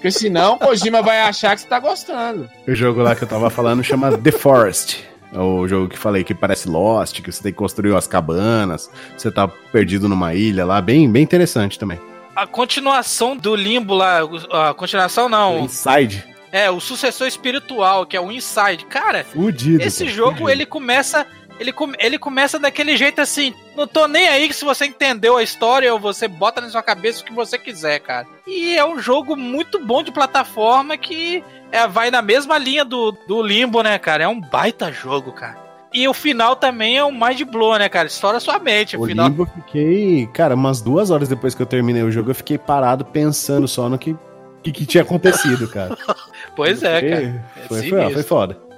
[0.00, 2.48] Porque senão o Kojima vai achar que você tá gostando.
[2.66, 5.09] o jogo lá que eu tava falando chama The Forest.
[5.32, 8.90] É o jogo que falei que parece Lost, que você tem que construir as cabanas,
[9.16, 12.00] você tá perdido numa ilha lá, bem, bem interessante também.
[12.34, 14.20] A continuação do Limbo lá,
[14.50, 16.24] a continuação não, Inside.
[16.50, 18.86] é o sucessor espiritual, que é o Inside.
[18.86, 19.82] Cara, Fudido.
[19.82, 20.50] esse cara, jogo fudido.
[20.50, 21.26] ele começa
[21.60, 25.42] ele, come- ele começa daquele jeito assim, não tô nem aí se você entendeu a
[25.42, 28.26] história ou você bota na sua cabeça o que você quiser, cara.
[28.46, 33.12] E é um jogo muito bom de plataforma que é, vai na mesma linha do,
[33.28, 34.24] do Limbo, né, cara?
[34.24, 35.56] É um baita jogo, cara.
[35.92, 38.06] E o final também é um mind blow, né, cara?
[38.06, 38.96] Estoura sua mente.
[38.96, 42.10] O O final Limbo eu fiquei, cara, umas duas horas depois que eu terminei o
[42.10, 44.16] jogo, eu fiquei parado pensando só no que,
[44.62, 45.96] que, que tinha acontecido, cara.
[46.56, 47.44] Pois é, cara.
[47.56, 48.69] É Foi, foi, foi foda.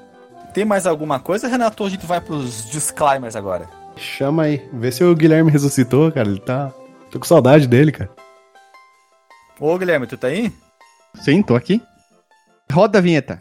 [0.53, 1.83] Tem mais alguma coisa, Renato?
[1.83, 3.69] Ou a gente vai pros disclaimers agora?
[3.97, 4.69] Chama aí.
[4.73, 6.29] Vê se o Guilherme ressuscitou, cara.
[6.29, 6.71] Ele tá.
[7.11, 8.11] Tô com saudade dele, cara.
[9.59, 10.53] Ô, Guilherme, tu tá aí?
[11.15, 11.81] Sim, tô aqui.
[12.71, 13.39] Roda a vinheta.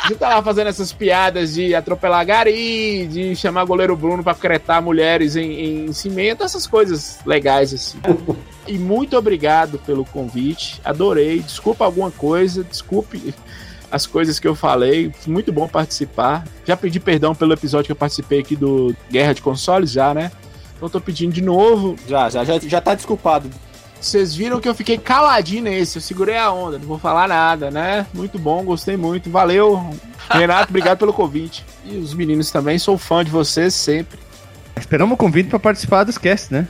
[0.04, 4.34] a gente tá lá fazendo essas piadas de atropelar gari, de chamar goleiro Bruno pra
[4.34, 8.00] cretar mulheres em, em cimento, essas coisas legais assim.
[8.68, 11.40] E muito obrigado pelo convite, adorei.
[11.40, 13.34] Desculpa alguma coisa, desculpe
[13.92, 16.44] as coisas que eu falei, muito bom participar.
[16.66, 20.32] Já pedi perdão pelo episódio que eu participei aqui do Guerra de Consoles, já, né?
[20.76, 21.96] Então tô pedindo de novo.
[22.08, 23.50] Já, já, já, já tá desculpado.
[24.02, 27.72] Vocês viram que eu fiquei caladinho nesse, eu segurei a onda, não vou falar nada,
[27.72, 28.06] né?
[28.14, 29.90] Muito bom, gostei muito, valeu.
[30.30, 31.66] Renato, obrigado pelo convite.
[31.86, 34.20] E os meninos também, sou fã de vocês sempre.
[34.76, 36.68] Esperamos o convite pra participar dos casts, né?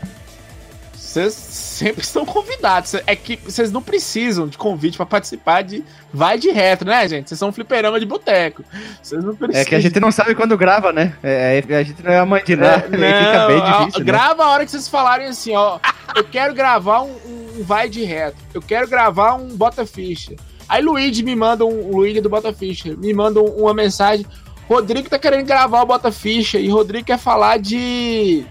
[1.15, 2.93] Vocês sempre estão convidados.
[3.07, 5.81] É que vocês não precisam de convite pra participar de
[6.13, 7.29] Vai de Retro, né, gente?
[7.29, 8.65] Vocês são um fliperama de boteco.
[9.01, 9.61] Vocês não precisam.
[9.61, 11.13] É que a gente não sabe quando grava, né?
[11.23, 12.85] É, é- a gente não é a mãe de nada.
[12.87, 13.91] É, fica bem não, né?
[14.01, 15.79] Grava a hora que vocês falarem assim, ó.
[16.13, 18.35] Eu quero gravar um, um vai de reto.
[18.53, 20.35] Eu quero gravar um bota ficha.
[20.67, 21.91] Aí Luigi me manda um.
[21.95, 24.25] Luigi do Bota Ficha me manda um- uma mensagem.
[24.67, 28.45] Rodrigo tá querendo gravar o Bota Ficha e Rodrigo quer falar de.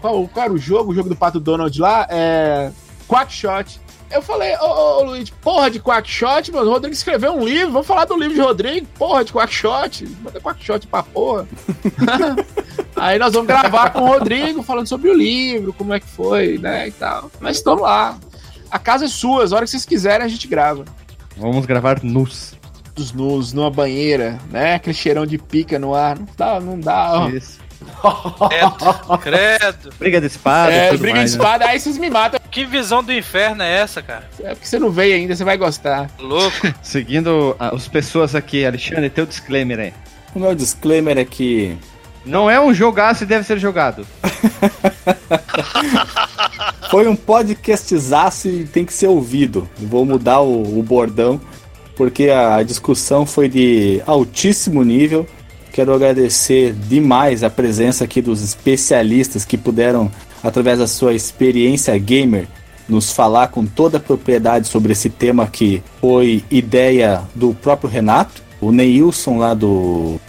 [0.00, 0.92] Qual, qual era o jogo?
[0.92, 2.06] O jogo do Pato Donald lá?
[2.10, 2.70] É.
[3.08, 3.80] Quackshot.
[4.10, 6.70] Eu falei, ô, ô, ô Luigi, porra de Quackshot, mano.
[6.70, 8.86] O Rodrigo escreveu um livro, vamos falar do livro de Rodrigo.
[8.98, 10.06] Porra de Quackshot.
[10.22, 11.46] Manda Quackshot pra porra.
[12.96, 16.58] Aí nós vamos gravar com o Rodrigo falando sobre o livro, como é que foi,
[16.58, 17.30] né, e tal.
[17.38, 18.18] Mas estamos lá.
[18.70, 20.84] A casa é sua, as horas que vocês quiserem a gente grava.
[21.36, 22.54] Vamos gravar nus.
[22.94, 26.18] Dos nus, numa banheira, né, aquele cheirão de pica no ar.
[26.18, 27.28] Não dá, não dá, ó.
[27.28, 27.60] Isso.
[28.48, 29.90] Credo, credo.
[29.98, 30.72] Briga de espada.
[30.72, 31.44] É, tudo briga mais, de né?
[31.44, 32.40] espada, aí vocês me matam.
[32.50, 34.28] Que visão do inferno é essa, cara?
[34.40, 36.10] É porque você não veio ainda, você vai gostar.
[36.18, 36.74] Louco.
[36.82, 39.92] Seguindo ah, as pessoas aqui, Alexandre, teu disclaimer aí.
[40.34, 41.76] O meu disclaimer é que
[42.24, 44.06] Não é um jogaço e deve ser jogado.
[46.90, 49.68] foi um podcastzaço e tem que ser ouvido.
[49.78, 51.40] Vou mudar o, o bordão,
[51.96, 55.26] porque a discussão foi de altíssimo nível.
[55.78, 60.10] Quero agradecer demais a presença aqui dos especialistas que puderam,
[60.42, 62.48] através da sua experiência gamer,
[62.88, 68.42] nos falar com toda a propriedade sobre esse tema que foi ideia do próprio Renato,
[68.60, 70.20] o Neilson lá do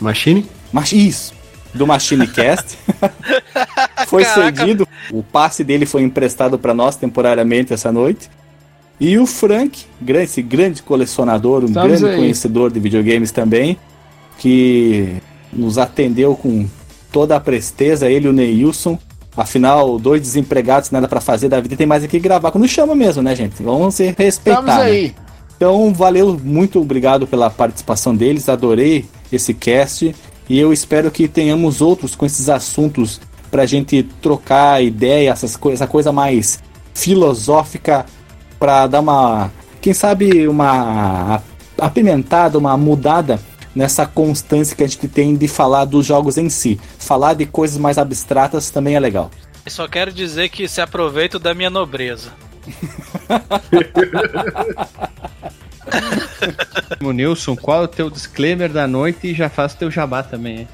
[0.00, 0.44] Machine?
[0.72, 1.32] Mas isso,
[1.72, 2.76] do MachineCast.
[4.08, 4.58] foi Caraca.
[4.58, 8.28] cedido, o passe dele foi emprestado para nós temporariamente essa noite.
[8.98, 12.16] E o Frank, esse grande colecionador, um Estamos grande aí.
[12.16, 13.78] conhecedor de videogames também,
[14.38, 15.16] que
[15.52, 16.66] nos atendeu com
[17.10, 18.98] toda a presteza, ele e o Neilson,
[19.36, 22.94] Afinal, dois desempregados, nada pra fazer da vida, tem mais aqui que gravar quando chama
[22.94, 23.62] mesmo, né, gente?
[23.62, 24.60] Vamos se respeitar.
[24.60, 24.82] Estamos né?
[24.82, 25.14] aí.
[25.56, 30.14] Então, valeu, muito obrigado pela participação deles, adorei esse cast
[30.48, 35.70] e eu espero que tenhamos outros com esses assuntos pra gente trocar ideia, essas co
[35.70, 36.58] essa coisa mais
[36.94, 38.06] filosófica
[38.58, 39.50] pra dar uma,
[39.82, 41.42] quem sabe, uma
[41.78, 43.38] apimentada, uma mudada
[43.76, 46.80] nessa constância que a gente tem de falar dos jogos em si.
[46.98, 49.30] Falar de coisas mais abstratas também é legal.
[49.64, 52.32] Eu só quero dizer que se aproveito da minha nobreza.
[57.00, 60.60] Nilson, qual é o teu disclaimer da noite e já faz o teu jabá também,
[60.60, 60.68] hein?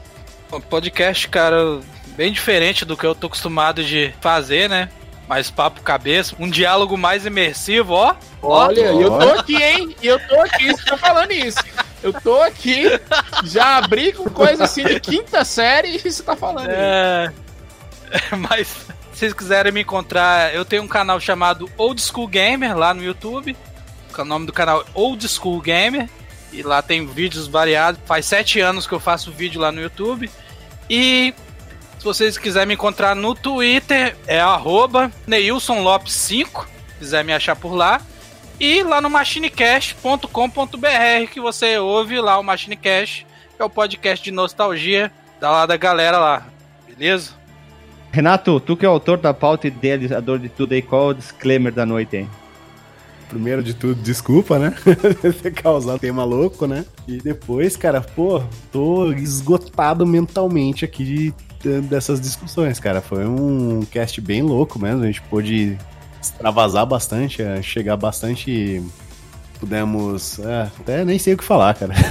[0.71, 1.81] Podcast, cara,
[2.17, 4.89] bem diferente do que eu tô acostumado de fazer, né?
[5.33, 8.15] Mais papo cabeça, um diálogo mais imersivo, ó.
[8.43, 9.97] Olha, e eu tô aqui, hein?
[10.03, 11.59] E eu tô aqui, você tá falando isso.
[12.03, 12.85] Eu tô aqui,
[13.43, 16.79] já abri com coisa assim de quinta série e você tá falando isso.
[16.79, 17.33] É...
[18.37, 22.93] Mas se vocês quiserem me encontrar, eu tenho um canal chamado Old School Gamer lá
[22.93, 23.57] no YouTube.
[24.15, 26.11] O nome do canal é Old School Gamer.
[26.53, 27.99] E lá tem vídeos variados.
[28.05, 30.31] Faz sete anos que eu faço vídeo lá no YouTube.
[30.91, 31.33] E
[32.03, 36.67] se vocês quiserem me encontrar no Twitter, é arroba Neilson Lopes 5.
[36.89, 38.01] Se quiser me achar por lá.
[38.59, 40.27] E lá no machinecast.com.br
[41.31, 43.25] que você ouve lá o Machinecast,
[43.57, 46.45] que é o podcast de nostalgia da lá da galera lá.
[46.89, 47.35] Beleza?
[48.11, 51.11] Renato, tu que é o autor da pauta e idealizador de tudo aí, qual é
[51.13, 52.29] o disclaimer da noite, hein?
[53.29, 54.75] Primeiro de tudo, desculpa, né?
[55.23, 56.85] Você causar tema louco, né?
[57.07, 58.43] E depois, cara, pô,
[58.73, 61.35] tô esgotado mentalmente aqui de,
[61.83, 63.01] dessas discussões, cara.
[63.01, 65.03] Foi um cast bem louco mesmo.
[65.03, 65.79] A gente pôde
[66.21, 68.83] extravasar bastante, é, chegar bastante.
[69.61, 70.41] Pudemos.
[70.41, 71.95] É, até nem sei o que falar, cara.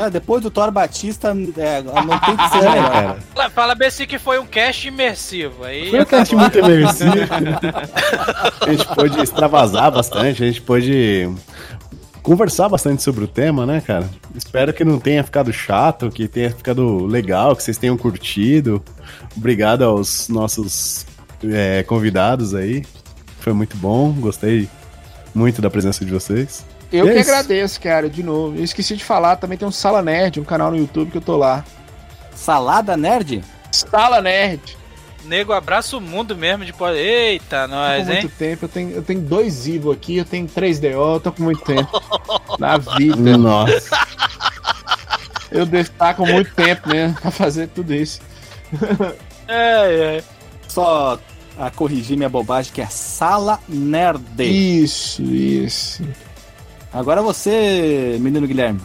[0.00, 2.90] Ah, depois do Thor Batista, é, não tem que ser É, melhor.
[2.92, 3.18] cara.
[3.34, 5.64] Fala, fala bem assim que foi um cast imersivo.
[5.64, 7.10] Aí Foi um cast muito imersivo.
[8.64, 11.28] a gente pôde extravasar bastante, a gente pôde
[12.28, 14.06] conversar bastante sobre o tema, né, cara?
[14.34, 18.84] Espero que não tenha ficado chato, que tenha ficado legal, que vocês tenham curtido.
[19.34, 21.06] Obrigado aos nossos
[21.42, 22.84] é, convidados aí.
[23.40, 24.68] Foi muito bom, gostei
[25.34, 26.66] muito da presença de vocês.
[26.92, 27.30] Eu E é que isso.
[27.30, 28.58] agradeço, cara, de novo.
[28.58, 31.22] Eu esqueci de falar, também tem um Sala Nerd, um canal no YouTube que eu
[31.22, 31.64] tô lá.
[32.34, 33.42] Salada Nerd?
[33.72, 34.77] Sala Nerd.
[35.28, 36.98] Nego abraça o mundo mesmo de pode.
[36.98, 38.14] Eita, Tô com nós, hein?
[38.22, 41.42] muito tempo, eu tenho, eu tenho dois Ivo aqui, eu tenho 3DO, eu tô com
[41.42, 41.90] muito tempo.
[42.58, 43.36] Na vida.
[43.36, 43.98] Nossa.
[45.50, 45.66] Eu
[46.16, 48.20] com muito tempo mesmo pra fazer tudo isso.
[49.46, 50.24] É, é.
[50.68, 51.18] Só
[51.58, 54.22] a corrigir minha bobagem, que é Sala Nerd.
[54.42, 56.04] Isso, isso.
[56.92, 58.80] Agora você, menino Guilherme.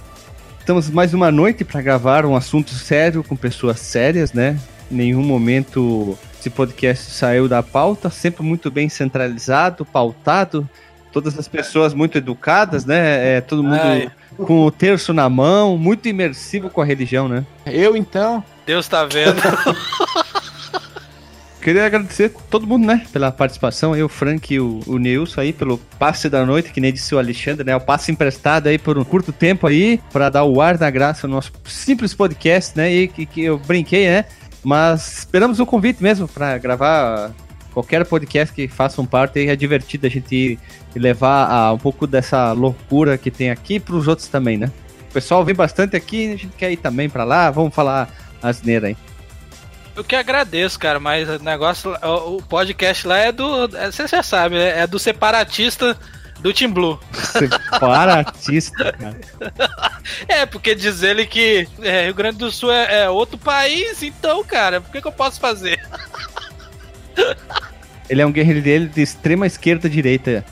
[0.60, 4.58] Estamos mais uma noite para gravar um assunto sério com pessoas sérias, né?
[4.90, 10.70] Em nenhum momento esse podcast saiu da pauta, sempre muito bem centralizado, pautado.
[11.10, 13.38] Todas as pessoas muito educadas, né?
[13.38, 14.12] É, todo mundo Ai.
[14.36, 17.46] com o terço na mão, muito imersivo com a religião, né?
[17.66, 19.42] Eu então, Deus tá vendo.
[21.62, 23.96] Queria agradecer todo mundo, né, pela participação.
[23.96, 27.16] Eu, o Frank e o, o Nilson aí, pelo passe da noite, que nem disse
[27.16, 27.74] o Alexandre, né?
[27.74, 31.26] O passe emprestado aí por um curto tempo aí, para dar o ar da graça
[31.26, 32.92] no nosso simples podcast, né?
[32.92, 34.26] E que, que eu brinquei, né?
[34.64, 37.32] Mas esperamos um convite mesmo para gravar
[37.74, 39.48] qualquer podcast que façam parte.
[39.48, 40.58] É divertido a gente
[40.96, 44.72] levar a, um pouco dessa loucura que tem aqui para os outros também, né?
[45.10, 47.52] O pessoal vem bastante aqui, a gente quer ir também para lá.
[47.52, 48.10] Vamos falar
[48.42, 48.98] asneira aí.
[49.96, 53.66] Eu que agradeço, cara, mas o negócio, o o podcast lá é do.
[53.78, 54.80] é, Você já sabe, né?
[54.80, 55.98] É do separatista
[56.44, 57.00] do Team Blue.
[57.14, 59.20] Separatista, cara.
[60.28, 64.44] É, porque diz ele que é, Rio Grande do Sul é, é outro país, então,
[64.44, 65.80] cara, o que, que eu posso fazer?
[68.10, 70.44] Ele é um guerreiro dele de extrema esquerda direita.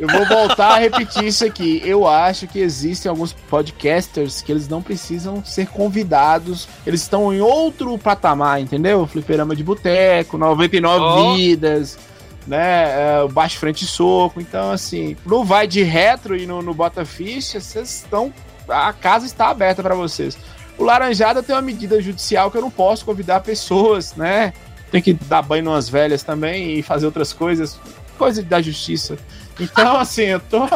[0.00, 1.82] eu vou voltar a repetir isso aqui.
[1.84, 6.66] Eu acho que existem alguns podcasters que eles não precisam ser convidados.
[6.86, 9.06] Eles estão em outro patamar, entendeu?
[9.06, 11.34] Fliperama de Boteco, 99 Ó.
[11.34, 11.98] Vidas,
[12.46, 13.22] né?
[13.24, 14.40] é, Baixo Frente e Soco.
[14.40, 18.32] Então, assim, no Vai de Retro e no, no Bota Ficha, vocês estão.
[18.68, 20.36] A casa está aberta para vocês.
[20.78, 24.52] O Laranjada tem uma medida judicial que eu não posso convidar pessoas, né?
[24.90, 27.78] Tem que dar banho nas velhas também e fazer outras coisas.
[28.18, 29.16] Coisa da justiça.
[29.58, 30.66] Então, assim, eu tô,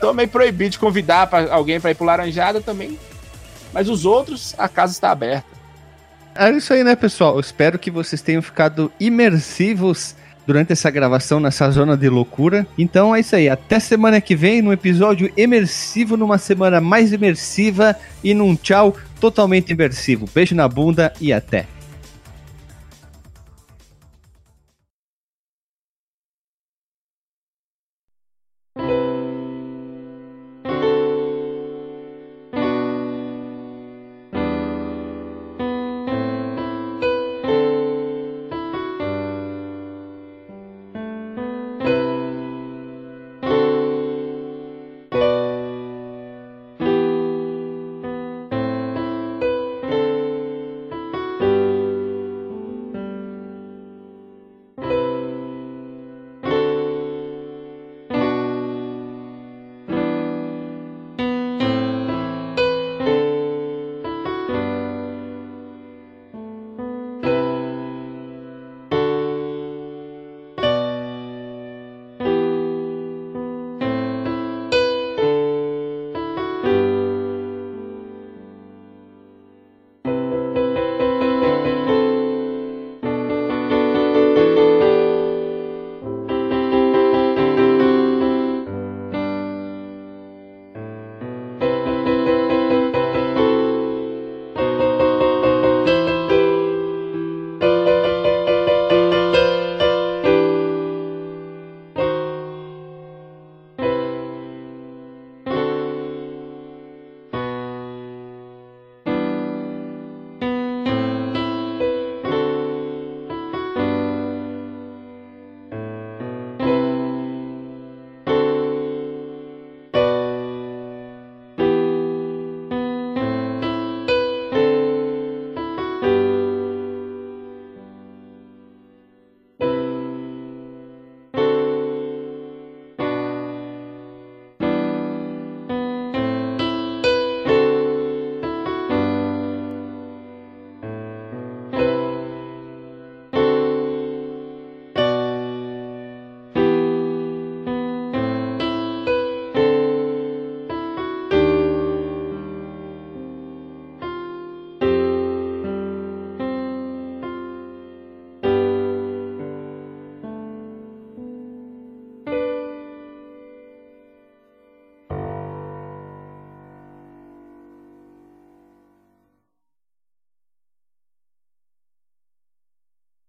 [0.00, 2.98] tô meio proibido de convidar pra alguém para ir pro Laranjada também.
[3.72, 5.48] Mas os outros, a casa está aberta.
[6.34, 7.34] É isso aí, né, pessoal?
[7.34, 10.14] Eu espero que vocês tenham ficado imersivos
[10.50, 12.66] durante essa gravação nessa zona de loucura.
[12.76, 13.48] Então é isso aí.
[13.48, 17.94] Até semana que vem, num episódio imersivo, numa semana mais imersiva
[18.24, 20.28] e num tchau totalmente imersivo.
[20.34, 21.79] Beijo na bunda e até.